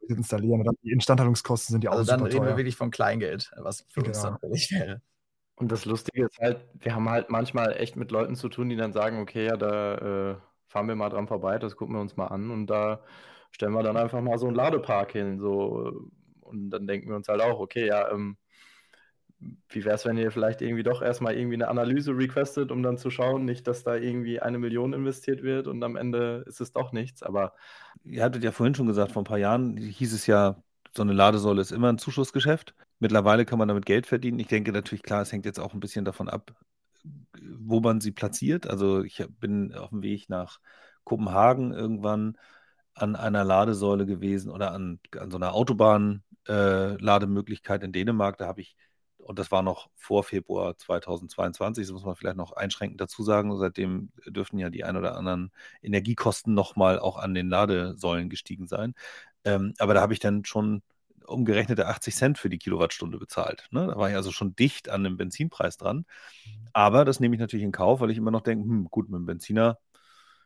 installieren. 0.09 0.67
Und 0.67 0.77
die 0.83 0.91
Instandhaltungskosten 0.91 1.73
sind 1.73 1.83
ja 1.83 1.91
also 1.91 2.03
auch 2.03 2.17
dann 2.17 2.25
reden 2.25 2.37
teuer. 2.37 2.49
wir 2.49 2.57
wirklich 2.57 2.75
von 2.75 2.91
Kleingeld, 2.91 3.51
was 3.57 3.81
für 3.89 4.01
genau. 4.01 4.09
uns 4.09 4.21
dann 4.21 4.37
billig 4.41 4.71
wäre. 4.71 5.01
Und 5.55 5.71
das 5.71 5.85
Lustige 5.85 6.25
ist 6.25 6.37
halt, 6.39 6.65
wir 6.73 6.93
haben 6.93 7.09
halt 7.09 7.29
manchmal 7.29 7.77
echt 7.77 7.95
mit 7.95 8.11
Leuten 8.11 8.35
zu 8.35 8.49
tun, 8.49 8.69
die 8.69 8.75
dann 8.75 8.91
sagen, 8.91 9.19
okay, 9.19 9.45
ja, 9.45 9.55
da 9.55 10.31
äh, 10.31 10.35
fahren 10.67 10.87
wir 10.87 10.95
mal 10.95 11.09
dran 11.09 11.27
vorbei, 11.27 11.57
das 11.59 11.77
gucken 11.77 11.95
wir 11.95 12.01
uns 12.01 12.17
mal 12.17 12.27
an 12.27 12.51
und 12.51 12.67
da 12.67 13.01
stellen 13.51 13.71
wir 13.71 13.83
dann 13.83 13.95
einfach 13.95 14.21
mal 14.21 14.37
so 14.37 14.47
einen 14.47 14.55
Ladepark 14.55 15.13
hin, 15.13 15.39
so 15.39 16.09
und 16.41 16.69
dann 16.69 16.87
denken 16.87 17.07
wir 17.07 17.15
uns 17.15 17.29
halt 17.29 17.41
auch, 17.41 17.59
okay, 17.59 17.87
ja, 17.87 18.11
ähm, 18.11 18.37
wie 19.69 19.85
wäre 19.85 19.95
es, 19.95 20.05
wenn 20.05 20.17
ihr 20.17 20.31
vielleicht 20.31 20.61
irgendwie 20.61 20.83
doch 20.83 21.01
erstmal 21.01 21.35
irgendwie 21.35 21.55
eine 21.55 21.67
Analyse 21.67 22.17
requestet, 22.17 22.71
um 22.71 22.83
dann 22.83 22.97
zu 22.97 23.09
schauen, 23.09 23.45
nicht, 23.45 23.67
dass 23.67 23.83
da 23.83 23.95
irgendwie 23.95 24.39
eine 24.39 24.59
Million 24.59 24.93
investiert 24.93 25.43
wird 25.43 25.67
und 25.67 25.83
am 25.83 25.95
Ende 25.95 26.43
ist 26.47 26.61
es 26.61 26.71
doch 26.71 26.91
nichts. 26.91 27.23
Aber 27.23 27.53
ihr 28.03 28.23
hattet 28.23 28.43
ja 28.43 28.51
vorhin 28.51 28.75
schon 28.75 28.87
gesagt, 28.87 29.11
vor 29.11 29.21
ein 29.21 29.25
paar 29.25 29.37
Jahren 29.37 29.77
hieß 29.77 30.13
es 30.13 30.27
ja, 30.27 30.57
so 30.95 31.01
eine 31.01 31.13
Ladesäule 31.13 31.61
ist 31.61 31.71
immer 31.71 31.91
ein 31.91 31.97
Zuschussgeschäft. 31.97 32.75
Mittlerweile 32.99 33.45
kann 33.45 33.59
man 33.59 33.67
damit 33.67 33.85
Geld 33.85 34.07
verdienen. 34.07 34.39
Ich 34.39 34.47
denke 34.47 34.71
natürlich, 34.71 35.03
klar, 35.03 35.21
es 35.21 35.31
hängt 35.31 35.45
jetzt 35.45 35.59
auch 35.59 35.73
ein 35.73 35.81
bisschen 35.81 36.05
davon 36.05 36.29
ab, 36.29 36.53
wo 37.41 37.81
man 37.81 38.01
sie 38.01 38.11
platziert. 38.11 38.67
Also 38.67 39.03
ich 39.03 39.23
bin 39.39 39.73
auf 39.73 39.89
dem 39.89 40.03
Weg 40.03 40.29
nach 40.29 40.59
Kopenhagen 41.03 41.73
irgendwann 41.73 42.37
an 42.93 43.15
einer 43.15 43.43
Ladesäule 43.43 44.05
gewesen 44.05 44.51
oder 44.51 44.71
an, 44.71 44.99
an 45.19 45.29
so 45.29 45.37
einer 45.37 45.53
Autobahn-Lademöglichkeit 45.53 47.81
äh, 47.81 47.85
in 47.85 47.91
Dänemark. 47.91 48.37
Da 48.37 48.47
habe 48.47 48.61
ich, 48.61 48.77
und 49.25 49.39
das 49.39 49.51
war 49.51 49.63
noch 49.63 49.89
vor 49.95 50.23
Februar 50.23 50.77
2022, 50.77 51.85
das 51.85 51.91
muss 51.93 52.05
man 52.05 52.15
vielleicht 52.15 52.37
noch 52.37 52.51
einschränkend 52.51 53.01
dazu 53.01 53.23
sagen. 53.23 53.57
Seitdem 53.57 54.11
dürften 54.27 54.59
ja 54.59 54.69
die 54.69 54.83
ein 54.83 54.97
oder 54.97 55.17
anderen 55.17 55.51
Energiekosten 55.81 56.53
nochmal 56.53 56.99
auch 56.99 57.17
an 57.17 57.33
den 57.33 57.49
Ladesäulen 57.49 58.29
gestiegen 58.29 58.67
sein. 58.67 58.93
Ähm, 59.43 59.73
aber 59.79 59.95
da 59.95 60.01
habe 60.01 60.13
ich 60.13 60.19
dann 60.19 60.45
schon 60.45 60.83
umgerechnete 61.25 61.87
80 61.87 62.15
Cent 62.15 62.37
für 62.37 62.49
die 62.49 62.59
Kilowattstunde 62.59 63.17
bezahlt. 63.17 63.67
Ne? 63.71 63.87
Da 63.87 63.97
war 63.97 64.11
ich 64.11 64.15
also 64.15 64.31
schon 64.31 64.55
dicht 64.55 64.89
an 64.89 65.03
dem 65.03 65.17
Benzinpreis 65.17 65.77
dran. 65.77 66.05
Aber 66.73 67.03
das 67.03 67.19
nehme 67.19 67.35
ich 67.35 67.39
natürlich 67.39 67.65
in 67.65 67.71
Kauf, 67.71 68.01
weil 68.01 68.11
ich 68.11 68.17
immer 68.17 68.29
noch 68.29 68.41
denke, 68.41 68.63
hm, 68.69 68.85
gut, 68.91 69.09
mit 69.09 69.17
dem 69.17 69.25
Benziner 69.25 69.79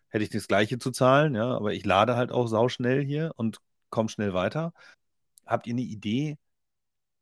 hätte 0.08 0.24
ich 0.24 0.30
das 0.30 0.48
gleiche 0.48 0.80
zu 0.80 0.92
zahlen, 0.92 1.36
ja, 1.36 1.54
aber 1.54 1.74
ich 1.74 1.86
lade 1.86 2.16
halt 2.16 2.32
auch 2.32 2.48
sauschnell 2.48 3.04
hier 3.04 3.34
und 3.36 3.60
komme 3.90 4.08
schnell 4.08 4.34
weiter. 4.34 4.74
Habt 5.46 5.68
ihr 5.68 5.74
eine 5.74 5.82
Idee, 5.82 6.38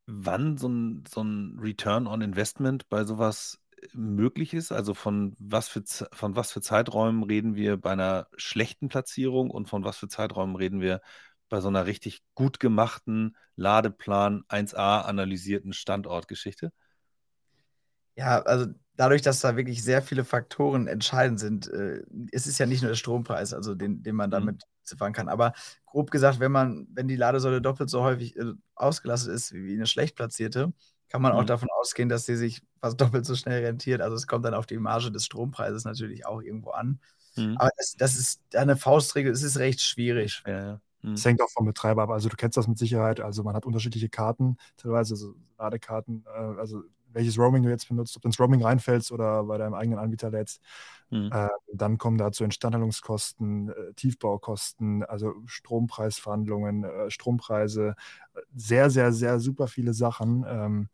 wann 0.08 0.56
so 0.56 0.68
ein, 0.68 1.04
so 1.06 1.22
ein 1.22 1.58
Return 1.60 2.06
on 2.06 2.22
Investment 2.22 2.88
bei 2.88 3.04
sowas 3.04 3.60
äh, 3.80 3.86
möglich 3.92 4.54
ist? 4.54 4.72
Also 4.72 4.94
von 4.94 5.36
was, 5.38 5.68
für, 5.68 5.84
von 6.12 6.34
was 6.34 6.50
für 6.50 6.62
Zeiträumen 6.62 7.22
reden 7.22 7.54
wir 7.54 7.76
bei 7.76 7.92
einer 7.92 8.26
schlechten 8.36 8.88
Platzierung 8.88 9.50
und 9.50 9.68
von 9.68 9.84
was 9.84 9.98
für 9.98 10.08
Zeiträumen 10.08 10.56
reden 10.56 10.80
wir 10.80 11.02
bei 11.50 11.60
so 11.60 11.68
einer 11.68 11.86
richtig 11.86 12.22
gut 12.34 12.58
gemachten 12.58 13.36
Ladeplan 13.56 14.44
1a 14.48 15.02
analysierten 15.02 15.72
Standortgeschichte? 15.72 16.72
Ja, 18.16 18.42
also 18.42 18.66
dadurch, 18.96 19.22
dass 19.22 19.40
da 19.40 19.56
wirklich 19.56 19.82
sehr 19.82 20.02
viele 20.02 20.24
Faktoren 20.24 20.88
entscheidend 20.88 21.38
sind, 21.38 21.68
äh, 21.68 22.02
es 22.32 22.46
ist 22.46 22.58
ja 22.58 22.66
nicht 22.66 22.82
nur 22.82 22.90
der 22.90 22.96
Strompreis, 22.96 23.52
also 23.52 23.74
den, 23.74 24.02
den 24.02 24.16
man 24.16 24.30
mhm. 24.30 24.32
damit 24.32 24.62
beziffern 24.88 25.12
kann. 25.12 25.28
Aber 25.28 25.52
grob 25.86 26.10
gesagt, 26.10 26.40
wenn 26.40 26.52
man, 26.52 26.86
wenn 26.92 27.08
die 27.08 27.16
Ladesäule 27.16 27.60
doppelt 27.60 27.90
so 27.90 28.02
häufig 28.02 28.36
äh, 28.36 28.52
ausgelastet 28.74 29.34
ist 29.34 29.52
wie 29.52 29.74
eine 29.74 29.86
schlecht 29.86 30.16
platzierte, 30.16 30.72
kann 31.08 31.22
man 31.22 31.32
auch 31.32 31.42
mhm. 31.42 31.46
davon 31.46 31.68
ausgehen, 31.80 32.08
dass 32.08 32.26
sie 32.26 32.36
sich 32.36 32.62
fast 32.80 33.00
doppelt 33.00 33.26
so 33.26 33.34
schnell 33.34 33.64
rentiert. 33.64 34.00
Also 34.00 34.16
es 34.16 34.26
kommt 34.26 34.44
dann 34.44 34.54
auf 34.54 34.66
die 34.66 34.78
Marge 34.78 35.10
des 35.10 35.24
Strompreises 35.24 35.84
natürlich 35.84 36.26
auch 36.26 36.42
irgendwo 36.42 36.70
an. 36.70 37.00
Mhm. 37.36 37.56
Aber 37.58 37.70
das, 37.76 37.94
das, 37.96 38.16
ist 38.16 38.42
eine 38.54 38.76
Faustregel, 38.76 39.32
es 39.32 39.42
ist 39.42 39.58
recht 39.58 39.80
schwierig. 39.80 40.42
Ja, 40.46 40.60
ja. 40.60 40.80
Es 41.04 41.24
mhm. 41.24 41.28
hängt 41.28 41.42
auch 41.42 41.50
vom 41.50 41.66
Betreiber 41.66 42.02
ab. 42.02 42.10
Also 42.10 42.28
du 42.28 42.36
kennst 42.36 42.56
das 42.56 42.66
mit 42.66 42.78
Sicherheit. 42.78 43.20
Also 43.20 43.44
man 43.44 43.54
hat 43.54 43.66
unterschiedliche 43.66 44.08
Karten, 44.08 44.56
teilweise 44.76 45.14
so 45.14 45.34
Ladekarten, 45.56 46.24
äh, 46.26 46.58
also 46.58 46.82
welches 47.12 47.38
Roaming 47.38 47.62
du 47.62 47.68
jetzt 47.68 47.88
benutzt, 47.88 48.16
ob 48.16 48.22
du 48.22 48.28
ins 48.28 48.38
Roaming 48.38 48.62
reinfällst 48.62 49.12
oder 49.12 49.44
bei 49.44 49.58
deinem 49.58 49.74
eigenen 49.74 49.98
Anbieter 49.98 50.30
lädst. 50.30 50.60
Mhm. 51.10 51.30
Äh, 51.32 51.48
dann 51.72 51.98
kommen 51.98 52.18
dazu 52.18 52.44
Instandhaltungskosten, 52.44 53.70
äh, 53.70 53.94
Tiefbaukosten, 53.94 55.04
also 55.04 55.34
Strompreisverhandlungen, 55.46 56.84
äh, 56.84 57.10
Strompreise, 57.10 57.94
sehr, 58.54 58.90
sehr, 58.90 59.12
sehr 59.12 59.40
super 59.40 59.68
viele 59.68 59.94
Sachen. 59.94 60.44
Ähm, 60.46 60.88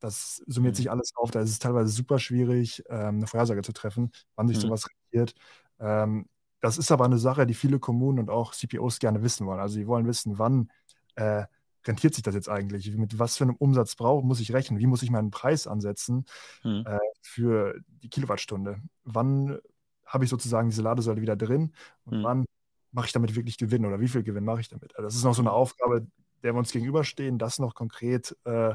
das 0.00 0.42
summiert 0.46 0.74
mhm. 0.74 0.76
sich 0.76 0.90
alles 0.90 1.12
auf. 1.14 1.30
Da 1.30 1.40
ist 1.40 1.50
es 1.50 1.58
teilweise 1.58 1.90
super 1.90 2.18
schwierig, 2.18 2.82
ähm, 2.88 3.16
eine 3.16 3.26
Vorhersage 3.26 3.62
zu 3.62 3.72
treffen, 3.72 4.10
wann 4.34 4.48
sich 4.48 4.58
mhm. 4.58 4.62
sowas 4.62 4.86
rentiert. 4.88 5.34
Ähm, 5.78 6.26
das 6.60 6.78
ist 6.78 6.90
aber 6.90 7.04
eine 7.04 7.18
Sache, 7.18 7.46
die 7.46 7.54
viele 7.54 7.78
Kommunen 7.78 8.18
und 8.18 8.30
auch 8.30 8.52
CPOs 8.52 8.98
gerne 8.98 9.22
wissen 9.22 9.46
wollen. 9.46 9.60
Also 9.60 9.74
sie 9.74 9.86
wollen 9.86 10.06
wissen, 10.06 10.38
wann 10.38 10.70
äh, 11.14 11.44
rentiert 11.86 12.14
sich 12.14 12.22
das 12.22 12.34
jetzt 12.34 12.48
eigentlich? 12.48 12.94
Mit 12.96 13.18
was 13.18 13.36
für 13.36 13.44
einem 13.44 13.56
Umsatz 13.56 13.94
brauche, 13.96 14.24
muss 14.24 14.40
ich 14.40 14.52
rechnen? 14.52 14.78
Wie 14.78 14.86
muss 14.86 15.02
ich 15.02 15.10
meinen 15.10 15.30
Preis 15.30 15.66
ansetzen 15.66 16.26
hm. 16.62 16.84
äh, 16.86 16.98
für 17.22 17.78
die 18.02 18.08
Kilowattstunde? 18.08 18.80
Wann 19.04 19.58
habe 20.04 20.24
ich 20.24 20.30
sozusagen 20.30 20.68
diese 20.68 20.82
Ladesäule 20.82 21.20
wieder 21.20 21.36
drin 21.36 21.72
und 22.04 22.18
hm. 22.18 22.22
wann 22.24 22.44
mache 22.92 23.06
ich 23.06 23.12
damit 23.12 23.34
wirklich 23.34 23.58
Gewinn 23.58 23.84
oder 23.84 24.00
wie 24.00 24.08
viel 24.08 24.22
Gewinn 24.22 24.44
mache 24.44 24.60
ich 24.60 24.68
damit? 24.68 24.96
Also 24.96 25.06
das 25.06 25.16
ist 25.16 25.24
noch 25.24 25.34
so 25.34 25.42
eine 25.42 25.52
Aufgabe, 25.52 26.06
der 26.42 26.54
wir 26.54 26.58
uns 26.58 26.72
gegenüberstehen, 26.72 27.38
das 27.38 27.58
noch 27.58 27.74
konkret 27.74 28.36
äh, 28.44 28.74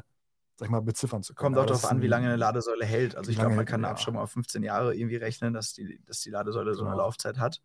sag 0.62 0.68
ich 0.68 0.72
mal, 0.72 0.82
beziffern 0.82 1.24
zu 1.24 1.34
können. 1.34 1.56
Kommt 1.56 1.58
auch 1.58 1.66
darauf 1.66 1.90
an, 1.90 2.04
wie 2.04 2.08
lange 2.08 2.28
eine 2.28 2.36
Ladesäule 2.36 2.86
hält. 2.86 3.16
Also 3.16 3.32
ich 3.32 3.38
glaube, 3.40 3.56
man 3.56 3.66
kann 3.66 3.84
eine 3.84 3.90
Abschreibung 3.90 4.20
ja. 4.20 4.24
auf 4.26 4.32
15 4.32 4.62
Jahre 4.62 4.96
irgendwie 4.96 5.16
rechnen, 5.16 5.56
dass 5.56 5.74
die, 5.74 6.00
dass 6.06 6.22
die 6.22 6.30
Ladesäule 6.30 6.76
so 6.76 6.84
eine 6.84 6.92
genau. 6.92 7.06
Laufzeit 7.06 7.40
hat. 7.40 7.62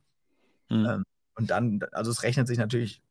Mhm. 0.70 0.86
Ähm, 0.86 1.04
und 1.34 1.50
dann, 1.50 1.80
also 1.92 2.10
es 2.10 2.22
rechnet 2.22 2.46
sich 2.46 2.56
natürlich 2.56 3.02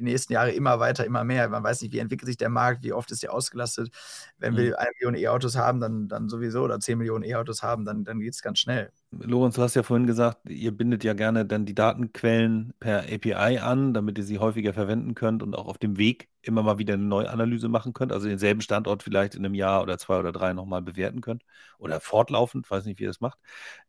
die 0.00 0.10
nächsten 0.10 0.32
Jahre 0.32 0.50
immer 0.50 0.80
weiter, 0.80 1.04
immer 1.04 1.24
mehr. 1.24 1.48
Man 1.48 1.62
weiß 1.62 1.82
nicht, 1.82 1.92
wie 1.92 1.98
entwickelt 1.98 2.26
sich 2.26 2.36
der 2.36 2.48
Markt, 2.48 2.82
wie 2.82 2.92
oft 2.92 3.10
ist 3.10 3.22
der 3.22 3.32
ausgelastet. 3.32 3.90
Wenn 4.38 4.54
mhm. 4.54 4.58
wir 4.58 4.80
eine 4.80 4.90
Million 4.98 5.14
E-Autos 5.14 5.56
haben, 5.56 5.80
dann, 5.80 6.08
dann 6.08 6.28
sowieso, 6.28 6.62
oder 6.62 6.80
10 6.80 6.98
Millionen 6.98 7.24
E-Autos 7.24 7.62
haben, 7.62 7.84
dann, 7.84 8.04
dann 8.04 8.20
geht 8.20 8.34
es 8.34 8.42
ganz 8.42 8.58
schnell. 8.58 8.90
Lorenz, 9.12 9.56
du 9.56 9.62
hast 9.62 9.74
ja 9.74 9.82
vorhin 9.82 10.06
gesagt, 10.06 10.48
ihr 10.48 10.70
bindet 10.70 11.02
ja 11.02 11.14
gerne 11.14 11.44
dann 11.44 11.66
die 11.66 11.74
Datenquellen 11.74 12.72
per 12.78 13.00
API 13.00 13.58
an, 13.58 13.92
damit 13.92 14.18
ihr 14.18 14.24
sie 14.24 14.38
häufiger 14.38 14.72
verwenden 14.72 15.14
könnt 15.14 15.42
und 15.42 15.56
auch 15.56 15.66
auf 15.66 15.78
dem 15.78 15.98
Weg 15.98 16.28
immer 16.42 16.62
mal 16.62 16.78
wieder 16.78 16.94
eine 16.94 17.02
Neuanalyse 17.02 17.68
machen 17.68 17.92
könnt, 17.92 18.12
also 18.12 18.28
denselben 18.28 18.60
Standort 18.60 19.02
vielleicht 19.02 19.34
in 19.34 19.44
einem 19.44 19.54
Jahr 19.54 19.82
oder 19.82 19.98
zwei 19.98 20.18
oder 20.18 20.32
drei 20.32 20.52
nochmal 20.52 20.80
bewerten 20.80 21.20
könnt 21.20 21.42
oder 21.78 22.00
fortlaufend, 22.00 22.70
weiß 22.70 22.84
nicht, 22.84 22.98
wie 22.98 23.04
ihr 23.04 23.10
das 23.10 23.20
macht. 23.20 23.38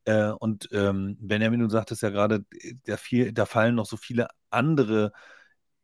Äh, 0.05 0.31
und 0.31 0.69
ähm, 0.71 1.17
Benjamin, 1.19 1.59
du 1.59 1.69
sagtest 1.69 2.01
ja 2.01 2.09
gerade, 2.09 2.45
da, 2.85 2.95
da 3.31 3.45
fallen 3.45 3.75
noch 3.75 3.85
so 3.85 3.97
viele 3.97 4.27
andere 4.49 5.11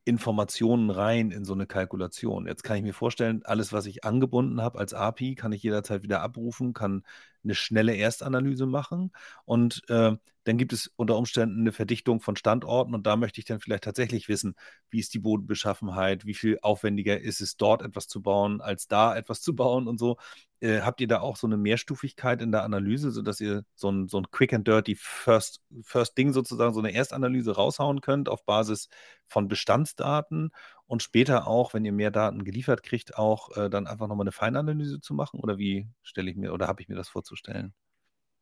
Informationen 0.07 0.89
rein 0.89 1.31
in 1.31 1.45
so 1.45 1.53
eine 1.53 1.67
Kalkulation. 1.67 2.47
Jetzt 2.47 2.63
kann 2.63 2.77
ich 2.77 2.83
mir 2.83 2.93
vorstellen, 2.93 3.41
alles, 3.43 3.73
was 3.73 3.85
ich 3.85 4.03
angebunden 4.05 4.61
habe 4.61 4.79
als 4.79 4.93
API, 4.93 5.35
kann 5.35 5.51
ich 5.51 5.61
jederzeit 5.63 6.03
wieder 6.03 6.21
abrufen, 6.21 6.73
kann 6.73 7.03
eine 7.43 7.55
schnelle 7.55 7.95
Erstanalyse 7.95 8.65
machen 8.65 9.11
und 9.45 9.83
äh, 9.89 10.15
dann 10.43 10.57
gibt 10.57 10.71
es 10.71 10.87
unter 10.95 11.17
Umständen 11.17 11.61
eine 11.61 11.71
Verdichtung 11.73 12.21
von 12.21 12.37
Standorten 12.37 12.95
und 12.95 13.05
da 13.05 13.17
möchte 13.17 13.39
ich 13.39 13.45
dann 13.45 13.59
vielleicht 13.59 13.83
tatsächlich 13.83 14.29
wissen, 14.29 14.55
wie 14.89 14.99
ist 14.99 15.13
die 15.13 15.19
Bodenbeschaffenheit, 15.19 16.25
wie 16.25 16.33
viel 16.33 16.57
aufwendiger 16.61 17.19
ist 17.19 17.41
es 17.41 17.57
dort 17.57 17.81
etwas 17.81 18.07
zu 18.07 18.21
bauen, 18.21 18.61
als 18.61 18.87
da 18.87 19.15
etwas 19.15 19.41
zu 19.41 19.55
bauen 19.55 19.87
und 19.87 19.99
so. 19.99 20.17
Äh, 20.59 20.81
habt 20.81 21.01
ihr 21.01 21.07
da 21.07 21.19
auch 21.19 21.37
so 21.37 21.45
eine 21.45 21.57
Mehrstufigkeit 21.57 22.41
in 22.41 22.51
der 22.51 22.63
Analyse, 22.63 23.11
sodass 23.11 23.39
ihr 23.39 23.63
so 23.75 23.91
ein, 23.91 24.07
so 24.07 24.17
ein 24.17 24.31
Quick 24.31 24.53
and 24.53 24.67
Dirty 24.67 24.95
First, 24.95 25.61
First 25.83 26.17
Ding 26.17 26.33
sozusagen, 26.33 26.73
so 26.73 26.79
eine 26.79 26.93
Erstanalyse 26.93 27.55
raushauen 27.55 28.01
könnt 28.01 28.27
auf 28.27 28.43
Basis 28.45 28.89
von 29.27 29.47
Bestandsdaten 29.47 30.51
und 30.87 31.03
später 31.03 31.47
auch, 31.47 31.73
wenn 31.73 31.85
ihr 31.85 31.91
mehr 31.91 32.11
Daten 32.11 32.43
geliefert 32.43 32.81
kriegt, 32.81 33.17
auch 33.17 33.55
äh, 33.55 33.69
dann 33.69 33.85
einfach 33.85 34.07
nochmal 34.07 34.23
eine 34.23 34.31
Feinanalyse 34.31 34.99
zu 34.99 35.13
machen? 35.13 35.39
Oder 35.41 35.57
wie 35.57 35.87
stelle 36.01 36.31
ich 36.31 36.37
mir 36.37 36.53
oder 36.53 36.67
habe 36.67 36.81
ich 36.81 36.89
mir 36.89 36.95
das 36.95 37.09
vorzustellen? 37.09 37.73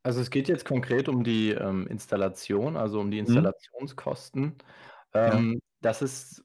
Also 0.04 0.22
es 0.22 0.30
geht 0.30 0.48
jetzt 0.48 0.66
konkret 0.66 1.10
um 1.10 1.24
die 1.24 1.50
ähm, 1.50 1.88
Installation, 1.88 2.78
also 2.78 3.00
um 3.00 3.10
die 3.10 3.20
mhm. 3.20 3.28
Installationskosten. 3.28 4.56
Ähm, 5.14 5.54
ja. 5.54 5.60
Das 5.82 6.02
ist 6.02 6.44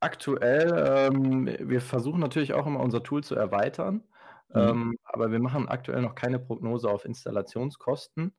aktuell, 0.00 1.10
ähm, 1.12 1.46
wir 1.60 1.80
versuchen 1.80 2.20
natürlich 2.20 2.52
auch 2.52 2.66
immer 2.66 2.80
unser 2.80 3.02
Tool 3.02 3.22
zu 3.22 3.34
erweitern, 3.34 4.02
mhm. 4.48 4.60
Ähm, 4.60 4.98
aber 5.04 5.30
wir 5.30 5.40
machen 5.40 5.68
aktuell 5.68 6.02
noch 6.02 6.14
keine 6.14 6.38
Prognose 6.38 6.88
auf 6.88 7.04
Installationskosten. 7.04 8.34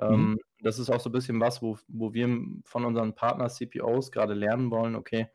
Ähm, 0.00 0.30
mhm. 0.30 0.38
Das 0.60 0.78
ist 0.78 0.90
auch 0.90 1.00
so 1.00 1.10
ein 1.10 1.12
bisschen 1.12 1.40
was, 1.40 1.62
wo, 1.62 1.78
wo 1.88 2.12
wir 2.14 2.28
von 2.64 2.84
unseren 2.84 3.14
Partner-CPOs 3.14 4.10
gerade 4.10 4.34
lernen 4.34 4.70
wollen, 4.70 4.94
okay, 4.94 5.28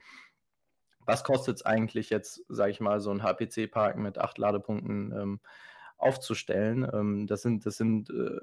was 1.05 1.23
kostet 1.23 1.57
es 1.57 1.65
eigentlich 1.65 2.09
jetzt, 2.09 2.43
sage 2.49 2.71
ich 2.71 2.81
mal, 2.81 2.99
so 2.99 3.11
ein 3.11 3.23
HPC-Park 3.23 3.97
mit 3.97 4.17
acht 4.17 4.37
Ladepunkten 4.37 5.13
ähm, 5.13 5.39
aufzustellen. 5.97 6.87
Ähm, 6.93 7.27
das 7.27 7.41
sind, 7.41 7.65
das 7.65 7.77
sind, 7.77 8.09
äh, 8.09 8.39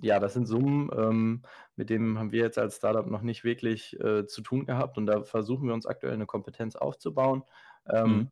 ja, 0.00 0.20
das 0.20 0.34
sind 0.34 0.46
Summen, 0.46 0.88
ähm, 0.96 1.42
mit 1.74 1.90
denen 1.90 2.18
haben 2.18 2.32
wir 2.32 2.42
jetzt 2.42 2.58
als 2.58 2.76
Startup 2.76 3.06
noch 3.06 3.22
nicht 3.22 3.42
wirklich 3.44 3.98
äh, 4.00 4.24
zu 4.26 4.40
tun 4.40 4.66
gehabt 4.66 4.98
und 4.98 5.06
da 5.06 5.22
versuchen 5.24 5.66
wir 5.66 5.74
uns 5.74 5.84
aktuell 5.84 6.14
eine 6.14 6.26
Kompetenz 6.26 6.76
aufzubauen. 6.76 7.42
Ähm, 7.88 8.10
mhm. 8.10 8.30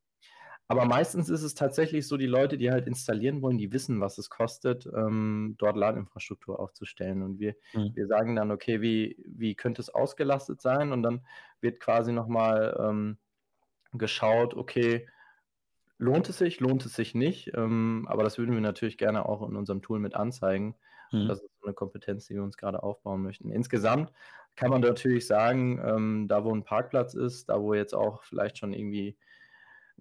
Aber 0.71 0.85
meistens 0.85 1.31
ist 1.31 1.43
es 1.43 1.55
tatsächlich 1.55 2.07
so, 2.07 2.19
die 2.19 2.27
Leute, 2.27 2.59
die 2.59 2.71
halt 2.71 2.87
installieren 2.87 3.41
wollen, 3.41 3.57
die 3.57 3.73
wissen, 3.73 4.01
was 4.03 4.19
es 4.19 4.29
kostet, 4.29 4.87
ähm, 4.95 5.55
dort 5.59 5.79
Ladinfrastruktur 5.79 6.61
aufzustellen. 6.61 7.23
Und 7.23 7.39
wir, 7.39 7.55
mhm. 7.73 7.93
wir 7.95 8.07
sagen 8.07 8.37
dann, 8.37 8.51
okay, 8.51 8.83
wie, 8.83 9.17
wie 9.27 9.55
könnte 9.55 9.81
es 9.81 9.89
ausgelastet 9.89 10.61
sein? 10.61 10.93
Und 10.93 11.03
dann 11.03 11.23
wird 11.63 11.81
quasi 11.81 12.13
nochmal 12.13 12.79
ähm, 12.79 13.17
geschaut, 13.95 14.55
okay, 14.55 15.09
lohnt 15.97 16.29
es 16.29 16.37
sich, 16.37 16.61
lohnt 16.61 16.85
es 16.85 16.95
sich 16.95 17.15
nicht, 17.15 17.51
ähm, 17.57 18.07
aber 18.09 18.23
das 18.23 18.37
würden 18.37 18.55
wir 18.55 18.61
natürlich 18.61 18.99
gerne 18.99 19.27
auch 19.27 19.49
in 19.49 19.57
unserem 19.57 19.81
Tool 19.81 19.99
mit 19.99 20.15
anzeigen. 20.15 20.77
Mhm. 21.11 21.29
Das 21.29 21.41
ist 21.41 21.51
eine 21.65 21.73
Kompetenz, 21.73 22.27
die 22.27 22.35
wir 22.35 22.43
uns 22.43 22.59
gerade 22.59 22.83
aufbauen 22.83 23.23
möchten. 23.23 23.51
Insgesamt 23.51 24.13
kann 24.55 24.71
man 24.71 24.83
natürlich 24.83 25.27
sagen, 25.27 25.81
ähm, 25.83 26.29
da 26.29 26.45
wo 26.45 26.55
ein 26.55 26.65
Parkplatz 26.65 27.15
ist, 27.15 27.49
da 27.49 27.61
wo 27.61 27.73
jetzt 27.73 27.95
auch 27.95 28.23
vielleicht 28.23 28.59
schon 28.59 28.75
irgendwie 28.75 29.17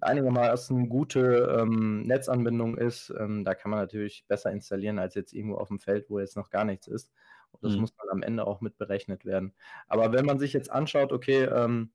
einigermaßen 0.00 0.88
gute 0.88 1.58
ähm, 1.60 2.02
Netzanbindung 2.02 2.76
ist, 2.76 3.12
ähm, 3.18 3.44
da 3.44 3.54
kann 3.54 3.70
man 3.70 3.80
natürlich 3.80 4.24
besser 4.28 4.50
installieren 4.50 4.98
als 4.98 5.14
jetzt 5.14 5.32
irgendwo 5.32 5.56
auf 5.56 5.68
dem 5.68 5.78
Feld, 5.78 6.08
wo 6.08 6.18
jetzt 6.18 6.36
noch 6.36 6.50
gar 6.50 6.64
nichts 6.64 6.86
ist. 6.86 7.12
Und 7.52 7.64
das 7.64 7.74
mhm. 7.74 7.82
muss 7.82 7.94
dann 7.96 8.10
am 8.10 8.22
Ende 8.22 8.46
auch 8.46 8.60
mit 8.60 8.78
berechnet 8.78 9.24
werden. 9.24 9.54
Aber 9.86 10.12
wenn 10.12 10.26
man 10.26 10.38
sich 10.38 10.52
jetzt 10.52 10.70
anschaut, 10.70 11.12
okay, 11.12 11.44
ähm, 11.44 11.90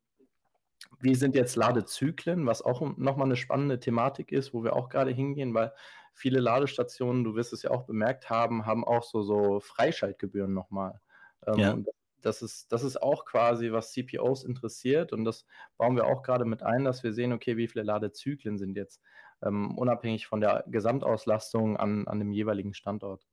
wie 1.00 1.16
sind 1.16 1.36
jetzt 1.36 1.56
Ladezyklen, 1.56 2.46
was 2.46 2.62
auch 2.62 2.82
nochmal 2.98 3.28
eine 3.28 3.36
spannende 3.36 3.80
Thematik 3.80 4.32
ist, 4.32 4.54
wo 4.54 4.64
wir 4.64 4.76
auch 4.76 4.90
gerade 4.90 5.12
hingehen, 5.12 5.54
weil 5.54 5.74
viele 6.14 6.40
Ladestationen, 6.40 7.24
du 7.24 7.36
wirst 7.36 7.54
es 7.54 7.64
ja 7.64 7.72
auch 7.72 7.84
bemerkt 7.84 8.30
haben, 8.30 8.66
haben 8.66 8.86
auch 8.86 9.04
so, 9.04 9.22
so 9.22 9.60
Freischaltgebühren 9.60 10.54
nochmal. 10.54 11.00
Ähm, 11.48 11.60
ja. 11.60 11.74
das 11.74 11.96
ist, 12.42 12.72
das 12.72 12.84
ist 12.84 13.02
auch 13.02 13.26
quasi, 13.26 13.72
was 13.72 13.92
CPOs 13.92 14.44
interessiert 14.44 15.14
und 15.14 15.26
das 15.26 15.46
bauen 15.78 15.96
wir 15.96 16.06
auch 16.06 16.24
gerade 16.24 16.46
mit 16.46 16.64
ein, 16.64 16.84
dass 16.84 17.04
wir 17.04 17.14
sehen, 17.14 17.34
okay, 17.34 17.58
wie 17.58 17.68
viele 17.68 17.84
Ladezyklen 17.84 18.58
sind 18.58 18.76
jetzt 18.76 19.02
ähm, 19.44 19.78
unabhängig 19.78 20.28
von 20.28 20.42
der 20.42 20.64
Gesamtauslastung 20.68 21.78
an, 21.78 22.08
an 22.08 22.20
dem 22.20 22.32
jeweiligen 22.32 22.74
Standort. 22.74 23.26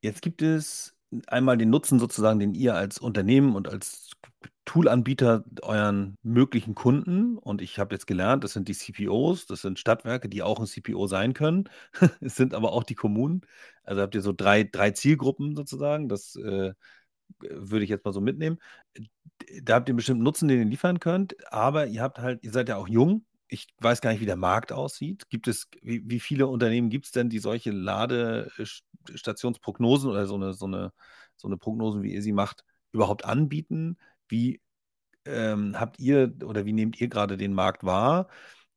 Jetzt 0.00 0.22
gibt 0.22 0.42
es 0.42 0.96
einmal 1.26 1.56
den 1.56 1.70
Nutzen 1.70 1.98
sozusagen, 1.98 2.38
den 2.38 2.54
ihr 2.54 2.74
als 2.74 2.98
Unternehmen 2.98 3.56
und 3.56 3.68
als 3.68 4.10
Toolanbieter 4.64 5.44
euren 5.62 6.16
möglichen 6.22 6.74
Kunden, 6.74 7.38
und 7.38 7.62
ich 7.62 7.78
habe 7.78 7.94
jetzt 7.94 8.06
gelernt, 8.06 8.44
das 8.44 8.52
sind 8.52 8.68
die 8.68 8.74
CPOs, 8.74 9.46
das 9.46 9.62
sind 9.62 9.78
Stadtwerke, 9.78 10.28
die 10.28 10.42
auch 10.42 10.60
ein 10.60 10.66
CPO 10.66 11.06
sein 11.06 11.32
können. 11.32 11.70
es 12.20 12.36
sind 12.36 12.52
aber 12.52 12.72
auch 12.72 12.84
die 12.84 12.94
Kommunen. 12.94 13.40
Also 13.82 14.02
habt 14.02 14.14
ihr 14.14 14.20
so 14.20 14.34
drei, 14.34 14.64
drei 14.64 14.90
Zielgruppen 14.90 15.56
sozusagen. 15.56 16.10
Das 16.10 16.36
äh, 16.36 16.74
würde 17.40 17.84
ich 17.84 17.90
jetzt 17.90 18.04
mal 18.04 18.12
so 18.12 18.20
mitnehmen. 18.20 18.58
Da 19.62 19.74
habt 19.74 19.88
ihr 19.88 19.92
einen 19.92 19.96
bestimmten 19.96 20.24
Nutzen, 20.24 20.48
den 20.48 20.58
ihr 20.60 20.66
liefern 20.66 21.00
könnt, 21.00 21.34
aber 21.52 21.86
ihr 21.86 22.02
habt 22.02 22.18
halt, 22.18 22.44
ihr 22.44 22.52
seid 22.52 22.68
ja 22.68 22.76
auch 22.76 22.88
jung. 22.88 23.24
Ich 23.48 23.68
weiß 23.78 24.00
gar 24.00 24.10
nicht, 24.10 24.20
wie 24.20 24.26
der 24.26 24.36
Markt 24.36 24.72
aussieht. 24.72 25.28
Gibt 25.30 25.48
es, 25.48 25.68
wie, 25.82 26.02
wie 26.08 26.20
viele 26.20 26.46
Unternehmen 26.48 26.90
gibt 26.90 27.06
es 27.06 27.12
denn, 27.12 27.30
die 27.30 27.38
solche 27.38 27.70
Ladestationsprognosen 27.70 30.10
oder 30.10 30.26
so 30.26 30.34
eine, 30.34 30.52
so 30.52 30.66
eine, 30.66 30.92
so 31.36 31.48
eine 31.48 31.56
Prognosen, 31.56 32.02
wie 32.02 32.14
ihr 32.14 32.22
sie 32.22 32.32
macht, 32.32 32.64
überhaupt 32.92 33.24
anbieten? 33.24 33.96
Wie 34.28 34.60
ähm, 35.24 35.78
habt 35.78 35.98
ihr 35.98 36.34
oder 36.44 36.64
wie 36.66 36.72
nehmt 36.72 37.00
ihr 37.00 37.08
gerade 37.08 37.36
den 37.36 37.54
Markt 37.54 37.84
wahr? 37.84 38.28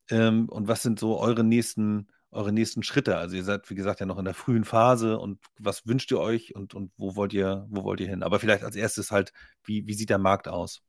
Ähm, 0.10 0.50
und 0.50 0.68
was 0.68 0.82
sind 0.84 1.00
so 1.00 1.20
eure 1.20 1.44
nächsten, 1.44 2.08
eure 2.32 2.52
nächsten 2.52 2.84
Schritte? 2.84 3.18
Also 3.18 3.36
ihr 3.36 3.44
seid, 3.44 3.70
wie 3.70 3.76
gesagt, 3.76 4.00
ja 4.00 4.06
noch 4.06 4.18
in 4.18 4.26
der 4.26 4.34
frühen 4.34 4.64
Phase 4.64 5.20
und 5.20 5.40
was 5.60 5.86
wünscht 5.86 6.12
ihr 6.12 6.20
euch 6.20 6.56
und, 6.56 6.74
und 6.74 6.92
wo 6.98 7.16
wollt 7.16 7.34
ihr, 7.34 7.68
wo 7.70 7.84
wollt 7.84 8.00
ihr 8.00 8.08
hin? 8.08 8.24
Aber 8.24 8.40
vielleicht 8.40 8.64
als 8.64 8.76
erstes 8.76 9.12
halt, 9.12 9.34
wie, 9.64 9.88
wie 9.88 9.94
sieht 9.94 10.10
der 10.10 10.18
Markt 10.18 10.48
aus? 10.48 10.82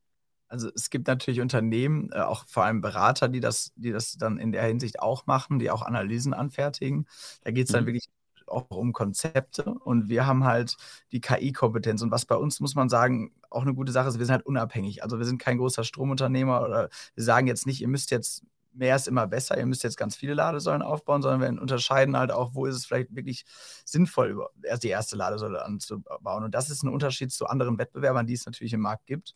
Also 0.47 0.69
es 0.75 0.89
gibt 0.89 1.07
natürlich 1.07 1.41
Unternehmen, 1.41 2.11
äh, 2.11 2.19
auch 2.19 2.45
vor 2.47 2.63
allem 2.63 2.81
Berater, 2.81 3.27
die 3.27 3.39
das, 3.39 3.71
die 3.75 3.91
das 3.91 4.17
dann 4.17 4.37
in 4.37 4.51
der 4.51 4.63
Hinsicht 4.63 4.99
auch 4.99 5.25
machen, 5.25 5.59
die 5.59 5.71
auch 5.71 5.81
Analysen 5.81 6.33
anfertigen. 6.33 7.07
Da 7.43 7.51
geht 7.51 7.65
es 7.65 7.71
dann 7.71 7.83
mhm. 7.83 7.87
wirklich 7.87 8.09
auch 8.47 8.69
um 8.69 8.93
Konzepte 8.93 9.63
und 9.65 10.09
wir 10.09 10.27
haben 10.27 10.43
halt 10.43 10.77
die 11.11 11.21
KI-Kompetenz. 11.21 12.01
Und 12.01 12.11
was 12.11 12.25
bei 12.25 12.35
uns, 12.35 12.59
muss 12.59 12.75
man 12.75 12.89
sagen, 12.89 13.31
auch 13.49 13.63
eine 13.63 13.73
gute 13.73 13.91
Sache 13.91 14.09
ist, 14.09 14.19
wir 14.19 14.25
sind 14.25 14.33
halt 14.33 14.45
unabhängig. 14.45 15.03
Also 15.03 15.17
wir 15.17 15.25
sind 15.25 15.39
kein 15.39 15.57
großer 15.57 15.83
Stromunternehmer 15.83 16.61
oder 16.61 16.89
wir 17.15 17.23
sagen 17.23 17.47
jetzt 17.47 17.65
nicht, 17.65 17.81
ihr 17.81 17.87
müsst 17.87 18.11
jetzt 18.11 18.43
mehr 18.73 18.95
ist 18.95 19.07
immer 19.07 19.27
besser, 19.27 19.57
ihr 19.57 19.65
müsst 19.65 19.83
jetzt 19.83 19.97
ganz 19.97 20.15
viele 20.15 20.33
Ladesäulen 20.33 20.81
aufbauen, 20.81 21.21
sondern 21.21 21.41
wir 21.41 21.61
unterscheiden 21.61 22.17
halt 22.17 22.31
auch, 22.31 22.53
wo 22.53 22.65
ist 22.65 22.75
es 22.75 22.85
vielleicht 22.85 23.15
wirklich 23.15 23.45
sinnvoll, 23.85 24.47
erst 24.63 24.83
die 24.83 24.89
erste 24.89 25.15
Ladesäule 25.15 25.63
anzubauen. 25.63 26.43
Und 26.43 26.55
das 26.55 26.69
ist 26.69 26.83
ein 26.83 26.89
Unterschied 26.89 27.31
zu 27.31 27.45
anderen 27.47 27.77
Wettbewerbern, 27.77 28.27
die 28.27 28.33
es 28.33 28.45
natürlich 28.45 28.73
im 28.73 28.81
Markt 28.81 29.05
gibt. 29.05 29.35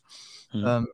Mhm. 0.52 0.64
Ähm, 0.66 0.88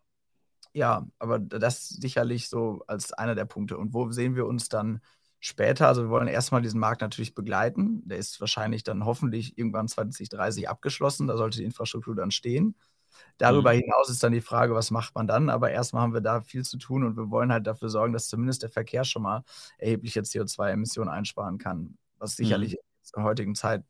ja, 0.73 1.07
aber 1.19 1.39
das 1.39 1.89
sicherlich 1.89 2.49
so 2.49 2.83
als 2.87 3.13
einer 3.13 3.35
der 3.35 3.45
Punkte. 3.45 3.79
Und 3.79 3.95
wo 3.95 4.11
sehen 4.11 4.35
wir 4.35 4.47
uns 4.47 4.69
dann 4.69 5.01
später, 5.39 5.87
also 5.89 6.03
wir 6.03 6.11
wollen 6.11 6.27
erstmal 6.27 6.63
diesen 6.63 6.81
Markt 6.81 7.01
natürlich 7.01 7.35
begleiten. 7.35 8.03
Der 8.09 8.19
ist 8.19 8.41
wahrscheinlich 8.41 8.83
dann 8.83 9.05
hoffentlich 9.05 9.57
irgendwann 9.57 9.89
2030 9.89 10.69
abgeschlossen. 10.69 11.29
Da 11.29 11.37
sollte 11.37 11.59
die 11.59 11.65
Infrastruktur 11.65 12.17
dann 12.17 12.31
stehen. 12.33 12.75
Darüber 13.39 13.73
mhm. 13.73 13.79
hinaus 13.81 14.11
ist 14.11 14.23
dann 14.23 14.33
die 14.33 14.41
Frage, 14.41 14.75
was 14.75 14.91
macht 14.91 15.15
man 15.15 15.27
dann? 15.27 15.51
Aber 15.51 15.71
erstmal 15.71 16.03
haben 16.03 16.15
wir 16.15 16.21
da 16.21 16.41
viel 16.41 16.65
zu 16.65 16.79
tun 16.79 17.05
und 17.05 17.17
wir 17.17 17.31
wollen 17.31 17.53
halt 17.53 17.67
dafür 17.67 17.89
sorgen, 17.89 18.13
dass 18.13 18.29
zumindest 18.29 18.63
der 18.63 18.71
Verkehr 18.71 19.05
schon 19.05 19.23
mal 19.23 19.45
erhebliche 19.79 20.21
CO2-Emissionen 20.21 21.11
einsparen 21.11 21.59
kann, 21.59 21.97
was 22.19 22.37
sicherlich 22.37 22.73
mhm. 22.73 22.79
in 22.79 23.23
der 23.23 23.25
heutigen 23.25 23.55
Zeit 23.55 23.85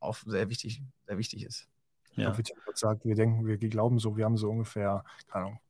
auch 0.00 0.16
sehr 0.24 0.48
wichtig, 0.48 0.82
sehr 1.06 1.18
wichtig 1.18 1.44
ist. 1.44 1.68
Ja. 2.14 2.36
Wie 2.36 2.42
sagt, 2.74 3.04
wir 3.04 3.14
denken, 3.14 3.46
wir 3.46 3.56
glauben 3.58 3.98
so, 3.98 4.16
wir 4.16 4.24
haben 4.24 4.36
so 4.36 4.50
ungefähr, 4.50 5.04
keine 5.28 5.46
Ahnung, 5.46 5.60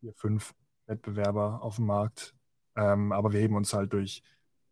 vier, 0.00 0.12
fünf 0.12 0.54
Wettbewerber 0.86 1.62
auf 1.62 1.76
dem 1.76 1.86
Markt. 1.86 2.34
Ähm, 2.76 3.12
aber 3.12 3.32
wir 3.32 3.40
heben 3.40 3.56
uns 3.56 3.72
halt 3.72 3.92
durch 3.92 4.22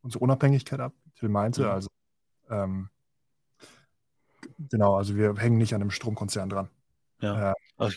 unsere 0.03 0.23
Unabhängigkeit 0.23 0.81
ab, 0.81 0.93
Till 1.17 1.31
meinte. 1.31 1.63
Mhm. 1.63 1.69
Also 1.69 1.89
ähm, 2.51 2.91
genau, 4.59 4.97
also 4.97 5.17
wir 5.17 5.35
hängen 5.37 5.59
nicht 5.59 5.75
an 5.75 5.81
einem 5.81 5.91
Stromkonzern 5.91 6.51
dran. 6.51 6.69
Ja. 7.21 7.51
Äh, 7.51 7.55
also 7.77 7.97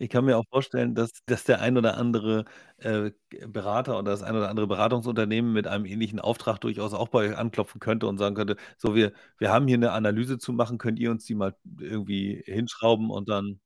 ich 0.00 0.10
kann 0.10 0.24
mir 0.24 0.38
auch 0.38 0.44
vorstellen, 0.48 0.94
dass, 0.94 1.10
dass 1.26 1.42
der 1.44 1.60
ein 1.60 1.76
oder 1.76 1.96
andere 1.96 2.44
äh, 2.78 3.10
Berater 3.46 3.98
oder 3.98 4.12
das 4.12 4.22
ein 4.22 4.36
oder 4.36 4.48
andere 4.48 4.68
Beratungsunternehmen 4.68 5.52
mit 5.52 5.66
einem 5.66 5.84
ähnlichen 5.86 6.20
Auftrag 6.20 6.60
durchaus 6.60 6.94
auch 6.94 7.08
bei 7.08 7.30
euch 7.30 7.36
anklopfen 7.36 7.80
könnte 7.80 8.06
und 8.06 8.18
sagen 8.18 8.36
könnte, 8.36 8.56
so 8.76 8.94
wir, 8.94 9.12
wir 9.38 9.50
haben 9.50 9.66
hier 9.66 9.76
eine 9.76 9.90
Analyse 9.90 10.38
zu 10.38 10.52
machen, 10.52 10.78
könnt 10.78 11.00
ihr 11.00 11.10
uns 11.10 11.24
die 11.24 11.34
mal 11.34 11.56
irgendwie 11.80 12.42
hinschrauben 12.46 13.10
und 13.10 13.28
dann. 13.28 13.60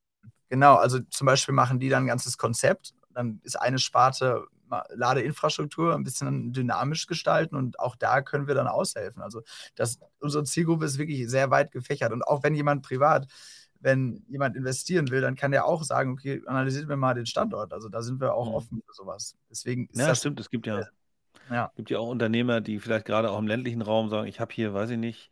Genau, 0.49 0.77
also 0.77 1.01
zum 1.11 1.27
Beispiel 1.27 1.55
machen 1.55 1.81
die 1.81 1.91
dann 1.91 2.05
ein 2.05 2.09
ganzes 2.09 2.39
Konzept. 2.39 2.95
Dann 3.11 3.41
ist 3.43 3.57
eine 3.61 3.79
Sparte 3.79 4.47
Ladeinfrastruktur 4.95 5.95
ein 5.95 6.05
bisschen 6.05 6.53
dynamisch 6.53 7.07
gestalten 7.07 7.57
und 7.57 7.79
auch 7.79 7.97
da 7.97 8.23
können 8.23 8.47
wir 8.47 8.55
dann 8.55 8.67
aushelfen. 8.69 9.23
Also 9.23 9.43
das, 9.75 9.99
unsere 10.19 10.45
Zielgruppe 10.45 10.87
ist 10.87 10.99
wirklich 10.99 11.29
sehr 11.29 11.51
weit 11.51 11.73
gefächert 11.73 12.13
und 12.13 12.23
auch 12.23 12.43
wenn 12.43 12.55
jemand 12.55 12.83
privat 12.83 13.27
wenn 13.83 14.25
jemand 14.29 14.57
investieren 14.57 15.11
will, 15.11 15.21
dann 15.21 15.35
kann 15.35 15.51
der 15.51 15.67
auch 15.67 15.83
sagen, 15.83 16.13
okay, 16.13 16.41
analysiert 16.47 16.89
mir 16.89 16.97
mal 16.97 17.15
den 17.15 17.27
Standort. 17.27 17.73
Also 17.73 17.89
da 17.89 18.01
sind 18.01 18.21
wir 18.21 18.35
auch 18.35 18.49
mhm. 18.49 18.55
offen 18.55 18.83
für 18.87 18.95
sowas. 18.95 19.37
Deswegen 19.51 19.89
ist 19.89 19.99
ja, 19.99 20.07
das 20.07 20.19
stimmt. 20.19 20.41
Es 20.41 20.51
gibt 20.51 20.67
ja, 20.67 20.83
ja. 21.51 21.71
gibt 21.75 21.91
ja 21.91 21.99
auch 21.99 22.09
Unternehmer, 22.09 22.61
die 22.61 22.79
vielleicht 22.79 23.07
gerade 23.07 23.31
auch 23.31 23.39
im 23.39 23.49
ländlichen 23.49 23.83
Raum 23.83 24.09
sagen, 24.09 24.29
ich 24.29 24.41
habe 24.41 24.55
hier, 24.55 24.73
weiß 24.73 24.91
ich 24.91 24.99
nicht, 24.99 25.31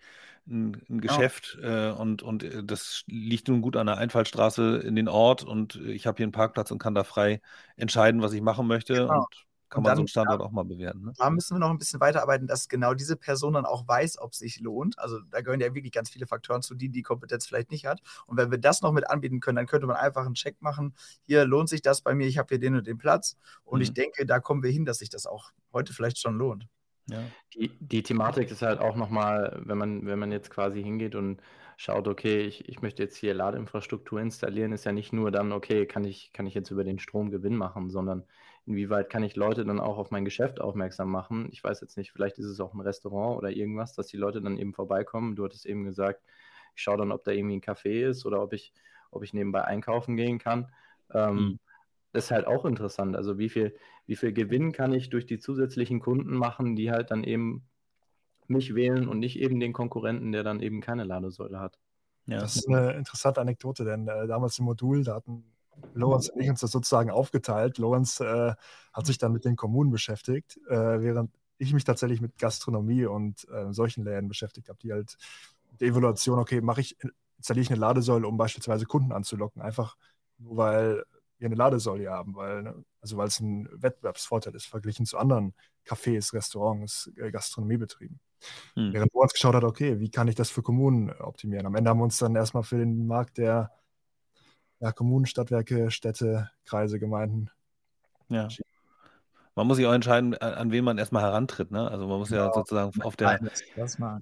ein, 0.49 0.83
ein 0.89 1.01
genau. 1.01 1.17
Geschäft 1.17 1.59
ja. 1.63 1.91
äh, 1.91 1.93
und, 1.93 2.23
und 2.23 2.43
äh, 2.43 2.65
das 2.65 3.05
liegt 3.07 3.49
nun 3.49 3.63
gut 3.63 3.77
an 3.77 3.87
der 3.87 3.99
Einfallstraße 3.99 4.79
in 4.79 4.97
den 4.97 5.09
Ort 5.09 5.45
und 5.45 5.77
ich 5.77 6.07
habe 6.07 6.17
hier 6.17 6.25
einen 6.25 6.33
Parkplatz 6.33 6.73
und 6.73 6.79
kann 6.79 6.95
da 6.95 7.05
frei 7.05 7.41
entscheiden, 7.77 8.21
was 8.21 8.33
ich 8.33 8.43
machen 8.43 8.67
möchte. 8.67 8.95
Genau. 8.95 9.15
Und 9.15 9.47
kann 9.71 9.83
man 9.83 9.91
dann, 9.91 9.97
so 9.97 10.01
einen 10.01 10.09
Standort 10.09 10.41
ja, 10.41 10.47
auch 10.47 10.51
mal 10.51 10.65
bewerten. 10.65 11.05
Ne? 11.05 11.13
Da 11.17 11.31
müssen 11.31 11.55
wir 11.55 11.61
noch 11.61 11.71
ein 11.71 11.79
bisschen 11.79 12.01
weiterarbeiten, 12.01 12.47
dass 12.47 12.69
genau 12.69 12.93
diese 12.93 13.17
Person 13.17 13.55
dann 13.55 13.65
auch 13.65 13.87
weiß, 13.87 14.19
ob 14.19 14.33
es 14.33 14.39
sich 14.39 14.61
lohnt. 14.61 14.99
Also 14.99 15.21
da 15.31 15.41
gehören 15.41 15.61
ja 15.61 15.75
wirklich 15.75 15.93
ganz 15.93 16.11
viele 16.11 16.27
Faktoren 16.27 16.61
zu, 16.61 16.75
die 16.75 16.89
die 16.89 17.03
Kompetenz 17.03 17.47
vielleicht 17.47 17.71
nicht 17.71 17.87
hat. 17.87 18.03
Und 18.27 18.37
wenn 18.37 18.51
wir 18.51 18.59
das 18.59 18.83
noch 18.83 18.93
mit 18.93 19.09
anbieten 19.09 19.41
können, 19.41 19.57
dann 19.57 19.67
könnte 19.67 19.87
man 19.87 19.97
einfach 19.97 20.27
einen 20.27 20.35
Check 20.35 20.61
machen. 20.61 20.95
Hier 21.25 21.45
lohnt 21.45 21.69
sich 21.69 21.83
das 21.83 22.03
bei 22.03 22.15
mir, 22.15 22.27
ich 22.27 22.37
habe 22.37 22.49
hier 22.49 22.59
den 22.59 22.75
und 22.75 22.87
den 22.87 22.99
Platz. 22.99 23.37
Und 23.65 23.79
mhm. 23.79 23.85
ich 23.85 23.95
denke, 23.95 24.27
da 24.27 24.41
kommen 24.41 24.63
wir 24.63 24.71
hin, 24.71 24.85
dass 24.85 24.99
sich 24.99 25.09
das 25.09 25.27
auch 25.27 25.53
heute 25.73 25.93
vielleicht 25.93 26.19
schon 26.19 26.37
lohnt. 26.37 26.67
Ja. 27.09 27.19
Die, 27.55 27.71
die 27.81 28.03
Thematik 28.03 28.51
ist 28.51 28.63
halt 28.63 28.81
auch 28.81 28.97
nochmal, 28.97 29.61
wenn 29.65 29.79
man, 29.79 30.07
wenn 30.07 30.19
man 30.19 30.33
jetzt 30.33 30.51
quasi 30.51 30.83
hingeht 30.83 31.15
und 31.15 31.41
schaut, 31.77 32.09
okay, 32.09 32.43
ich, 32.43 32.69
ich 32.69 32.83
möchte 32.83 33.03
jetzt 33.03 33.17
hier 33.17 33.35
Ladeinfrastruktur 33.35 34.21
installieren, 34.21 34.73
ist 34.73 34.85
ja 34.85 34.93
nicht 34.93 35.13
nur 35.13 35.31
dann, 35.31 35.51
okay, 35.53 35.87
kann 35.87 36.05
ich, 36.05 36.33
kann 36.33 36.47
ich 36.47 36.55
jetzt 36.55 36.71
über 36.71 36.85
den 36.85 36.99
Strom 36.99 37.31
Gewinn 37.31 37.57
machen, 37.57 37.89
sondern 37.89 38.25
inwieweit 38.71 39.11
kann 39.11 39.23
ich 39.23 39.37
Leute 39.37 39.65
dann 39.65 39.81
auch 39.81 39.99
auf 39.99 40.11
mein 40.11 40.25
Geschäft 40.25 40.61
aufmerksam 40.61 41.11
machen. 41.11 41.49
Ich 41.53 41.63
weiß 41.63 41.81
jetzt 41.81 41.97
nicht, 41.97 42.13
vielleicht 42.13 42.39
ist 42.39 42.47
es 42.47 42.61
auch 42.61 42.75
ein 42.75 42.81
Restaurant 42.81 43.37
oder 43.39 43.51
irgendwas, 43.51 43.95
dass 43.95 44.07
die 44.07 44.17
Leute 44.17 44.41
dann 44.41 44.57
eben 44.59 44.73
vorbeikommen. 44.73 45.37
Du 45.37 45.45
hattest 45.45 45.67
eben 45.67 45.85
gesagt, 45.85 46.23
ich 46.75 46.83
schaue 46.83 46.99
dann, 46.99 47.13
ob 47.13 47.25
da 47.25 47.33
irgendwie 47.33 47.57
ein 47.57 47.63
Café 47.63 48.09
ist 48.09 48.25
oder 48.27 48.43
ob 48.43 48.53
ich, 48.53 48.73
ob 49.11 49.23
ich 49.23 49.35
nebenbei 49.35 49.65
einkaufen 49.65 50.17
gehen 50.17 50.39
kann. 50.39 50.73
Ähm, 51.13 51.35
mhm 51.35 51.59
das 52.13 52.25
ist 52.25 52.31
halt 52.31 52.47
auch 52.47 52.65
interessant. 52.65 53.17
Also 53.17 53.39
wie 53.39 53.49
viel, 53.49 53.75
wie 54.07 54.17
viel 54.17 54.33
Gewinn 54.33 54.73
kann 54.73 54.93
ich 54.93 55.11
durch 55.11 55.27
die 55.27 55.39
zusätzlichen 55.39 56.01
Kunden 56.01 56.35
machen, 56.35 56.77
die 56.77 56.91
halt 56.91 57.11
dann 57.11 57.25
eben 57.25 57.67
mich 58.47 58.75
wählen 58.75 59.09
und 59.09 59.21
nicht 59.21 59.39
eben 59.39 59.61
den 59.61 59.73
Konkurrenten, 59.73 60.33
der 60.33 60.43
dann 60.43 60.61
eben 60.61 60.81
keine 60.81 61.05
Ladesäule 61.05 61.61
hat. 61.61 61.79
Ja. 62.27 62.41
Das 62.41 62.57
ist 62.57 62.69
eine 62.69 62.93
interessante 62.93 63.41
Anekdote, 63.41 63.85
denn 63.85 64.09
äh, 64.09 64.27
damals 64.27 64.59
im 64.59 64.65
Modul, 64.65 65.05
da 65.05 65.15
hatten 65.15 65.45
Lorenz 65.95 66.29
und 66.29 66.41
ich 66.41 66.51
uns 66.51 66.61
das 66.61 66.71
sozusagen 66.71 67.11
aufgeteilt. 67.11 67.79
Lorenz 67.79 68.21
äh, 68.21 68.55
hat 68.93 69.07
sich 69.07 69.19
dann 69.19 69.33
mit 69.33 69.45
den 69.45 69.57
Kommunen 69.57 69.91
beschäftigt, 69.91 70.59
äh, 70.69 71.01
während 71.01 71.31
ich 71.59 71.75
mich 71.75 71.85
tatsächlich 71.85 72.21
mit 72.21 72.39
Gastronomie 72.39 73.05
und 73.05 73.47
äh, 73.51 73.73
solchen 73.73 74.05
Läden 74.05 74.29
beschäftigt 74.29 74.69
habe, 74.69 74.79
die 74.83 74.93
halt 74.93 75.17
die 75.79 75.87
Evaluation, 75.87 76.39
okay, 76.39 76.61
mache 76.61 76.81
ich, 76.81 76.97
installiere 77.37 77.63
ich 77.63 77.71
eine 77.71 77.81
Ladesäule, 77.81 78.27
um 78.27 78.37
beispielsweise 78.37 78.87
Kunden 78.87 79.13
anzulocken, 79.13 79.63
einfach 79.63 79.97
nur 80.39 80.57
weil 80.57 81.05
wir 81.39 81.47
eine 81.47 81.55
Ladesäule 81.55 82.11
haben, 82.11 82.35
weil, 82.35 82.63
ne, 82.63 82.85
also 83.01 83.17
weil 83.17 83.29
es 83.29 83.41
ein 83.41 83.69
Wettbewerbsvorteil 83.73 84.55
ist, 84.55 84.67
verglichen 84.67 85.07
zu 85.07 85.19
anderen 85.19 85.55
Cafés, 85.87 86.33
Restaurants, 86.35 87.11
äh, 87.17 87.31
Gastronomiebetrieben. 87.31 88.21
Hm. 88.75 88.93
Während 88.93 89.15
uns 89.15 89.33
geschaut 89.33 89.55
hat, 89.55 89.65
okay, 89.65 90.01
wie 90.01 90.11
kann 90.11 90.29
ich 90.29 90.35
das 90.35 90.51
für 90.51 90.63
Kommunen 90.63 91.11
optimieren? 91.11 91.67
Am 91.67 91.75
Ende 91.75 91.91
haben 91.91 91.99
wir 91.99 92.05
uns 92.05 92.19
dann 92.19 92.37
erstmal 92.37 92.63
für 92.63 92.79
den 92.79 93.07
Markt 93.07 93.39
der 93.39 93.71
ja, 94.81 94.93
Kommunen, 94.93 95.27
Stadtwerke, 95.27 95.91
Städte, 95.91 96.51
Kreise, 96.65 96.99
Gemeinden. 96.99 97.51
Ja. 98.29 98.49
man 99.55 99.67
muss 99.67 99.77
sich 99.77 99.87
auch 99.87 99.93
entscheiden, 99.93 100.35
an 100.37 100.71
wen 100.71 100.85
man 100.85 100.99
erstmal 100.99 101.23
herantritt. 101.23 101.71
Ne? 101.71 101.89
Also 101.91 102.07
man 102.07 102.19
muss 102.19 102.31
genau. 102.31 102.47
ja 102.47 102.53
sozusagen 102.55 103.03
auf 103.03 103.17
der, 103.17 103.41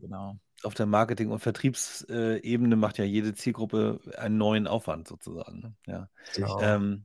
genau. 0.01 0.37
auf 0.63 0.75
der 0.75 0.87
Marketing- 0.87 1.31
und 1.31 1.41
Vertriebsebene 1.41 2.77
macht 2.77 2.99
ja 2.99 3.05
jede 3.05 3.35
Zielgruppe 3.35 4.01
einen 4.17 4.39
neuen 4.39 4.67
Aufwand 4.67 5.07
sozusagen. 5.07 5.61
Ne? 5.61 5.75
Ja. 5.87 6.09
Genau. 6.35 6.61
Ähm, 6.61 7.05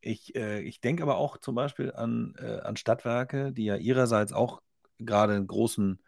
ich, 0.00 0.34
äh, 0.34 0.60
ich 0.60 0.80
denke 0.80 1.04
aber 1.04 1.16
auch 1.16 1.38
zum 1.38 1.54
Beispiel 1.54 1.92
an, 1.92 2.34
äh, 2.38 2.58
an 2.60 2.76
Stadtwerke, 2.76 3.52
die 3.52 3.64
ja 3.64 3.76
ihrerseits 3.76 4.32
auch 4.32 4.60
gerade 4.98 5.34
einen 5.34 5.46
großen 5.46 6.02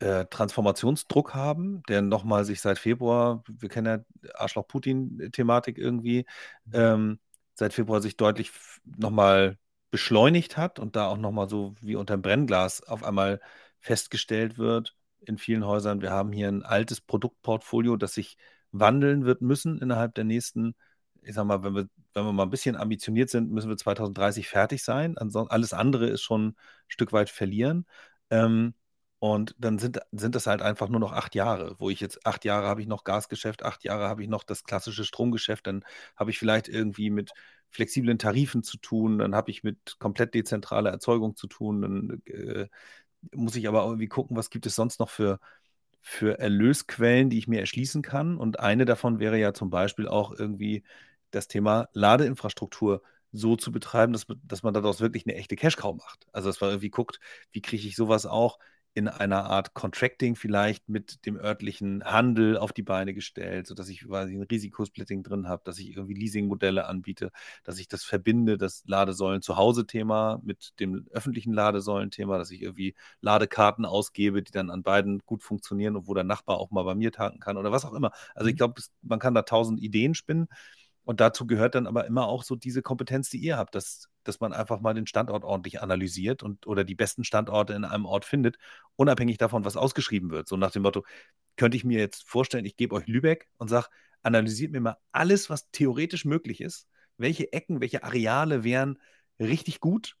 äh, 0.00 0.26
Transformationsdruck 0.26 1.34
haben, 1.34 1.82
der 1.88 2.02
nochmal 2.02 2.44
sich 2.44 2.60
seit 2.60 2.78
Februar, 2.78 3.44
wir 3.48 3.68
kennen 3.68 3.86
ja 3.86 4.32
Arschloch-Putin-Thematik 4.34 5.78
irgendwie, 5.78 6.26
mhm. 6.66 6.72
ähm, 6.74 7.18
seit 7.54 7.72
Februar 7.74 8.00
sich 8.00 8.16
deutlich 8.16 8.52
nochmal 8.84 9.58
beschleunigt 9.90 10.56
hat 10.56 10.78
und 10.78 10.96
da 10.96 11.08
auch 11.08 11.16
nochmal 11.16 11.48
so 11.48 11.74
wie 11.80 11.96
unter 11.96 12.16
dem 12.16 12.22
Brennglas 12.22 12.82
auf 12.82 13.04
einmal 13.04 13.40
festgestellt 13.80 14.58
wird 14.58 14.96
in 15.20 15.38
vielen 15.38 15.64
Häusern, 15.66 16.00
wir 16.02 16.10
haben 16.10 16.32
hier 16.32 16.48
ein 16.48 16.62
altes 16.62 17.00
Produktportfolio, 17.00 17.96
das 17.96 18.14
sich 18.14 18.36
wandeln 18.72 19.24
wird 19.24 19.42
müssen 19.42 19.78
innerhalb 19.80 20.14
der 20.14 20.24
nächsten, 20.24 20.74
ich 21.22 21.34
sag 21.34 21.44
mal, 21.44 21.62
wenn 21.62 21.74
wir, 21.74 21.88
wenn 22.14 22.24
wir 22.24 22.32
mal 22.32 22.44
ein 22.44 22.50
bisschen 22.50 22.76
ambitioniert 22.76 23.30
sind, 23.30 23.50
müssen 23.50 23.68
wir 23.68 23.76
2030 23.76 24.48
fertig 24.48 24.82
sein. 24.82 25.18
Ansonsten 25.18 25.52
alles 25.52 25.72
andere 25.72 26.06
ist 26.08 26.22
schon 26.22 26.48
ein 26.48 26.56
Stück 26.88 27.12
weit 27.12 27.30
verlieren. 27.30 27.86
Ähm, 28.30 28.74
und 29.20 29.54
dann 29.58 29.78
sind, 29.78 30.00
sind 30.12 30.34
das 30.34 30.46
halt 30.46 30.62
einfach 30.62 30.88
nur 30.88 30.98
noch 31.00 31.12
acht 31.12 31.34
Jahre, 31.34 31.76
wo 31.78 31.90
ich 31.90 32.00
jetzt 32.00 32.26
acht 32.26 32.44
Jahre 32.46 32.66
habe 32.66 32.80
ich 32.80 32.88
noch 32.88 33.04
Gasgeschäft, 33.04 33.62
acht 33.62 33.84
Jahre 33.84 34.08
habe 34.08 34.22
ich 34.22 34.28
noch 34.30 34.44
das 34.44 34.64
klassische 34.64 35.04
Stromgeschäft, 35.04 35.66
dann 35.66 35.84
habe 36.16 36.30
ich 36.30 36.38
vielleicht 36.38 36.68
irgendwie 36.68 37.10
mit 37.10 37.32
flexiblen 37.68 38.18
Tarifen 38.18 38.62
zu 38.62 38.78
tun, 38.78 39.18
dann 39.18 39.34
habe 39.34 39.50
ich 39.50 39.62
mit 39.62 39.98
komplett 39.98 40.34
dezentraler 40.34 40.90
Erzeugung 40.90 41.36
zu 41.36 41.48
tun, 41.48 41.82
dann 41.82 42.22
äh, 42.26 42.68
muss 43.34 43.56
ich 43.56 43.68
aber 43.68 43.84
irgendwie 43.84 44.08
gucken, 44.08 44.36
was 44.38 44.50
gibt 44.50 44.66
es 44.66 44.74
sonst 44.74 45.00
noch 45.00 45.10
für, 45.10 45.38
für 46.00 46.38
Erlösquellen, 46.38 47.30
die 47.30 47.38
ich 47.38 47.48
mir 47.48 47.60
erschließen 47.60 48.02
kann. 48.02 48.38
Und 48.38 48.60
eine 48.60 48.86
davon 48.86 49.18
wäre 49.20 49.38
ja 49.38 49.52
zum 49.52 49.70
Beispiel 49.70 50.08
auch 50.08 50.32
irgendwie 50.32 50.82
das 51.30 51.48
Thema 51.48 51.88
Ladeinfrastruktur 51.92 53.02
so 53.32 53.56
zu 53.56 53.70
betreiben, 53.70 54.12
dass, 54.14 54.26
dass 54.42 54.62
man 54.62 54.74
daraus 54.74 55.00
wirklich 55.00 55.26
eine 55.26 55.36
echte 55.36 55.56
Cash-Cow 55.56 55.94
macht. 55.96 56.26
Also 56.32 56.48
dass 56.48 56.60
man 56.60 56.70
irgendwie 56.70 56.90
guckt, 56.90 57.20
wie 57.52 57.60
kriege 57.62 57.86
ich 57.86 57.96
sowas 57.96 58.26
auch 58.26 58.58
in 58.94 59.06
einer 59.08 59.44
Art 59.44 59.72
Contracting 59.74 60.34
vielleicht 60.34 60.88
mit 60.88 61.24
dem 61.24 61.36
örtlichen 61.36 62.02
Handel 62.04 62.56
auf 62.56 62.72
die 62.72 62.82
Beine 62.82 63.14
gestellt, 63.14 63.66
sodass 63.68 63.88
ich 63.88 64.00
quasi 64.06 64.34
ein 64.34 64.42
Risikosplitting 64.42 65.22
drin 65.22 65.48
habe, 65.48 65.62
dass 65.64 65.78
ich 65.78 65.90
irgendwie 65.90 66.14
Leasingmodelle 66.14 66.86
anbiete, 66.86 67.30
dass 67.62 67.78
ich 67.78 67.86
das 67.86 68.02
verbinde, 68.02 68.58
das 68.58 68.82
Ladesäulen-zu-Hause-Thema 68.86 70.40
mit 70.42 70.78
dem 70.80 71.06
öffentlichen 71.12 71.52
Ladesäulen-Thema, 71.52 72.38
dass 72.38 72.50
ich 72.50 72.62
irgendwie 72.62 72.94
Ladekarten 73.20 73.84
ausgebe, 73.84 74.42
die 74.42 74.52
dann 74.52 74.70
an 74.70 74.82
beiden 74.82 75.20
gut 75.20 75.44
funktionieren 75.44 75.94
und 75.96 76.08
wo 76.08 76.14
der 76.14 76.24
Nachbar 76.24 76.58
auch 76.58 76.70
mal 76.70 76.82
bei 76.82 76.96
mir 76.96 77.12
tanken 77.12 77.38
kann 77.38 77.56
oder 77.56 77.70
was 77.70 77.84
auch 77.84 77.94
immer. 77.94 78.10
Also 78.34 78.48
ich 78.48 78.54
mhm. 78.54 78.58
glaube, 78.58 78.82
man 79.02 79.20
kann 79.20 79.34
da 79.34 79.42
tausend 79.42 79.80
Ideen 79.80 80.14
spinnen. 80.14 80.48
Und 81.10 81.18
dazu 81.18 81.44
gehört 81.44 81.74
dann 81.74 81.88
aber 81.88 82.06
immer 82.06 82.28
auch 82.28 82.44
so 82.44 82.54
diese 82.54 82.82
Kompetenz, 82.82 83.30
die 83.30 83.38
ihr 83.38 83.56
habt, 83.56 83.74
dass, 83.74 84.08
dass 84.22 84.38
man 84.38 84.52
einfach 84.52 84.80
mal 84.80 84.94
den 84.94 85.08
Standort 85.08 85.42
ordentlich 85.42 85.82
analysiert 85.82 86.44
und 86.44 86.68
oder 86.68 86.84
die 86.84 86.94
besten 86.94 87.24
Standorte 87.24 87.72
in 87.72 87.84
einem 87.84 88.06
Ort 88.06 88.24
findet, 88.24 88.58
unabhängig 88.94 89.36
davon, 89.36 89.64
was 89.64 89.76
ausgeschrieben 89.76 90.30
wird. 90.30 90.46
So 90.46 90.56
nach 90.56 90.70
dem 90.70 90.82
Motto, 90.82 91.04
könnte 91.56 91.76
ich 91.76 91.82
mir 91.82 91.98
jetzt 91.98 92.28
vorstellen, 92.28 92.64
ich 92.64 92.76
gebe 92.76 92.94
euch 92.94 93.08
Lübeck 93.08 93.48
und 93.58 93.66
sage, 93.66 93.88
analysiert 94.22 94.70
mir 94.70 94.80
mal 94.80 94.98
alles, 95.10 95.50
was 95.50 95.68
theoretisch 95.72 96.24
möglich 96.26 96.60
ist. 96.60 96.86
Welche 97.16 97.52
Ecken, 97.52 97.80
welche 97.80 98.04
Areale 98.04 98.62
wären 98.62 98.96
richtig 99.40 99.80
gut? 99.80 100.14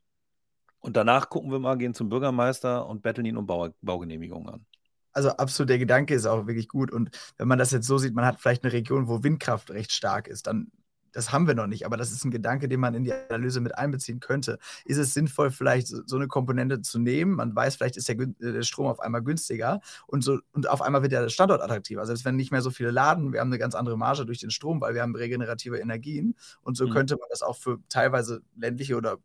Und 0.80 0.96
danach 0.96 1.28
gucken 1.30 1.52
wir 1.52 1.60
mal, 1.60 1.78
gehen 1.78 1.94
zum 1.94 2.08
Bürgermeister 2.08 2.84
und 2.88 3.02
betteln 3.02 3.26
ihn 3.26 3.36
um 3.36 3.46
Bau, 3.46 3.68
Baugenehmigungen 3.80 4.48
an 4.48 4.66
also 5.12 5.30
absolut, 5.30 5.70
der 5.70 5.78
Gedanke 5.78 6.14
ist 6.14 6.26
auch 6.26 6.46
wirklich 6.46 6.68
gut. 6.68 6.92
Und 6.92 7.10
wenn 7.36 7.48
man 7.48 7.58
das 7.58 7.72
jetzt 7.72 7.86
so 7.86 7.98
sieht, 7.98 8.14
man 8.14 8.24
hat 8.24 8.40
vielleicht 8.40 8.62
eine 8.62 8.72
Region, 8.72 9.08
wo 9.08 9.22
Windkraft 9.22 9.70
recht 9.70 9.92
stark 9.92 10.28
ist, 10.28 10.46
dann 10.46 10.70
das 11.12 11.32
haben 11.32 11.46
wir 11.46 11.54
noch 11.54 11.66
nicht, 11.66 11.86
aber 11.86 11.96
das 11.96 12.12
ist 12.12 12.24
ein 12.24 12.30
Gedanke, 12.30 12.68
den 12.68 12.80
man 12.80 12.94
in 12.94 13.04
die 13.04 13.12
Analyse 13.12 13.60
mit 13.60 13.76
einbeziehen 13.76 14.20
könnte. 14.20 14.58
Ist 14.84 14.98
es 14.98 15.14
sinnvoll, 15.14 15.50
vielleicht 15.50 15.88
so 15.88 16.16
eine 16.16 16.28
Komponente 16.28 16.82
zu 16.82 16.98
nehmen? 16.98 17.32
Man 17.32 17.54
weiß, 17.54 17.76
vielleicht 17.76 17.96
ist 17.96 18.08
der, 18.08 18.18
äh, 18.18 18.26
der 18.38 18.62
Strom 18.62 18.86
auf 18.86 19.00
einmal 19.00 19.22
günstiger 19.22 19.80
und, 20.06 20.22
so, 20.22 20.38
und 20.52 20.68
auf 20.68 20.82
einmal 20.82 21.02
wird 21.02 21.12
der 21.12 21.28
Standort 21.28 21.62
attraktiver. 21.62 22.06
Selbst 22.06 22.24
wenn 22.24 22.36
nicht 22.36 22.52
mehr 22.52 22.62
so 22.62 22.70
viele 22.70 22.90
laden, 22.90 23.32
wir 23.32 23.40
haben 23.40 23.48
eine 23.48 23.58
ganz 23.58 23.74
andere 23.74 23.96
Marge 23.96 24.26
durch 24.26 24.38
den 24.38 24.50
Strom, 24.50 24.80
weil 24.80 24.94
wir 24.94 25.02
haben 25.02 25.14
regenerative 25.14 25.78
Energien. 25.78 26.36
Und 26.62 26.76
so 26.76 26.86
mhm. 26.86 26.92
könnte 26.92 27.16
man 27.16 27.28
das 27.30 27.42
auch 27.42 27.56
für 27.56 27.78
teilweise 27.88 28.42
ländliche 28.56 28.96
oder 28.96 29.18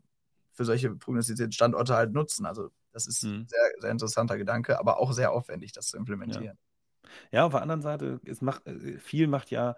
für 0.53 0.65
solche 0.65 0.89
prognostizierten 0.95 1.51
Standorte 1.51 1.95
halt 1.95 2.13
nutzen. 2.13 2.45
Also 2.45 2.69
das 2.91 3.07
ist 3.07 3.23
ein 3.23 3.39
mhm. 3.39 3.47
sehr, 3.47 3.59
sehr 3.79 3.91
interessanter 3.91 4.37
Gedanke, 4.37 4.79
aber 4.79 4.99
auch 4.99 5.11
sehr 5.11 5.31
aufwendig, 5.31 5.73
das 5.73 5.87
zu 5.87 5.97
implementieren. 5.97 6.45
Ja. 6.45 6.74
Ja, 7.31 7.45
auf 7.45 7.51
der 7.53 7.61
anderen 7.61 7.81
Seite, 7.81 8.19
es 8.25 8.41
macht, 8.41 8.65
äh, 8.67 8.97
viel 8.99 9.27
macht 9.27 9.51
ja 9.51 9.75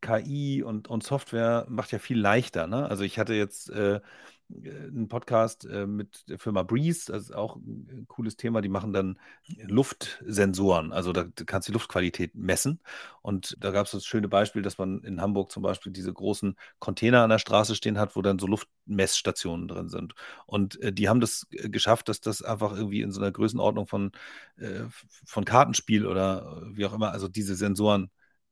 KI 0.00 0.62
und, 0.62 0.88
und 0.88 1.02
Software 1.04 1.66
macht 1.68 1.92
ja 1.92 1.98
viel 1.98 2.18
leichter. 2.18 2.66
Ne? 2.66 2.88
Also 2.88 3.04
ich 3.04 3.18
hatte 3.18 3.34
jetzt 3.34 3.70
äh, 3.70 4.00
einen 4.48 5.08
Podcast 5.08 5.64
äh, 5.64 5.86
mit 5.86 6.28
der 6.28 6.38
Firma 6.38 6.62
Breeze, 6.62 7.10
das 7.10 7.24
ist 7.24 7.34
auch 7.34 7.56
ein 7.56 8.06
cooles 8.08 8.36
Thema. 8.36 8.60
Die 8.60 8.68
machen 8.68 8.92
dann 8.92 9.18
Luftsensoren, 9.66 10.92
also 10.92 11.12
da 11.12 11.26
kannst 11.46 11.68
du 11.68 11.72
die 11.72 11.74
Luftqualität 11.74 12.34
messen. 12.34 12.80
Und 13.22 13.56
da 13.60 13.72
gab 13.72 13.86
es 13.86 13.92
das 13.92 14.06
schöne 14.06 14.28
Beispiel, 14.28 14.62
dass 14.62 14.78
man 14.78 15.02
in 15.02 15.20
Hamburg 15.20 15.50
zum 15.50 15.62
Beispiel 15.62 15.92
diese 15.92 16.12
großen 16.12 16.56
Container 16.78 17.22
an 17.22 17.30
der 17.30 17.38
Straße 17.38 17.74
stehen 17.74 17.98
hat, 17.98 18.14
wo 18.16 18.22
dann 18.22 18.38
so 18.38 18.46
Luftmessstationen 18.46 19.68
drin 19.68 19.88
sind. 19.88 20.14
Und 20.46 20.80
äh, 20.80 20.92
die 20.92 21.08
haben 21.08 21.20
das 21.20 21.46
äh, 21.50 21.68
geschafft, 21.68 22.08
dass 22.08 22.20
das 22.20 22.42
einfach 22.42 22.72
irgendwie 22.72 23.02
in 23.02 23.10
so 23.12 23.20
einer 23.20 23.32
Größenordnung 23.32 23.86
von, 23.86 24.12
äh, 24.58 24.84
von 25.26 25.44
Kartenspiel 25.44 26.06
oder 26.06 26.62
wie 26.72 26.86
auch 26.86 26.92
immer, 26.92 27.10
also 27.12 27.28
diese 27.28 27.56
Sensoren 27.56 28.10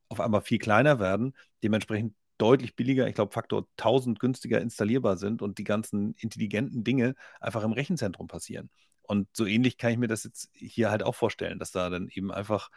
auf 0.09 0.20
einmal 0.20 0.42
viel 0.42 0.59
kleiner 0.59 0.99
werden, 0.99 1.34
dementsprechend 1.62 2.14
deutlich 2.39 2.76
billiger, 2.76 3.07
ich 3.09 3.14
glaube 3.14 3.32
Faktor 3.32 3.66
1000 3.76 4.18
günstiger 4.18 4.61
installierbar 4.61 5.16
sind 5.16 5.43
und 5.43 5.59
die 5.59 5.64
ganzen 5.64 6.14
intelligenten 6.14 6.85
Dinge 6.85 7.14
einfach 7.41 7.62
im 7.62 7.72
Rechenzentrum 7.72 8.26
passieren. 8.26 8.70
Und 9.03 9.28
so 9.37 9.47
ähnlich 9.47 9.78
kann 9.78 9.93
ich 9.93 9.99
mir 9.99 10.09
das 10.09 10.24
jetzt 10.24 10.51
hier 10.55 10.91
halt 10.91 11.03
auch 11.03 11.14
vorstellen, 11.14 11.59
dass 11.59 11.70
da 11.72 11.91
dann 11.91 12.09
eben 12.09 12.32
einfach 12.32 12.70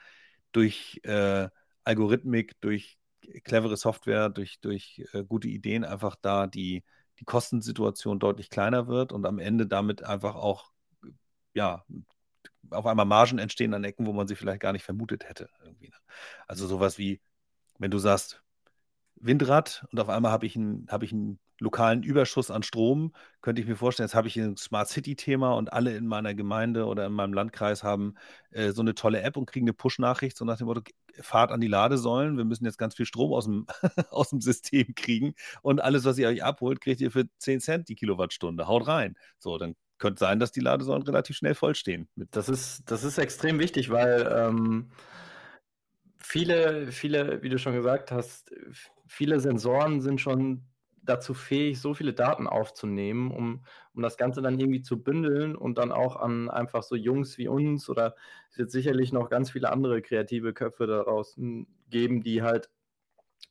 durch 0.51 0.99
äh, 1.03 1.49
Algorithmik, 1.83 2.59
durch 2.61 2.97
clevere 3.43 3.77
Software, 3.77 4.29
durch, 4.29 4.59
durch 4.59 5.03
äh, 5.13 5.23
gute 5.23 5.47
Ideen 5.47 5.85
einfach 5.85 6.15
da 6.21 6.47
die, 6.47 6.83
die 7.19 7.25
Kostensituation 7.25 8.19
deutlich 8.19 8.49
kleiner 8.49 8.87
wird 8.87 9.11
und 9.11 9.25
am 9.25 9.39
Ende 9.39 9.67
damit 9.67 10.03
einfach 10.03 10.35
auch 10.35 10.71
ja, 11.53 11.83
auf 12.69 12.85
einmal 12.85 13.05
Margen 13.05 13.39
entstehen 13.39 13.73
an 13.73 13.83
Ecken, 13.83 14.05
wo 14.05 14.13
man 14.13 14.27
sie 14.27 14.35
vielleicht 14.35 14.61
gar 14.61 14.73
nicht 14.73 14.83
vermutet 14.83 15.27
hätte. 15.27 15.49
Irgendwie. 15.63 15.89
Ne? 15.89 15.95
Also 16.47 16.67
sowas 16.67 16.97
wie, 16.97 17.21
wenn 17.79 17.91
du 17.91 17.97
sagst, 17.97 18.43
Windrad 19.19 19.85
und 19.91 19.99
auf 19.99 20.09
einmal 20.09 20.31
habe 20.31 20.45
ich, 20.45 20.55
ein, 20.55 20.87
hab 20.89 21.03
ich 21.03 21.11
einen 21.11 21.39
lokalen 21.59 22.03
Überschuss 22.03 22.51
an 22.51 22.63
Strom, 22.63 23.13
könnte 23.41 23.61
ich 23.61 23.67
mir 23.67 23.75
vorstellen, 23.75 24.07
jetzt 24.07 24.15
habe 24.15 24.27
ich 24.27 24.37
ein 24.37 24.57
Smart 24.57 24.89
City-Thema 24.89 25.53
und 25.53 25.73
alle 25.73 25.95
in 25.95 26.05
meiner 26.07 26.33
Gemeinde 26.33 26.85
oder 26.85 27.07
in 27.07 27.13
meinem 27.13 27.33
Landkreis 27.33 27.83
haben 27.83 28.15
äh, 28.51 28.71
so 28.71 28.81
eine 28.81 28.93
tolle 28.95 29.21
App 29.21 29.37
und 29.37 29.47
kriegen 29.47 29.65
eine 29.65 29.73
Push-Nachricht, 29.73 30.37
so 30.37 30.45
nach 30.45 30.57
dem 30.57 30.67
Motto, 30.67 30.81
fahrt 31.19 31.51
an 31.51 31.61
die 31.61 31.67
Ladesäulen, 31.67 32.37
wir 32.37 32.45
müssen 32.45 32.65
jetzt 32.65 32.77
ganz 32.77 32.95
viel 32.95 33.05
Strom 33.05 33.33
aus 33.33 33.45
dem, 33.45 33.65
aus 34.11 34.29
dem 34.29 34.41
System 34.41 34.93
kriegen 34.95 35.33
und 35.61 35.81
alles, 35.81 36.05
was 36.05 36.17
ihr 36.17 36.27
euch 36.27 36.43
abholt, 36.43 36.81
kriegt 36.81 37.01
ihr 37.01 37.11
für 37.11 37.25
10 37.39 37.59
Cent 37.59 37.89
die 37.89 37.95
Kilowattstunde. 37.95 38.67
Haut 38.67 38.87
rein. 38.87 39.15
So, 39.39 39.57
dann 39.57 39.75
könnte 39.97 40.19
sein, 40.19 40.39
dass 40.39 40.51
die 40.51 40.59
Ladesäulen 40.59 41.03
relativ 41.03 41.35
schnell 41.37 41.55
vollstehen. 41.55 42.07
Das 42.15 42.49
ist, 42.49 42.83
das 42.85 43.03
ist 43.03 43.17
extrem 43.17 43.57
wichtig, 43.57 43.89
weil 43.89 44.31
ähm, 44.31 44.91
viele, 46.19 46.91
viele, 46.91 47.41
wie 47.41 47.49
du 47.49 47.57
schon 47.57 47.73
gesagt 47.73 48.11
hast, 48.11 48.51
viele 49.07 49.39
Sensoren 49.39 50.01
sind 50.01 50.21
schon 50.21 50.63
dazu 51.07 51.33
fähig, 51.33 51.79
so 51.79 51.93
viele 51.93 52.13
Daten 52.13 52.47
aufzunehmen, 52.47 53.31
um, 53.31 53.63
um 53.93 54.01
das 54.01 54.17
Ganze 54.17 54.41
dann 54.41 54.59
irgendwie 54.59 54.81
zu 54.81 55.01
bündeln 55.01 55.55
und 55.55 55.77
dann 55.77 55.91
auch 55.91 56.17
an 56.17 56.49
einfach 56.49 56.83
so 56.83 56.95
Jungs 56.95 57.37
wie 57.37 57.47
uns 57.47 57.89
oder 57.89 58.15
es 58.49 58.57
wird 58.57 58.71
sicherlich 58.71 59.13
noch 59.13 59.29
ganz 59.29 59.51
viele 59.51 59.71
andere 59.71 60.01
kreative 60.01 60.53
Köpfe 60.53 60.85
daraus 60.85 61.39
geben, 61.89 62.21
die 62.23 62.41
halt 62.41 62.69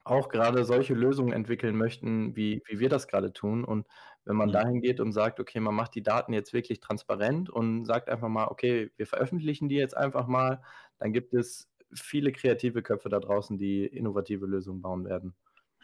auch 0.04 0.28
gerade 0.28 0.64
solche 0.64 0.94
Lösungen 0.94 1.32
entwickeln 1.32 1.76
möchten, 1.76 2.36
wie, 2.36 2.62
wie 2.66 2.78
wir 2.78 2.88
das 2.88 3.08
gerade 3.08 3.32
tun. 3.32 3.64
Und 3.64 3.86
wenn 4.24 4.36
man 4.36 4.48
mhm. 4.48 4.52
dahin 4.52 4.80
geht 4.80 5.00
und 5.00 5.12
sagt, 5.12 5.40
okay, 5.40 5.58
man 5.60 5.74
macht 5.74 5.94
die 5.94 6.02
Daten 6.02 6.32
jetzt 6.32 6.52
wirklich 6.52 6.80
transparent 6.80 7.50
und 7.50 7.86
sagt 7.86 8.08
einfach 8.08 8.28
mal, 8.28 8.46
okay, 8.46 8.90
wir 8.96 9.06
veröffentlichen 9.06 9.68
die 9.68 9.76
jetzt 9.76 9.96
einfach 9.96 10.26
mal, 10.26 10.62
dann 10.98 11.12
gibt 11.12 11.34
es 11.34 11.68
viele 11.92 12.32
kreative 12.32 12.82
Köpfe 12.82 13.08
da 13.08 13.18
draußen, 13.18 13.58
die 13.58 13.86
innovative 13.86 14.46
Lösungen 14.46 14.82
bauen 14.82 15.04
werden. 15.04 15.34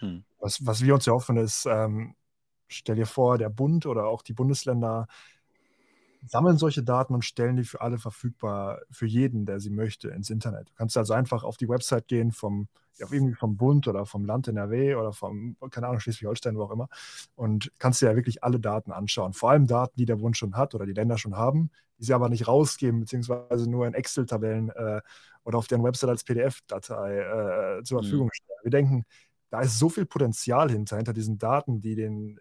Hm. 0.03 0.24
Was, 0.38 0.64
was 0.66 0.82
wir 0.82 0.94
uns 0.94 1.07
ja 1.07 1.12
hoffen, 1.12 1.36
ist, 1.36 1.66
ähm, 1.66 2.14
stell 2.68 2.96
dir 2.96 3.07
vor, 3.07 3.38
der 3.38 3.48
Bund 3.48 3.86
oder 3.86 4.07
auch 4.07 4.22
die 4.22 4.32
Bundesländer 4.32 5.07
sammeln 6.26 6.57
solche 6.57 6.82
Daten 6.82 7.14
und 7.14 7.24
stellen 7.24 7.57
die 7.57 7.64
für 7.64 7.80
alle 7.80 7.98
verfügbar, 7.98 8.80
für 8.90 9.07
jeden, 9.07 9.44
der 9.44 9.61
sie 9.61 9.70
möchte, 9.70 10.09
ins 10.09 10.30
Internet. 10.30 10.68
Du 10.68 10.72
kannst 10.74 10.96
also 10.96 11.14
einfach 11.14 11.42
auf 11.44 11.57
die 11.57 11.68
Website 11.68 12.07
gehen 12.07 12.32
vom, 12.32 12.68
ja, 12.98 13.07
irgendwie 13.11 13.34
vom 13.34 13.57
Bund 13.57 13.88
oder 13.88 14.07
vom 14.07 14.24
Land 14.24 14.48
NRW 14.48 14.94
oder 14.94 15.12
vom, 15.12 15.57
keine 15.70 15.88
Ahnung, 15.88 16.00
Schleswig-Holstein, 16.00 16.57
wo 16.57 16.62
auch 16.62 16.70
immer, 16.70 16.88
und 17.34 17.72
kannst 17.78 18.03
dir 18.03 18.11
ja 18.11 18.16
wirklich 18.16 18.44
alle 18.44 18.61
Daten 18.61 18.92
anschauen. 18.92 19.32
Vor 19.32 19.50
allem 19.50 19.66
Daten, 19.66 19.96
die 19.96 20.05
der 20.05 20.16
Bund 20.16 20.36
schon 20.36 20.57
hat 20.57 20.74
oder 20.74 20.86
die 20.86 20.92
Länder 20.92 21.18
schon 21.18 21.36
haben, 21.36 21.70
die 21.98 22.05
sie 22.05 22.14
aber 22.14 22.28
nicht 22.28 22.46
rausgeben, 22.46 23.00
beziehungsweise 23.00 23.68
nur 23.68 23.86
in 23.86 23.94
Excel-Tabellen 23.94 24.70
äh, 24.70 25.00
oder 25.44 25.59
auf 25.59 25.66
deren 25.66 25.82
Website 25.82 26.11
als 26.11 26.24
PDF-Datei 26.24 27.18
äh, 27.18 27.82
zur 27.82 27.98
mhm. 27.98 28.05
Verfügung 28.05 28.30
stellen. 28.32 28.59
Wir 28.62 28.70
denken, 28.70 29.05
da 29.53 29.61
ist 29.61 29.78
so 29.78 29.90
viel 29.90 30.07
Potenzial 30.07 30.70
hinter, 30.70 30.96
hinter 30.96 31.12
diesen 31.12 31.38
Daten, 31.38 31.80
die 31.80 31.94
den 31.94 32.40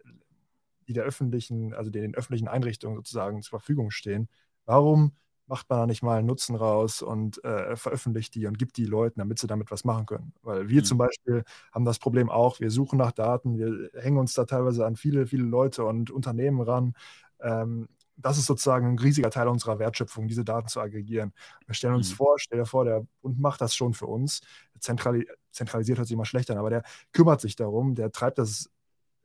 die 0.87 0.93
der 0.93 1.03
öffentlichen, 1.03 1.73
also 1.73 1.89
den 1.89 2.15
öffentlichen 2.15 2.47
Einrichtungen 2.47 2.97
sozusagen 2.97 3.41
zur 3.41 3.59
Verfügung 3.59 3.91
stehen. 3.91 4.29
Warum 4.65 5.13
macht 5.47 5.69
man 5.69 5.79
da 5.79 5.85
nicht 5.85 6.03
mal 6.03 6.17
einen 6.17 6.27
Nutzen 6.27 6.55
raus 6.55 7.01
und 7.01 7.43
äh, 7.43 7.75
veröffentlicht 7.75 8.35
die 8.35 8.47
und 8.47 8.57
gibt 8.57 8.77
die 8.77 8.85
Leuten, 8.85 9.19
damit 9.19 9.39
sie 9.39 9.47
damit 9.47 9.71
was 9.71 9.83
machen 9.83 10.05
können? 10.05 10.33
Weil 10.41 10.69
wir 10.69 10.81
mhm. 10.81 10.85
zum 10.85 10.97
Beispiel 10.97 11.43
haben 11.73 11.85
das 11.85 11.99
Problem 11.99 12.29
auch, 12.29 12.59
wir 12.59 12.71
suchen 12.71 12.97
nach 12.97 13.11
Daten, 13.11 13.57
wir 13.57 13.89
hängen 14.01 14.17
uns 14.17 14.33
da 14.33 14.45
teilweise 14.45 14.85
an 14.85 14.95
viele, 14.95 15.27
viele 15.27 15.43
Leute 15.43 15.85
und 15.85 16.11
Unternehmen 16.11 16.61
ran. 16.61 16.93
Ähm, 17.41 17.89
das 18.21 18.37
ist 18.37 18.45
sozusagen 18.45 18.87
ein 18.87 18.99
riesiger 18.99 19.29
Teil 19.29 19.47
unserer 19.47 19.79
Wertschöpfung, 19.79 20.27
diese 20.27 20.43
Daten 20.43 20.67
zu 20.67 20.79
aggregieren. 20.79 21.33
Wir 21.65 21.75
stellen 21.75 21.95
uns 21.95 22.11
mhm. 22.11 22.15
vor, 22.15 22.39
stell 22.39 22.59
dir 22.59 22.65
vor, 22.65 22.85
der 22.85 23.05
Bund 23.21 23.39
macht 23.39 23.61
das 23.61 23.75
schon 23.75 23.93
für 23.93 24.07
uns. 24.07 24.41
Zentrali 24.79 25.27
zentralisiert 25.51 25.97
hört 25.97 26.07
sich 26.07 26.15
immer 26.15 26.25
schlecht 26.25 26.49
an, 26.49 26.57
aber 26.57 26.69
der 26.69 26.83
kümmert 27.11 27.41
sich 27.41 27.55
darum, 27.55 27.93
der 27.95 28.11
treibt 28.11 28.37
das 28.37 28.69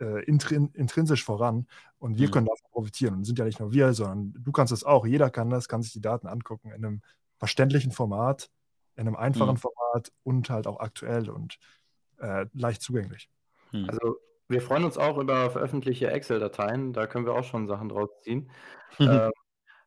äh, 0.00 0.24
intrin 0.24 0.70
intrinsisch 0.74 1.24
voran 1.24 1.66
und 1.98 2.18
wir 2.18 2.28
mhm. 2.28 2.32
können 2.32 2.46
davon 2.46 2.70
profitieren. 2.70 3.14
Und 3.14 3.24
sind 3.24 3.38
ja 3.38 3.44
nicht 3.44 3.60
nur 3.60 3.72
wir, 3.72 3.92
sondern 3.94 4.34
du 4.38 4.52
kannst 4.52 4.72
es 4.72 4.84
auch. 4.84 5.06
Jeder 5.06 5.30
kann 5.30 5.50
das, 5.50 5.68
kann 5.68 5.82
sich 5.82 5.92
die 5.92 6.00
Daten 6.00 6.26
angucken 6.26 6.70
in 6.70 6.84
einem 6.84 7.02
verständlichen 7.38 7.92
Format, 7.92 8.50
in 8.96 9.06
einem 9.06 9.16
einfachen 9.16 9.54
mhm. 9.54 9.58
Format 9.58 10.12
und 10.22 10.50
halt 10.50 10.66
auch 10.66 10.80
aktuell 10.80 11.30
und 11.30 11.58
äh, 12.18 12.46
leicht 12.52 12.82
zugänglich. 12.82 13.30
Mhm. 13.72 13.88
Also 13.88 14.16
wir 14.48 14.60
freuen 14.60 14.84
uns 14.84 14.98
auch 14.98 15.18
über 15.18 15.50
veröffentlichte 15.50 16.10
Excel-Dateien, 16.10 16.92
da 16.92 17.06
können 17.06 17.26
wir 17.26 17.34
auch 17.34 17.44
schon 17.44 17.66
Sachen 17.66 17.88
draus 17.88 18.10
ziehen. 18.22 18.50
ähm, 19.00 19.32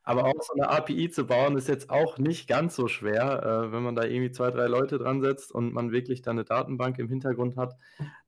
aber 0.04 0.26
auch 0.26 0.42
so 0.42 0.54
eine 0.54 0.70
API 0.70 1.12
zu 1.12 1.28
bauen, 1.28 1.56
ist 1.56 1.68
jetzt 1.68 1.92
auch 1.92 2.18
nicht 2.18 2.48
ganz 2.48 2.76
so 2.76 2.88
schwer. 2.88 3.44
Äh, 3.44 3.72
wenn 3.72 3.84
man 3.84 3.96
da 3.96 4.04
irgendwie 4.06 4.32
zwei, 4.32 4.50
drei 4.50 4.66
Leute 4.66 4.98
dran 4.98 5.22
setzt 5.22 5.52
und 5.52 5.72
man 5.72 5.92
wirklich 5.92 6.24
da 6.24 6.32
eine 6.32 6.46
Datenbank 6.46 6.98
im 6.98 7.10
Hintergrund 7.10 7.58
hat, 7.58 7.76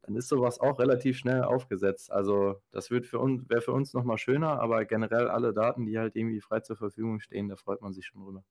dann 0.04 0.16
ist 0.16 0.30
sowas 0.30 0.60
auch 0.60 0.80
relativ 0.80 1.18
schnell 1.18 1.44
aufgesetzt. 1.44 2.12
Also 2.12 2.62
das 2.72 2.92
wird 2.92 3.08
für 3.08 3.18
uns, 3.18 3.50
wäre 3.50 3.62
für 3.62 3.72
uns 3.72 3.94
nochmal 3.94 4.20
schöner, 4.20 4.62
aber 4.62 4.86
generell 4.86 5.28
alle 5.28 5.54
Daten, 5.54 5.88
die 5.88 5.98
halt 5.98 6.16
irgendwie 6.16 6.42
frei 6.42 6.60
zur 6.60 6.76
Verfügung 6.76 7.20
stehen, 7.20 7.50
da 7.50 7.56
freut 7.56 7.82
man 7.82 7.94
sich 7.94 8.06
schon 8.06 8.22
drüber. 8.24 8.44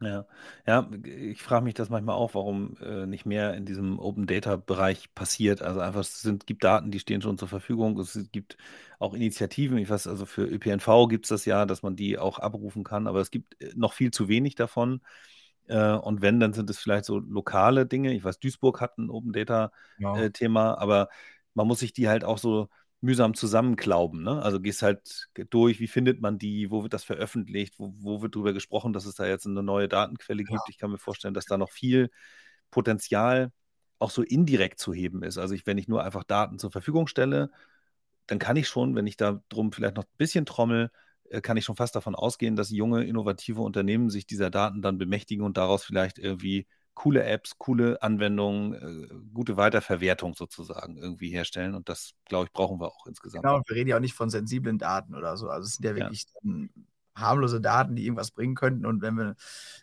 Ja, 0.00 0.26
ja, 0.66 0.90
ich 1.04 1.42
frage 1.42 1.64
mich 1.64 1.72
das 1.72 1.88
manchmal 1.88 2.16
auch, 2.16 2.34
warum 2.34 2.76
äh, 2.82 3.06
nicht 3.06 3.24
mehr 3.24 3.54
in 3.54 3.64
diesem 3.64 3.98
Open 3.98 4.26
Data 4.26 4.56
Bereich 4.56 5.14
passiert. 5.14 5.62
Also 5.62 5.80
einfach, 5.80 6.00
es 6.00 6.20
sind, 6.20 6.46
gibt 6.46 6.64
Daten, 6.64 6.90
die 6.90 6.98
stehen 6.98 7.22
schon 7.22 7.38
zur 7.38 7.48
Verfügung. 7.48 7.98
Es 7.98 8.18
gibt 8.30 8.58
auch 8.98 9.14
Initiativen, 9.14 9.78
ich 9.78 9.88
weiß, 9.88 10.06
also 10.06 10.26
für 10.26 10.44
ÖPNV 10.44 11.08
gibt 11.08 11.24
es 11.24 11.30
das 11.30 11.46
ja, 11.46 11.64
dass 11.64 11.82
man 11.82 11.96
die 11.96 12.18
auch 12.18 12.38
abrufen 12.38 12.84
kann, 12.84 13.06
aber 13.06 13.20
es 13.20 13.30
gibt 13.30 13.58
äh, 13.62 13.72
noch 13.74 13.94
viel 13.94 14.10
zu 14.10 14.28
wenig 14.28 14.54
davon. 14.54 15.00
Äh, 15.66 15.92
und 15.92 16.20
wenn, 16.20 16.40
dann 16.40 16.52
sind 16.52 16.68
es 16.68 16.78
vielleicht 16.78 17.06
so 17.06 17.18
lokale 17.18 17.86
Dinge. 17.86 18.12
Ich 18.12 18.22
weiß, 18.22 18.38
Duisburg 18.38 18.82
hat 18.82 18.98
ein 18.98 19.08
Open 19.08 19.32
Data 19.32 19.72
ja. 19.98 20.14
äh, 20.18 20.30
Thema, 20.30 20.76
aber 20.78 21.08
man 21.54 21.66
muss 21.66 21.78
sich 21.80 21.94
die 21.94 22.08
halt 22.08 22.22
auch 22.22 22.38
so 22.38 22.68
mühsam 23.06 23.34
zusammenklauben. 23.34 24.22
Ne? 24.22 24.42
Also 24.42 24.60
gehst 24.60 24.82
halt 24.82 25.28
durch, 25.50 25.80
wie 25.80 25.86
findet 25.86 26.20
man 26.20 26.38
die, 26.38 26.70
wo 26.70 26.82
wird 26.82 26.92
das 26.92 27.04
veröffentlicht, 27.04 27.78
wo, 27.78 27.94
wo 27.96 28.20
wird 28.20 28.34
darüber 28.34 28.52
gesprochen, 28.52 28.92
dass 28.92 29.06
es 29.06 29.14
da 29.14 29.26
jetzt 29.26 29.46
eine 29.46 29.62
neue 29.62 29.88
Datenquelle 29.88 30.42
gibt. 30.42 30.50
Ja. 30.58 30.64
Ich 30.68 30.78
kann 30.78 30.90
mir 30.90 30.98
vorstellen, 30.98 31.32
dass 31.32 31.46
da 31.46 31.56
noch 31.56 31.70
viel 31.70 32.10
Potenzial 32.70 33.52
auch 33.98 34.10
so 34.10 34.22
indirekt 34.22 34.78
zu 34.78 34.92
heben 34.92 35.22
ist. 35.22 35.38
Also 35.38 35.54
ich, 35.54 35.66
wenn 35.66 35.78
ich 35.78 35.88
nur 35.88 36.04
einfach 36.04 36.24
Daten 36.24 36.58
zur 36.58 36.70
Verfügung 36.70 37.06
stelle, 37.06 37.50
dann 38.26 38.38
kann 38.38 38.56
ich 38.56 38.68
schon, 38.68 38.94
wenn 38.94 39.06
ich 39.06 39.16
da 39.16 39.40
drum 39.48 39.72
vielleicht 39.72 39.96
noch 39.96 40.04
ein 40.04 40.18
bisschen 40.18 40.44
trommel, 40.44 40.90
äh, 41.30 41.40
kann 41.40 41.56
ich 41.56 41.64
schon 41.64 41.76
fast 41.76 41.94
davon 41.94 42.14
ausgehen, 42.14 42.56
dass 42.56 42.70
junge, 42.70 43.04
innovative 43.04 43.62
Unternehmen 43.62 44.10
sich 44.10 44.26
dieser 44.26 44.50
Daten 44.50 44.82
dann 44.82 44.98
bemächtigen 44.98 45.44
und 45.44 45.56
daraus 45.56 45.84
vielleicht 45.84 46.18
irgendwie 46.18 46.66
coole 46.96 47.22
Apps, 47.22 47.58
coole 47.58 48.02
Anwendungen, 48.02 48.72
äh, 48.72 49.08
gute 49.32 49.56
Weiterverwertung 49.56 50.34
sozusagen 50.34 50.96
irgendwie 50.96 51.28
herstellen. 51.28 51.74
Und 51.74 51.88
das, 51.88 52.14
glaube 52.24 52.46
ich, 52.46 52.52
brauchen 52.52 52.80
wir 52.80 52.88
auch 52.88 53.06
insgesamt. 53.06 53.44
Genau, 53.44 53.58
und 53.58 53.68
wir 53.68 53.76
reden 53.76 53.90
ja 53.90 53.96
auch 53.96 54.00
nicht 54.00 54.14
von 54.14 54.30
sensiblen 54.30 54.78
Daten 54.78 55.14
oder 55.14 55.36
so. 55.36 55.48
Also 55.48 55.66
es 55.66 55.74
sind 55.74 55.84
ja 55.84 55.94
wirklich 55.94 56.24
ja. 56.42 56.66
harmlose 57.14 57.60
Daten, 57.60 57.94
die 57.94 58.04
irgendwas 58.04 58.32
bringen 58.32 58.56
könnten. 58.56 58.86
Und 58.86 59.02
wenn 59.02 59.14
wir 59.14 59.36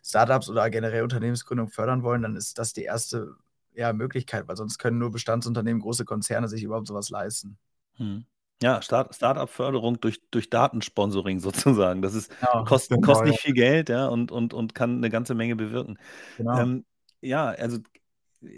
Startups 0.03 0.49
oder 0.49 0.69
generell 0.69 1.03
Unternehmensgründung 1.03 1.69
fördern 1.69 2.03
wollen, 2.03 2.23
dann 2.23 2.35
ist 2.35 2.57
das 2.57 2.73
die 2.73 2.83
erste 2.83 3.35
ja, 3.75 3.93
Möglichkeit, 3.93 4.47
weil 4.47 4.57
sonst 4.57 4.79
können 4.79 4.97
nur 4.97 5.11
Bestandsunternehmen, 5.11 5.81
große 5.81 6.05
Konzerne 6.05 6.47
sich 6.47 6.63
überhaupt 6.63 6.87
sowas 6.87 7.09
leisten. 7.09 7.57
Hm. 7.97 8.25
Ja, 8.61 8.81
Start 8.81 9.13
Start-up-Förderung 9.13 9.99
durch, 9.99 10.21
durch 10.31 10.49
Datensponsoring 10.49 11.39
sozusagen. 11.41 12.01
Das 12.01 12.15
ist, 12.15 12.31
ja, 12.41 12.63
kostet, 12.63 12.97
genau, 12.97 13.07
kostet 13.07 13.27
nicht 13.27 13.41
viel 13.41 13.53
Geld, 13.53 13.89
ja, 13.89 14.07
und, 14.07 14.31
und, 14.31 14.55
und 14.55 14.73
kann 14.73 14.97
eine 14.97 15.11
ganze 15.11 15.35
Menge 15.35 15.55
bewirken. 15.55 15.99
Genau. 16.37 16.57
Ähm, 16.57 16.85
ja, 17.23 17.47
also 17.47 17.79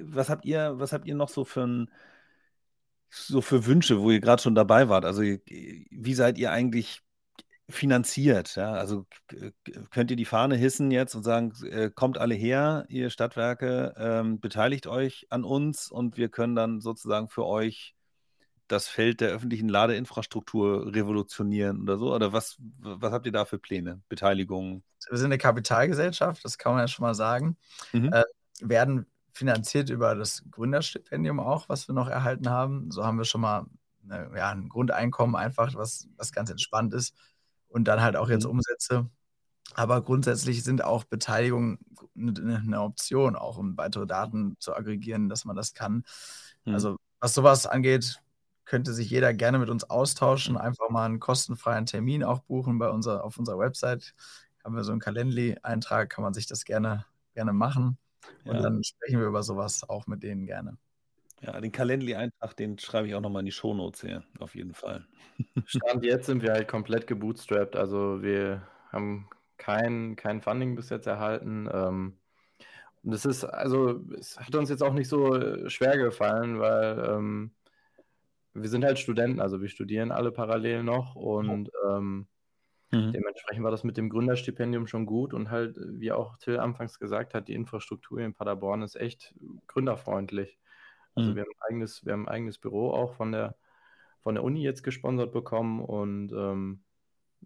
was 0.02 0.30
habt 0.30 0.46
ihr, 0.46 0.80
was 0.80 0.94
habt 0.94 1.06
ihr 1.08 1.16
noch 1.16 1.30
so 1.30 1.46
für 1.46 1.66
ein, 1.66 1.92
so 3.10 3.42
für 3.42 3.66
Wünsche, 3.66 4.02
wo 4.02 4.12
ihr 4.12 4.20
gerade 4.20 4.42
schon 4.42 4.56
dabei 4.56 4.90
wart? 4.90 5.06
Also 5.06 5.22
wie 5.22 6.14
seid 6.14 6.38
ihr 6.38 6.52
eigentlich 6.52 7.02
finanziert? 7.70 8.56
Ja? 8.56 8.74
Also 8.74 9.06
könnt 9.92 10.12
ihr 10.12 10.18
die 10.18 10.26
Fahne 10.26 10.56
hissen 10.56 10.92
jetzt 10.92 11.16
und 11.16 11.24
sagen, 11.24 11.54
äh, 11.70 11.90
kommt 11.90 12.18
alle 12.18 12.36
her, 12.36 12.86
ihr 12.90 13.10
Stadtwerke, 13.10 13.94
ähm, 13.98 14.40
beteiligt 14.40 14.88
euch 14.88 15.28
an 15.30 15.44
uns 15.44 15.90
und 15.90 16.18
wir 16.18 16.30
können 16.30 16.56
dann 16.56 16.82
sozusagen 16.82 17.28
für 17.30 17.46
euch 17.46 17.96
das 18.68 18.88
Feld 18.88 19.22
der 19.22 19.30
öffentlichen 19.30 19.70
Ladeinfrastruktur 19.70 20.94
revolutionieren 20.94 21.82
oder 21.82 21.98
so? 21.98 22.14
Oder 22.14 22.34
was, 22.34 22.58
was 22.80 23.12
habt 23.12 23.26
ihr 23.26 23.32
da 23.32 23.46
für 23.46 23.60
Pläne? 23.60 24.02
Beteiligung? 24.10 24.84
Wir 25.10 25.18
sind 25.18 25.28
eine 25.28 25.38
Kapitalgesellschaft, 25.38 26.44
das 26.44 26.58
kann 26.58 26.74
man 26.74 26.82
ja 26.82 26.88
schon 26.88 27.04
mal 27.04 27.14
sagen. 27.14 27.58
Mhm. 27.94 28.12
Äh, 28.12 28.24
werden 28.62 29.06
finanziert 29.32 29.90
über 29.90 30.16
das 30.16 30.44
Gründerstipendium 30.50 31.40
auch, 31.40 31.68
was 31.68 31.88
wir 31.88 31.96
noch 31.96 32.08
erhalten 32.08 32.50
haben. 32.50 32.90
So 32.92 33.04
haben 33.04 33.18
wir 33.18 33.26
schon 33.26 33.42
mal 33.42 33.66
eine, 34.04 34.30
ja, 34.36 34.50
ein 34.50 34.70
Grundeinkommen 34.70 35.36
einfach, 35.36 35.74
was, 35.76 36.08
was 36.18 36.32
ganz 36.32 36.50
entspannt 36.50 36.94
ist. 36.94 37.16
Und 37.68 37.86
dann 37.86 38.02
halt 38.02 38.16
auch 38.16 38.30
jetzt 38.30 38.46
mhm. 38.46 38.52
Umsätze. 38.52 39.10
Aber 39.74 40.02
grundsätzlich 40.02 40.64
sind 40.64 40.84
auch 40.84 41.04
Beteiligungen 41.04 41.80
eine, 42.16 42.58
eine 42.58 42.82
Option, 42.82 43.36
auch 43.36 43.58
um 43.58 43.76
weitere 43.78 44.08
Daten 44.08 44.56
zu 44.60 44.74
aggregieren, 44.74 45.28
dass 45.28 45.44
man 45.44 45.56
das 45.56 45.74
kann. 45.74 46.04
Mhm. 46.64 46.74
Also 46.74 46.98
was 47.20 47.34
sowas 47.34 47.66
angeht, 47.66 48.22
könnte 48.64 48.94
sich 48.94 49.10
jeder 49.10 49.34
gerne 49.34 49.60
mit 49.60 49.70
uns 49.70 49.84
austauschen, 49.84 50.58
einfach 50.58 50.90
mal 50.90 51.06
einen 51.06 51.20
kostenfreien 51.20 51.86
Termin 51.86 52.24
auch 52.24 52.40
buchen 52.40 52.78
bei 52.80 52.90
unserer, 52.90 53.24
auf 53.24 53.38
unserer 53.38 53.60
Website. 53.60 54.14
Haben 54.64 54.76
wir 54.76 54.84
so 54.84 54.92
einen 54.92 55.02
Calendly-Eintrag, 55.02 56.10
kann 56.10 56.24
man 56.24 56.34
sich 56.34 56.48
das 56.48 56.66
gerne, 56.66 57.06
gerne 57.34 57.54
machen. 57.54 57.98
Und 58.46 58.56
ja. 58.56 58.62
dann 58.62 58.84
sprechen 58.84 59.20
wir 59.20 59.28
über 59.28 59.44
sowas 59.44 59.88
auch 59.88 60.08
mit 60.08 60.24
denen 60.24 60.46
gerne. 60.46 60.78
Ja, 61.42 61.60
den 61.60 61.72
Calendly-Eintrag, 61.72 62.56
den 62.56 62.80
schreibe 62.80 63.08
ich 63.08 63.16
auch 63.16 63.22
nochmal 63.22 63.42
in 63.42 63.46
die 63.46 63.52
Shownotes 63.52 64.02
hier, 64.02 64.24
auf 64.40 64.56
jeden 64.56 64.74
Fall. 64.74 65.06
Stand 65.66 66.04
jetzt 66.04 66.28
sind 66.28 66.42
wir 66.42 66.54
halt 66.54 66.68
komplett 66.68 67.08
gebootstrapped, 67.08 67.76
also 67.76 68.22
wir 68.22 68.68
haben 68.92 69.28
kein, 69.58 70.16
kein 70.16 70.42
Funding 70.42 70.76
bis 70.76 70.90
jetzt 70.90 71.08
erhalten. 71.08 71.70
Ähm, 71.72 72.18
und 73.04 73.14
es 73.14 73.26
ist, 73.26 73.44
also, 73.44 74.02
es 74.18 74.40
hat 74.40 74.56
uns 74.56 74.70
jetzt 74.70 74.82
auch 74.82 74.94
nicht 74.94 75.10
so 75.10 75.36
äh, 75.36 75.70
schwer 75.70 75.98
gefallen, 75.98 76.60
weil 76.60 77.06
ähm, 77.08 77.52
wir 78.54 78.70
sind 78.70 78.84
halt 78.84 78.98
Studenten, 78.98 79.40
also 79.40 79.62
wir 79.62 79.68
studieren 79.68 80.12
alle 80.12 80.32
parallel 80.32 80.84
noch 80.84 81.16
und 81.16 81.70
ähm, 81.88 82.28
mhm. 82.96 83.12
dementsprechend 83.14 83.64
war 83.64 83.72
das 83.72 83.84
mit 83.84 83.98
dem 83.98 84.10
Gründerstipendium 84.10 84.88
schon 84.88 85.06
gut 85.06 85.34
und 85.34 85.50
halt, 85.50 85.78
wie 85.78 86.12
auch 86.12 86.38
Till 86.38 86.60
anfangs 86.60 87.00
gesagt 87.00 87.34
hat, 87.34 87.48
die 87.48 87.54
Infrastruktur 87.54 88.20
in 88.20 88.34
Paderborn 88.34 88.82
ist 88.82 88.96
echt 88.96 89.34
gründerfreundlich. 89.68 90.60
Also 91.16 91.32
mhm. 91.32 91.36
wir, 91.36 91.42
haben 91.44 91.52
ein 91.52 91.68
eigenes, 91.70 92.06
wir 92.06 92.14
haben 92.14 92.28
ein 92.28 92.34
eigenes 92.34 92.58
Büro 92.58 92.92
auch 92.92 93.14
von 93.14 93.32
der, 93.32 93.56
von 94.22 94.36
der 94.36 94.44
Uni 94.44 94.64
jetzt 94.64 94.84
gesponsert 94.84 95.32
bekommen 95.32 95.82
und 95.82 96.32
ähm, 96.34 96.82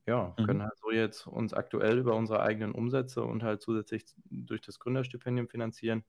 ja, 0.05 0.33
mhm. 0.37 0.45
können 0.45 0.63
halt 0.63 0.77
so 0.77 0.91
jetzt 0.91 1.27
uns 1.27 1.53
aktuell 1.53 1.99
über 1.99 2.15
unsere 2.15 2.41
eigenen 2.41 2.71
Umsätze 2.71 3.23
und 3.23 3.43
halt 3.43 3.61
zusätzlich 3.61 4.05
durch 4.29 4.61
das 4.61 4.79
Gründerstipendium 4.79 5.47
finanzieren. 5.47 6.03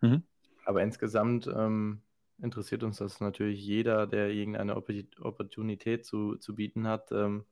Mhm. 0.00 0.22
Aber 0.64 0.82
insgesamt 0.82 1.46
ähm, 1.46 2.02
interessiert 2.40 2.82
uns 2.82 2.98
das 2.98 3.20
natürlich 3.20 3.64
jeder, 3.64 4.06
der 4.06 4.30
irgendeine 4.30 4.76
Opportunität 4.76 6.04
zu, 6.04 6.36
zu 6.36 6.54
bieten 6.54 6.86
hat. 6.86 7.10
Ähm, 7.12 7.44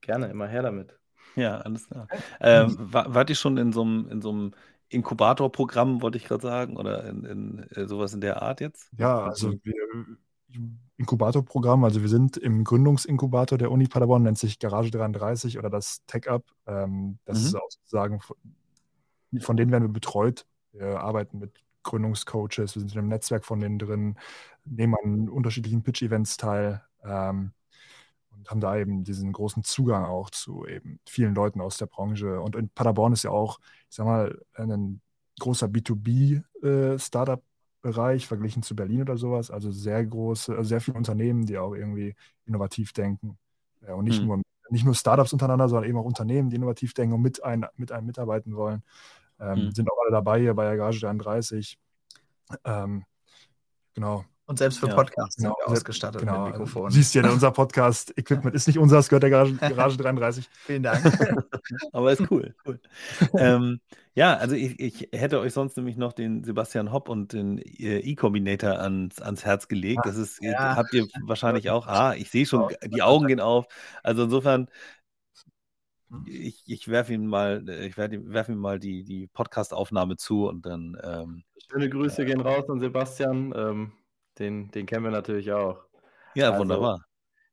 gerne, 0.00 0.28
immer 0.28 0.46
her 0.46 0.62
damit. 0.62 0.98
Ja, 1.36 1.58
alles 1.58 1.86
klar. 1.88 2.08
Ähm, 2.40 2.76
war, 2.78 3.14
wart 3.14 3.30
ihr 3.30 3.36
schon 3.36 3.56
in 3.56 3.72
so 3.72 3.82
einem, 3.82 4.08
in 4.10 4.20
so 4.20 4.30
einem 4.30 4.52
Inkubatorprogramm, 4.88 6.02
wollte 6.02 6.18
ich 6.18 6.24
gerade 6.24 6.42
sagen, 6.42 6.76
oder 6.76 7.04
in, 7.04 7.24
in, 7.24 7.58
äh, 7.70 7.86
sowas 7.86 8.12
in 8.12 8.20
der 8.20 8.42
Art 8.42 8.60
jetzt? 8.60 8.90
Ja, 8.98 9.22
also 9.22 9.52
wir, 9.62 9.74
Inkubatorprogramm. 10.96 11.84
Also 11.84 12.02
wir 12.02 12.08
sind 12.08 12.36
im 12.36 12.64
Gründungsinkubator 12.64 13.56
der 13.56 13.70
Uni 13.70 13.86
Paderborn, 13.86 14.24
nennt 14.24 14.38
sich 14.38 14.58
Garage 14.58 14.90
33 14.90 15.58
oder 15.58 15.70
das 15.70 16.04
Tech-Up. 16.06 16.44
Ähm, 16.66 17.18
das 17.24 17.40
Mhm. 17.40 17.46
ist 17.46 17.54
auch 17.54 17.70
sozusagen, 17.70 18.20
von, 18.20 18.36
von 19.38 19.56
denen 19.56 19.70
werden 19.70 19.84
wir 19.84 19.92
betreut. 19.92 20.46
Wir 20.72 21.00
arbeiten 21.00 21.38
mit 21.38 21.52
Gründungscoaches, 21.82 22.74
wir 22.74 22.80
sind 22.80 22.92
in 22.92 22.98
einem 22.98 23.08
Netzwerk 23.08 23.44
von 23.44 23.60
denen 23.60 23.78
drin, 23.78 24.16
nehmen 24.64 24.94
an 25.02 25.28
unterschiedlichen 25.28 25.82
Pitch-Events 25.82 26.36
teil 26.36 26.82
ähm, 27.04 27.52
und 28.40 28.50
haben 28.50 28.60
da 28.60 28.76
eben 28.76 29.04
diesen 29.04 29.32
großen 29.32 29.62
Zugang 29.64 30.04
auch 30.06 30.30
zu 30.30 30.66
eben 30.66 30.98
vielen 31.06 31.34
Leuten 31.34 31.60
aus 31.60 31.76
der 31.76 31.84
Branche. 31.86 32.40
Und 32.40 32.56
in 32.56 32.70
Paderborn 32.70 33.12
ist 33.12 33.24
ja 33.24 33.30
auch, 33.30 33.58
ich 33.90 33.96
sag 33.96 34.06
mal, 34.06 34.40
ein 34.54 35.02
großer 35.38 35.68
B2B-Startup-Bereich 35.68 38.26
verglichen 38.26 38.62
zu 38.62 38.74
Berlin 38.74 39.02
oder 39.02 39.18
sowas. 39.18 39.50
Also 39.50 39.70
sehr 39.70 40.06
große, 40.06 40.56
also 40.56 40.66
sehr 40.68 40.80
viele 40.80 40.96
Unternehmen, 40.96 41.44
die 41.44 41.58
auch 41.58 41.74
irgendwie 41.74 42.14
innovativ 42.46 42.94
denken. 42.94 43.36
Ja, 43.86 43.92
und 43.94 44.04
nicht, 44.04 44.20
Hm. 44.20 44.28
nur, 44.28 44.40
nicht 44.70 44.86
nur 44.86 44.94
Startups 44.94 45.34
untereinander, 45.34 45.68
sondern 45.68 45.88
eben 45.88 45.98
auch 45.98 46.04
Unternehmen, 46.04 46.48
die 46.48 46.56
innovativ 46.56 46.94
denken 46.94 47.14
und 47.14 47.20
mit, 47.22 47.44
ein, 47.44 47.66
mit 47.76 47.92
einem 47.92 48.06
mitarbeiten 48.06 48.56
wollen. 48.56 48.82
Ähm, 49.38 49.66
Hm. 49.66 49.72
Sind 49.72 49.90
auch 49.90 49.98
alle 50.02 50.12
dabei 50.12 50.40
hier 50.40 50.54
bei 50.54 50.64
der 50.64 50.78
Garage 50.78 51.00
33. 51.00 51.78
Ähm, 52.64 53.04
genau. 53.94 54.24
Und 54.50 54.58
selbst 54.58 54.80
für 54.80 54.88
Ja, 54.88 54.96
Podcasts 54.96 55.36
Genau, 55.36 55.54
sind 55.56 55.68
wir 55.68 55.72
ausgestattet 55.72 56.22
genau. 56.22 56.42
mit 56.42 56.54
Mikrofonen. 56.54 56.90
Siehst 56.90 57.14
ja, 57.14 57.22
unser 57.30 57.52
Podcast-Equipment 57.52 58.52
ist 58.52 58.66
nicht 58.66 58.80
unser, 58.80 58.98
es 58.98 59.08
gehört 59.08 59.22
der 59.22 59.30
Garage, 59.30 59.54
Garage 59.54 59.96
33. 60.02 60.50
Vielen 60.52 60.82
Dank. 60.82 61.04
Aber 61.92 62.10
ist 62.10 62.28
cool, 62.32 62.52
cool. 62.66 62.80
ähm, 63.38 63.80
ja, 64.14 64.34
also 64.34 64.56
ich, 64.56 64.80
ich 64.80 65.08
hätte 65.12 65.38
euch 65.38 65.52
sonst 65.52 65.76
nämlich 65.76 65.96
noch 65.96 66.12
den 66.12 66.42
Sebastian 66.42 66.90
Hopp 66.90 67.08
und 67.08 67.32
den 67.32 67.58
äh, 67.58 68.00
E-Combinator 68.00 68.80
ans, 68.80 69.22
ans 69.22 69.44
Herz 69.44 69.68
gelegt. 69.68 70.00
Das 70.02 70.16
ist, 70.16 70.42
äh, 70.42 70.50
ja. 70.50 70.74
habt 70.74 70.92
ihr 70.94 71.06
wahrscheinlich 71.22 71.70
auch. 71.70 71.86
Ah, 71.86 72.16
ich 72.16 72.28
sehe 72.28 72.44
schon, 72.44 72.74
die 72.84 73.02
Augen 73.02 73.28
gehen 73.28 73.38
auf. 73.38 73.66
Also 74.02 74.24
insofern, 74.24 74.66
ich, 76.26 76.64
ich 76.66 76.88
werfe 76.88 77.14
ihm 77.14 77.26
mal, 77.26 77.64
äh, 77.68 77.86
ich 77.86 77.96
werfe 77.96 78.20
werf 78.32 78.48
ihm 78.48 78.58
mal 78.58 78.80
die, 78.80 79.04
die 79.04 79.28
Podcast-Aufnahme 79.28 80.16
zu 80.16 80.48
und 80.48 80.66
dann 80.66 80.98
ähm, 81.04 81.44
Schöne 81.70 81.88
Grüße 81.88 82.24
gehen 82.24 82.40
raus 82.40 82.68
an 82.68 82.80
Sebastian. 82.80 83.54
Ähm, 83.56 83.92
den, 84.38 84.70
den 84.70 84.86
kennen 84.86 85.04
wir 85.04 85.10
natürlich 85.10 85.52
auch. 85.52 85.84
ja, 86.34 86.50
Also, 86.50 86.60
wunderbar. 86.60 87.04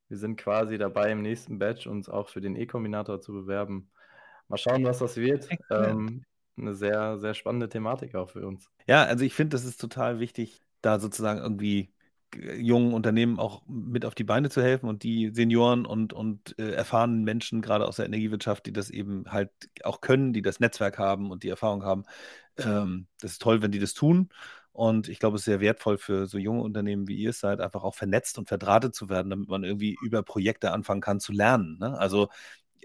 Wir 0.10 0.18
sind 0.18 0.38
quasi 0.38 0.78
dabei, 0.78 1.12
im 1.12 1.22
nächsten 1.22 1.60
Batch 1.60 1.88
uns 1.88 2.10
auch 2.10 2.30
für 2.30 2.40
den 2.40 2.56
E-Kombinator 2.56 3.20
zu 3.20 3.34
bewerben. 3.34 3.90
Mal 4.48 4.58
schauen, 4.58 4.86
was 4.86 5.00
das 5.00 5.18
wird. 5.18 5.50
Ähm, 5.70 6.24
eine 6.58 6.74
sehr, 6.74 7.18
sehr 7.18 7.34
spannende 7.34 7.70
Thematik 7.70 8.16
auch 8.16 8.30
für 8.30 8.48
uns. 8.48 8.70
Ja, 8.88 9.04
also 9.04 9.26
ich 9.26 9.34
finde, 9.34 9.56
das 9.56 9.66
ist 9.66 9.82
total 9.82 10.20
wichtig, 10.20 10.62
da 10.82 11.00
sozusagen 11.00 11.40
irgendwie 11.40 11.92
äh, 12.36 12.56
jungen 12.56 12.94
Unternehmen 12.94 13.38
auch 13.40 13.64
mit 13.68 14.06
auf 14.06 14.16
die 14.16 14.24
Beine 14.24 14.50
zu 14.50 14.62
helfen 14.62 14.88
und 14.88 15.04
die 15.04 15.32
Senioren 15.34 15.86
und, 15.86 16.14
und 16.14 16.58
äh, 16.58 16.72
erfahrenen 16.72 17.24
Menschen, 17.24 17.62
gerade 17.62 17.86
aus 17.86 17.98
der 17.98 18.06
Energiewirtschaft, 18.06 18.66
die 18.66 18.74
das 18.74 18.90
eben 18.90 19.26
halt 19.32 19.52
auch 19.84 20.02
können, 20.02 20.34
die 20.34 20.42
das 20.42 20.60
Netzwerk 20.60 20.98
haben 20.98 21.32
und 21.32 21.44
die 21.44 21.50
Erfahrung 21.50 21.84
haben. 21.84 22.06
Ähm, 22.58 23.08
das 23.20 23.34
ist 23.34 23.42
toll, 23.42 23.62
wenn 23.62 23.72
die 23.72 23.80
das 23.80 23.94
tun. 23.94 24.30
Und 24.78 25.10
ich 25.10 25.18
glaube, 25.18 25.38
es 25.38 25.42
ist 25.42 25.46
sehr 25.46 25.60
wertvoll 25.60 25.98
für 25.98 26.28
so 26.28 26.38
junge 26.38 26.62
Unternehmen 26.62 27.08
wie 27.08 27.16
ihr 27.16 27.32
es 27.32 27.40
seid, 27.40 27.62
einfach 27.62 27.84
auch 27.84 27.96
vernetzt 27.96 28.38
und 28.38 28.48
verdrahtet 28.48 28.94
zu 28.94 29.10
werden, 29.10 29.32
damit 29.32 29.50
man 29.50 29.64
irgendwie 29.64 29.98
über 30.04 30.22
Projekte 30.22 30.72
anfangen 30.72 31.02
kann 31.02 31.20
zu 31.20 31.32
lernen. 31.32 31.80
Ne? 31.80 31.98
Also 31.98 32.30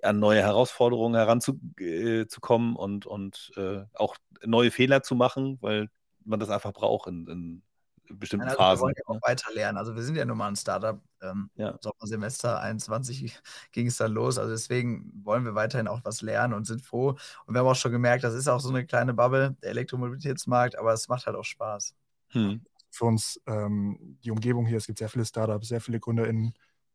an 0.01 0.18
neue 0.18 0.40
Herausforderungen 0.40 1.16
heranzukommen 1.16 2.76
äh, 2.76 2.78
und, 2.78 3.05
und 3.05 3.53
äh, 3.57 3.82
auch 3.93 4.16
neue 4.43 4.70
Fehler 4.70 5.03
zu 5.03 5.14
machen, 5.14 5.59
weil 5.61 5.90
man 6.24 6.40
das 6.40 6.49
einfach 6.49 6.72
braucht 6.72 7.09
in, 7.09 7.26
in 7.26 7.62
bestimmten 8.09 8.46
also 8.48 8.59
wir 8.59 8.64
Phasen. 8.64 8.82
wollen 8.82 8.94
ja 8.96 9.03
auch 9.07 9.22
weiter 9.22 9.53
lernen. 9.55 9.78
Also 9.78 9.94
wir 9.94 10.03
sind 10.03 10.16
ja 10.16 10.24
nun 10.24 10.36
mal 10.38 10.48
ein 10.48 10.57
Startup. 10.57 11.00
Ähm, 11.22 11.50
Ja. 11.55 11.78
Sommersemester 11.80 12.61
21 12.61 13.38
ging 13.72 13.86
es 13.86 13.96
dann 13.96 14.12
los. 14.12 14.38
Also 14.38 14.50
deswegen 14.50 15.12
wollen 15.24 15.44
wir 15.44 15.55
weiterhin 15.55 15.88
auch 15.88 16.00
was 16.05 16.20
lernen 16.22 16.55
und 16.55 16.66
sind 16.66 16.82
froh. 16.82 17.16
Und 17.46 17.55
wir 17.55 17.61
haben 17.61 17.66
auch 17.68 17.76
schon 17.76 17.92
gemerkt, 17.92 18.24
das 18.24 18.34
ist 18.34 18.48
auch 18.48 18.61
so 18.61 18.68
eine 18.70 18.84
kleine 18.86 19.14
Bubble, 19.14 19.57
der 19.62 19.70
Elektromobilitätsmarkt, 19.70 20.78
aber 20.78 20.92
es 20.92 21.09
macht 21.09 21.26
halt 21.26 21.36
auch 21.36 21.44
Spaß. 21.44 21.94
Hm. 22.28 22.62
für 22.90 23.05
uns 23.05 23.40
ähm, 23.46 24.18
die 24.24 24.30
Umgebung 24.30 24.66
hier. 24.66 24.78
Es 24.78 24.86
gibt 24.86 24.98
sehr 24.98 25.09
viele 25.09 25.24
Startups, 25.24 25.68
sehr 25.68 25.80
viele 25.80 26.00
GründerInnen, 26.00 26.55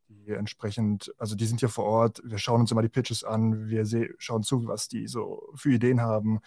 die 0.10 0.32
entsprechend, 0.32 1.14
also 1.18 1.36
die 1.36 1.46
sind 1.46 1.60
hier 1.60 1.70
vor 1.70 1.86
Ort. 1.86 2.22
Wir 2.24 2.38
schauen 2.38 2.62
uns 2.62 2.72
immer 2.72 2.82
die 2.82 2.90
Pitches 2.90 3.24
an, 3.24 3.68
wir 3.68 3.86
schauen 4.18 4.44
zu, 4.44 4.66
was 4.68 4.88
die 4.88 5.08
so 5.08 5.50
für 5.56 5.72
Ideen 5.72 6.02
haben. 6.02 6.40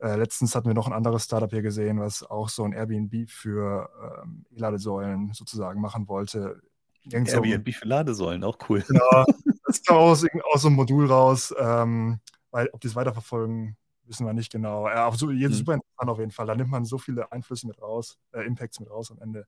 Äh, 0.00 0.16
letztens 0.16 0.54
hatten 0.54 0.66
wir 0.68 0.74
noch 0.74 0.86
ein 0.86 0.92
anderes 0.92 1.24
Startup 1.24 1.50
hier 1.50 1.62
gesehen, 1.62 2.00
was 2.00 2.22
auch 2.22 2.48
so 2.48 2.64
ein 2.64 2.72
Airbnb 2.72 3.28
für 3.28 3.90
ähm, 4.22 4.46
E-Ladesäulen 4.50 5.32
sozusagen 5.34 5.80
machen 5.80 6.08
wollte. 6.08 6.60
Irgend 7.04 7.28
so 7.28 7.36
ein- 7.42 7.44
Airbnb 7.44 7.74
für 7.74 7.86
Ladesäulen, 7.86 8.44
auch 8.44 8.58
cool. 8.68 8.82
Genau, 8.86 9.00
das 9.66 9.82
kam 9.84 9.96
aus, 9.98 10.24
aus 10.52 10.62
so 10.62 10.68
einem 10.68 10.76
Modul 10.76 11.06
raus. 11.06 11.54
Ähm, 11.58 12.20
weil, 12.50 12.68
ob 12.72 12.80
die 12.80 12.88
es 12.88 12.96
weiterverfolgen, 12.96 13.76
wissen 14.04 14.26
wir 14.26 14.32
nicht 14.32 14.50
genau. 14.50 14.88
Ja, 14.88 15.04
aber 15.06 15.16
so, 15.16 15.28
Hm. 15.28 15.52
super 15.52 15.74
interessant 15.74 16.10
auf 16.10 16.18
jeden 16.18 16.30
Fall. 16.32 16.46
Da 16.46 16.54
nimmt 16.54 16.70
man 16.70 16.84
so 16.84 16.98
viele 16.98 17.30
Einflüsse 17.30 17.66
mit 17.66 17.80
raus, 17.80 18.18
äh, 18.32 18.40
Impacts 18.44 18.80
mit 18.80 18.90
raus 18.90 19.10
am 19.10 19.18
Ende. 19.20 19.46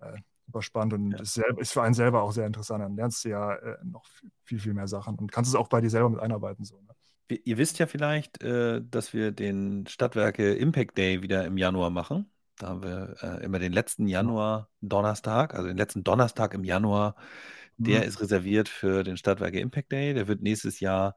Äh, 0.00 0.16
super 0.46 0.62
spannend 0.62 0.94
und 0.94 1.10
Ja. 1.12 1.18
ist, 1.20 1.34
selber, 1.34 1.60
ist 1.60 1.72
für 1.72 1.82
einen 1.82 1.94
selber 1.94 2.22
auch 2.22 2.32
sehr 2.32 2.46
interessant. 2.46 2.82
Dann 2.82 2.96
lernst 2.96 3.24
du 3.24 3.30
ja 3.30 3.54
äh, 3.54 3.76
noch 3.84 4.06
viel, 4.44 4.60
viel 4.60 4.72
mehr 4.74 4.88
Sachen 4.88 5.16
und 5.16 5.30
kannst 5.32 5.50
es 5.50 5.54
auch 5.56 5.68
bei 5.68 5.80
dir 5.80 5.90
selber 5.90 6.08
mit 6.08 6.20
einarbeiten. 6.20 6.64
So, 6.64 6.80
ne? 6.80 6.94
Ihr 7.28 7.58
wisst 7.58 7.78
ja 7.78 7.86
vielleicht, 7.86 8.42
äh, 8.42 8.80
dass 8.82 9.12
wir 9.12 9.32
den 9.32 9.86
Stadtwerke 9.86 10.54
Impact 10.54 10.96
Day 10.96 11.22
wieder 11.22 11.44
im 11.44 11.58
Januar 11.58 11.90
machen. 11.90 12.30
Da 12.56 12.68
haben 12.68 12.82
wir 12.82 13.16
äh, 13.22 13.44
immer 13.44 13.58
den 13.58 13.72
letzten 13.72 14.06
Januar 14.08 14.70
Donnerstag, 14.80 15.54
also 15.54 15.68
den 15.68 15.76
letzten 15.76 16.04
Donnerstag 16.04 16.54
im 16.54 16.64
Januar, 16.64 17.16
der 17.78 18.02
Mhm. 18.02 18.04
ist 18.04 18.20
reserviert 18.20 18.68
für 18.68 19.04
den 19.04 19.16
Stadtwerke 19.16 19.60
Impact 19.60 19.92
Day. 19.92 20.14
Der 20.14 20.26
wird 20.28 20.42
nächstes 20.42 20.80
Jahr 20.80 21.16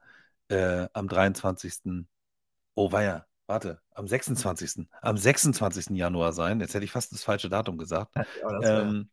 äh, 0.49 0.88
am 0.93 1.07
23. 1.07 2.07
Oh 2.76 2.91
weia, 2.91 3.26
warte, 3.47 3.82
am 3.93 4.07
26. 4.07 4.88
Am 5.01 5.18
26. 5.18 5.95
Januar 5.97 6.34
sein. 6.34 6.59
Jetzt 6.59 6.74
hätte 6.74 6.86
ich 6.86 6.91
fast 6.91 7.12
das 7.14 7.24
falsche 7.24 7.49
Datum 7.49 7.78
gesagt. 7.78 8.16
Ja, 8.59 8.62
Ähm, 8.62 9.09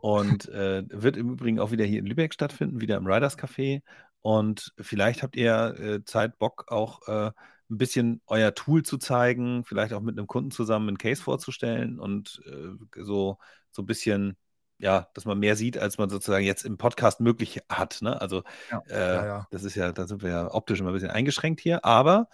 und 0.00 0.48
äh, 0.48 0.84
wird 0.90 1.16
im 1.16 1.30
Übrigen 1.30 1.60
auch 1.60 1.70
wieder 1.70 1.84
hier 1.84 2.00
in 2.00 2.06
Lübeck 2.06 2.34
stattfinden, 2.34 2.80
wieder 2.80 2.96
im 2.96 3.06
Riders 3.06 3.38
Café. 3.38 3.82
Und 4.22 4.72
vielleicht 4.80 5.22
habt 5.22 5.36
ihr 5.36 5.74
äh, 5.78 6.04
Zeit, 6.04 6.38
Bock, 6.38 6.66
auch 6.68 7.06
äh, 7.08 7.32
ein 7.70 7.78
bisschen 7.78 8.20
euer 8.26 8.54
Tool 8.54 8.82
zu 8.82 8.98
zeigen, 8.98 9.64
vielleicht 9.64 9.92
auch 9.92 10.00
mit 10.00 10.18
einem 10.18 10.26
Kunden 10.26 10.50
zusammen 10.50 10.88
einen 10.88 10.98
Case 10.98 11.22
vorzustellen 11.22 11.98
und 11.98 12.40
äh, 12.46 13.02
so, 13.02 13.38
so 13.70 13.82
ein 13.82 13.86
bisschen, 13.86 14.36
ja, 14.78 15.08
dass 15.14 15.24
man 15.24 15.38
mehr 15.38 15.56
sieht, 15.56 15.78
als 15.78 15.98
man 15.98 16.10
sozusagen 16.10 16.44
jetzt 16.44 16.64
im 16.64 16.78
Podcast 16.78 17.20
möglich 17.20 17.60
hat. 17.68 17.98
Ne? 18.02 18.20
Also 18.20 18.42
Ja. 18.70 18.82
äh, 18.88 19.14
Ja, 19.14 19.26
ja. 19.26 19.46
das 19.50 19.64
ist 19.64 19.74
ja, 19.74 19.92
da 19.92 20.06
sind 20.06 20.22
wir 20.22 20.30
ja 20.30 20.54
optisch 20.54 20.80
immer 20.80 20.90
ein 20.90 20.94
bisschen 20.94 21.10
eingeschränkt 21.10 21.60
hier, 21.60 21.84
aber 21.84 22.28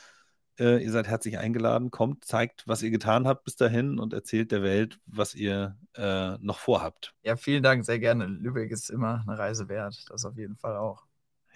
äh, 0.59 0.83
ihr 0.83 0.91
seid 0.91 1.07
herzlich 1.07 1.39
eingeladen, 1.39 1.91
kommt, 1.91 2.25
zeigt, 2.25 2.67
was 2.67 2.83
ihr 2.83 2.91
getan 2.91 3.27
habt 3.27 3.45
bis 3.45 3.57
dahin 3.57 3.99
und 3.99 4.13
erzählt 4.13 4.51
der 4.51 4.63
Welt, 4.63 4.99
was 5.07 5.35
ihr 5.35 5.77
äh, 5.95 6.37
noch 6.41 6.59
vorhabt. 6.59 7.15
ja, 7.23 7.37
vielen 7.37 7.63
Dank, 7.63 7.85
sehr 7.85 7.99
gerne. 7.99 8.27
Lübeck 8.27 8.71
ist 8.73 8.91
immer 8.91 9.25
eine 9.27 9.39
Reise 9.39 9.69
wert. 9.69 10.05
Das 10.09 10.25
auf 10.25 10.37
jeden 10.37 10.57
Fall 10.57 10.77
auch. 10.77 11.08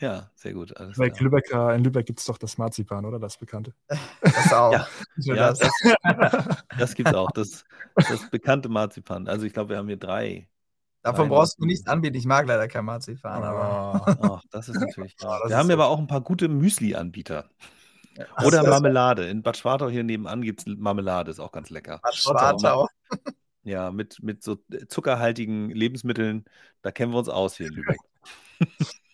Ja, 0.03 0.29
sehr 0.35 0.53
gut. 0.53 0.77
Alles 0.77 0.99
Bei 0.99 1.11
klar. 1.11 1.23
Lübecker, 1.23 1.75
in 1.77 1.85
Lübeck 1.85 2.07
gibt 2.07 2.19
es 2.19 2.25
doch 2.25 2.37
das 2.37 2.59
Marzipan, 2.59 3.05
oder? 3.05 3.21
Das 3.21 3.37
Bekannte. 3.39 3.73
Das 4.21 4.53
auch. 4.53 4.73
Ja. 4.73 4.87
Ja, 5.17 5.35
das. 5.35 5.59
das, 6.03 6.57
das 6.77 6.95
gibt 6.97 7.09
es 7.11 7.15
auch. 7.15 7.31
Das, 7.31 7.65
das 7.95 8.29
bekannte 8.29 8.69
Marzipan. 8.69 9.29
Also 9.29 9.47
ich 9.47 9.53
glaube, 9.53 9.71
wir 9.71 9.77
haben 9.77 9.87
hier 9.87 9.97
drei. 9.97 10.49
Davon 11.03 11.29
Drei 11.29 11.37
brauchst 11.37 11.59
du 11.59 11.63
Marzipan. 11.63 11.67
nichts 11.69 11.87
anbieten. 11.87 12.17
Ich 12.17 12.25
mag 12.27 12.49
leider 12.49 12.67
kein 12.67 12.85
Marzipan, 12.85 13.45
aber. 13.45 14.17
Oh. 14.21 14.39
Ach, 14.39 14.43
das 14.51 14.69
ist 14.69 14.81
natürlich. 14.81 15.15
Ja, 15.21 15.29
das 15.43 15.43
wir 15.43 15.47
ist 15.51 15.55
haben 15.55 15.69
so 15.69 15.73
aber 15.75 15.87
auch 15.87 15.99
ein 16.01 16.09
paar 16.09 16.21
gute 16.21 16.49
Müsli-Anbieter. 16.49 17.49
Das 18.17 18.45
Oder 18.45 18.65
Marmelade. 18.65 19.29
In 19.29 19.43
Bad 19.45 19.57
Schwartau 19.57 19.89
hier 19.89 20.03
nebenan 20.03 20.43
gibt 20.43 20.61
es 20.61 20.67
Marmelade, 20.67 21.31
ist 21.31 21.39
auch 21.39 21.53
ganz 21.53 21.71
lecker. 21.71 22.01
Bad 22.03 22.15
Schwartau. 22.17 22.89
Ja, 23.63 23.93
mit, 23.93 24.21
mit 24.21 24.43
so 24.43 24.59
zuckerhaltigen 24.89 25.71
Lebensmitteln, 25.71 26.45
da 26.83 26.91
kennen 26.91 27.13
wir 27.13 27.19
uns 27.19 27.29
aus 27.29 27.57
hier 27.57 27.69
in 27.69 27.75
Lübeck. 27.75 27.99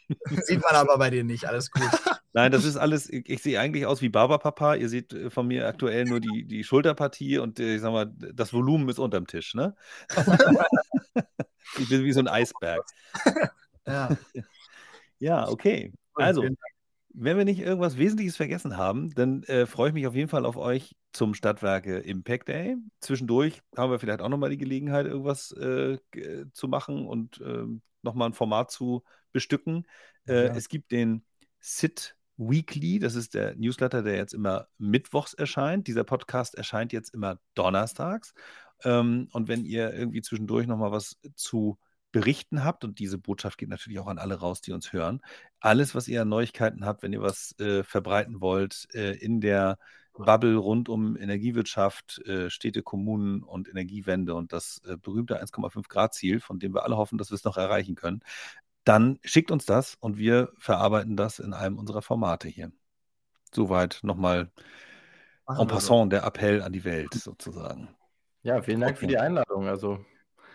Sieht 0.45 0.63
man 0.63 0.75
aber 0.75 0.99
bei 0.99 1.11
dir 1.11 1.25
nicht. 1.25 1.47
Alles 1.47 1.71
gut. 1.71 1.83
Nein, 2.33 2.53
das 2.53 2.65
ist 2.65 2.77
alles, 2.77 3.09
ich, 3.09 3.29
ich 3.29 3.43
sehe 3.43 3.59
eigentlich 3.59 3.87
aus 3.87 4.03
wie 4.03 4.09
Barberpapa. 4.09 4.75
Ihr 4.75 4.89
seht 4.89 5.13
äh, 5.13 5.31
von 5.31 5.47
mir 5.47 5.67
aktuell 5.67 6.05
nur 6.05 6.21
die, 6.21 6.45
die 6.47 6.65
Schulterpartie 6.65 7.39
und 7.39 7.59
äh, 7.59 7.77
ich 7.77 7.81
sag 7.81 7.93
mal, 7.93 8.13
das 8.17 8.53
Volumen 8.53 8.89
ist 8.89 8.99
unterm 8.99 9.27
Tisch, 9.27 9.55
ne? 9.55 9.75
ich 11.79 11.89
bin 11.89 12.05
wie 12.05 12.13
so 12.13 12.21
ein 12.21 12.29
Eisberg. 12.29 12.85
Ja. 13.87 14.11
Ja, 15.19 15.49
okay. 15.49 15.93
Also, 16.15 16.45
wenn 17.15 17.37
wir 17.37 17.45
nicht 17.45 17.61
irgendwas 17.61 17.99
Wesentliches 17.99 18.37
vergessen 18.37 18.77
haben, 18.77 19.11
dann 19.15 19.43
äh, 19.45 19.67
freue 19.67 19.89
ich 19.89 19.95
mich 19.95 20.07
auf 20.07 20.15
jeden 20.15 20.29
Fall 20.29 20.47
auf 20.47 20.57
euch 20.57 20.95
zum 21.13 21.35
Stadtwerke 21.35 21.99
Impact 21.99 22.49
Day. 22.49 22.77
Zwischendurch 23.01 23.61
haben 23.77 23.91
wir 23.91 23.99
vielleicht 23.99 24.21
auch 24.21 24.29
nochmal 24.29 24.51
die 24.51 24.59
Gelegenheit, 24.59 25.07
irgendwas 25.07 25.51
äh, 25.53 25.99
zu 26.53 26.69
machen 26.69 27.07
und 27.07 27.41
ähm, 27.45 27.83
nochmal 28.03 28.31
ein 28.31 28.35
Format 28.35 28.71
zu 28.71 29.05
bestücken. 29.33 29.87
Äh, 30.27 30.47
Ja. 30.47 30.55
Es 30.55 30.69
gibt 30.69 30.91
den 30.93 31.25
SIT 31.61 32.17
Weekly, 32.37 33.01
das 33.01 33.17
ist 33.17 33.35
der 33.35 33.57
Newsletter, 33.57 34.03
der 34.03 34.17
jetzt 34.17 34.33
immer 34.33 34.69
mittwochs 34.79 35.35
erscheint. 35.35 35.89
Dieser 35.89 36.05
Podcast 36.05 36.55
erscheint 36.55 36.93
jetzt 36.93 37.13
immer 37.13 37.41
donnerstags. 37.55 38.33
Ähm, 38.85 39.29
und 39.33 39.49
wenn 39.49 39.65
ihr 39.65 39.93
irgendwie 39.93 40.23
zwischendurch 40.23 40.67
nochmal 40.69 40.93
was 40.93 41.17
zu 41.35 41.79
berichten 42.13 42.65
habt, 42.65 42.85
und 42.85 43.01
diese 43.01 43.19
Botschaft 43.19 43.59
geht 43.59 43.69
natürlich 43.69 43.99
auch 43.99 44.07
an 44.07 44.19
alle 44.19 44.37
raus, 44.37 44.61
die 44.61 44.73
uns 44.73 44.93
hören, 44.93 45.21
alles, 45.61 45.95
was 45.95 46.09
ihr 46.09 46.23
an 46.23 46.29
Neuigkeiten 46.29 46.85
habt, 46.85 47.03
wenn 47.03 47.13
ihr 47.13 47.21
was 47.21 47.59
äh, 47.59 47.83
verbreiten 47.83 48.41
wollt 48.41 48.87
äh, 48.95 49.13
in 49.17 49.41
der 49.41 49.79
Bubble 50.25 50.57
rund 50.57 50.89
um 50.89 51.17
Energiewirtschaft, 51.17 52.19
äh, 52.27 52.51
Städte, 52.51 52.83
Kommunen 52.83 53.43
und 53.43 53.69
Energiewende 53.69 54.35
und 54.35 54.53
das 54.53 54.81
äh, 54.87 54.97
berühmte 54.97 55.41
1,5 55.41 55.89
Grad 55.89 56.15
Ziel, 56.15 56.41
von 56.41 56.59
dem 56.59 56.75
wir 56.75 56.85
alle 56.85 56.97
hoffen, 56.97 57.19
dass 57.19 57.31
wir 57.31 57.37
es 57.37 57.45
noch 57.45 57.57
erreichen 57.57 57.95
können, 57.95 58.21
dann 58.85 59.19
schickt 59.25 59.51
uns 59.51 59.67
das 59.67 59.97
und 60.01 60.19
wir 60.19 60.53
verarbeiten 60.59 61.17
das 61.17 61.39
in 61.39 61.53
einem 61.53 61.79
unserer 61.79 62.03
Formate 62.03 62.49
hier. 62.49 62.73
Soweit 63.55 64.01
nochmal 64.03 64.51
en 65.47 65.67
passant 65.67 66.13
der 66.13 66.25
Appell 66.25 66.63
an 66.63 66.73
die 66.73 66.85
Welt 66.85 67.13
sozusagen. 67.15 67.89
Ja, 68.43 68.63
vielen 68.63 68.81
Dank 68.81 68.97
für 68.97 69.05
Okay. 69.05 69.13
die 69.13 69.19
Einladung. 69.19 69.67
Also 69.67 70.05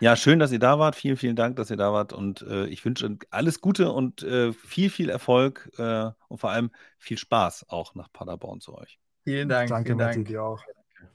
Ja, 0.00 0.16
schön, 0.16 0.38
dass 0.38 0.52
ihr 0.52 0.58
da 0.58 0.78
wart. 0.78 0.96
Vielen, 0.96 1.16
vielen 1.16 1.36
Dank, 1.36 1.56
dass 1.56 1.70
ihr 1.70 1.76
da 1.76 1.92
wart. 1.92 2.12
Und 2.12 2.42
äh, 2.42 2.66
ich 2.66 2.84
wünsche 2.84 3.16
alles 3.30 3.60
Gute 3.60 3.92
und 3.92 4.22
äh, 4.22 4.52
viel, 4.52 4.90
viel 4.90 5.08
Erfolg 5.08 5.70
äh, 5.78 6.10
und 6.28 6.38
vor 6.38 6.50
allem 6.50 6.70
viel 6.98 7.18
Spaß 7.18 7.68
auch 7.68 7.94
nach 7.94 8.12
Paderborn 8.12 8.60
zu 8.60 8.74
euch. 8.76 8.98
Vielen 9.24 9.48
Dank. 9.48 9.70
Danke, 9.70 9.88
vielen 9.88 9.98
Matti, 9.98 10.14
Dank. 10.16 10.28
dir 10.28 10.42
auch. 10.42 10.62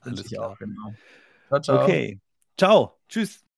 Alles 0.01 0.23
klar. 0.25 0.51
auch, 0.51 0.57
genau. 0.57 0.93
Ciao, 1.47 1.61
ciao. 1.61 1.83
Okay. 1.83 2.19
Ciao. 2.57 2.99
Tschüss. 3.07 3.48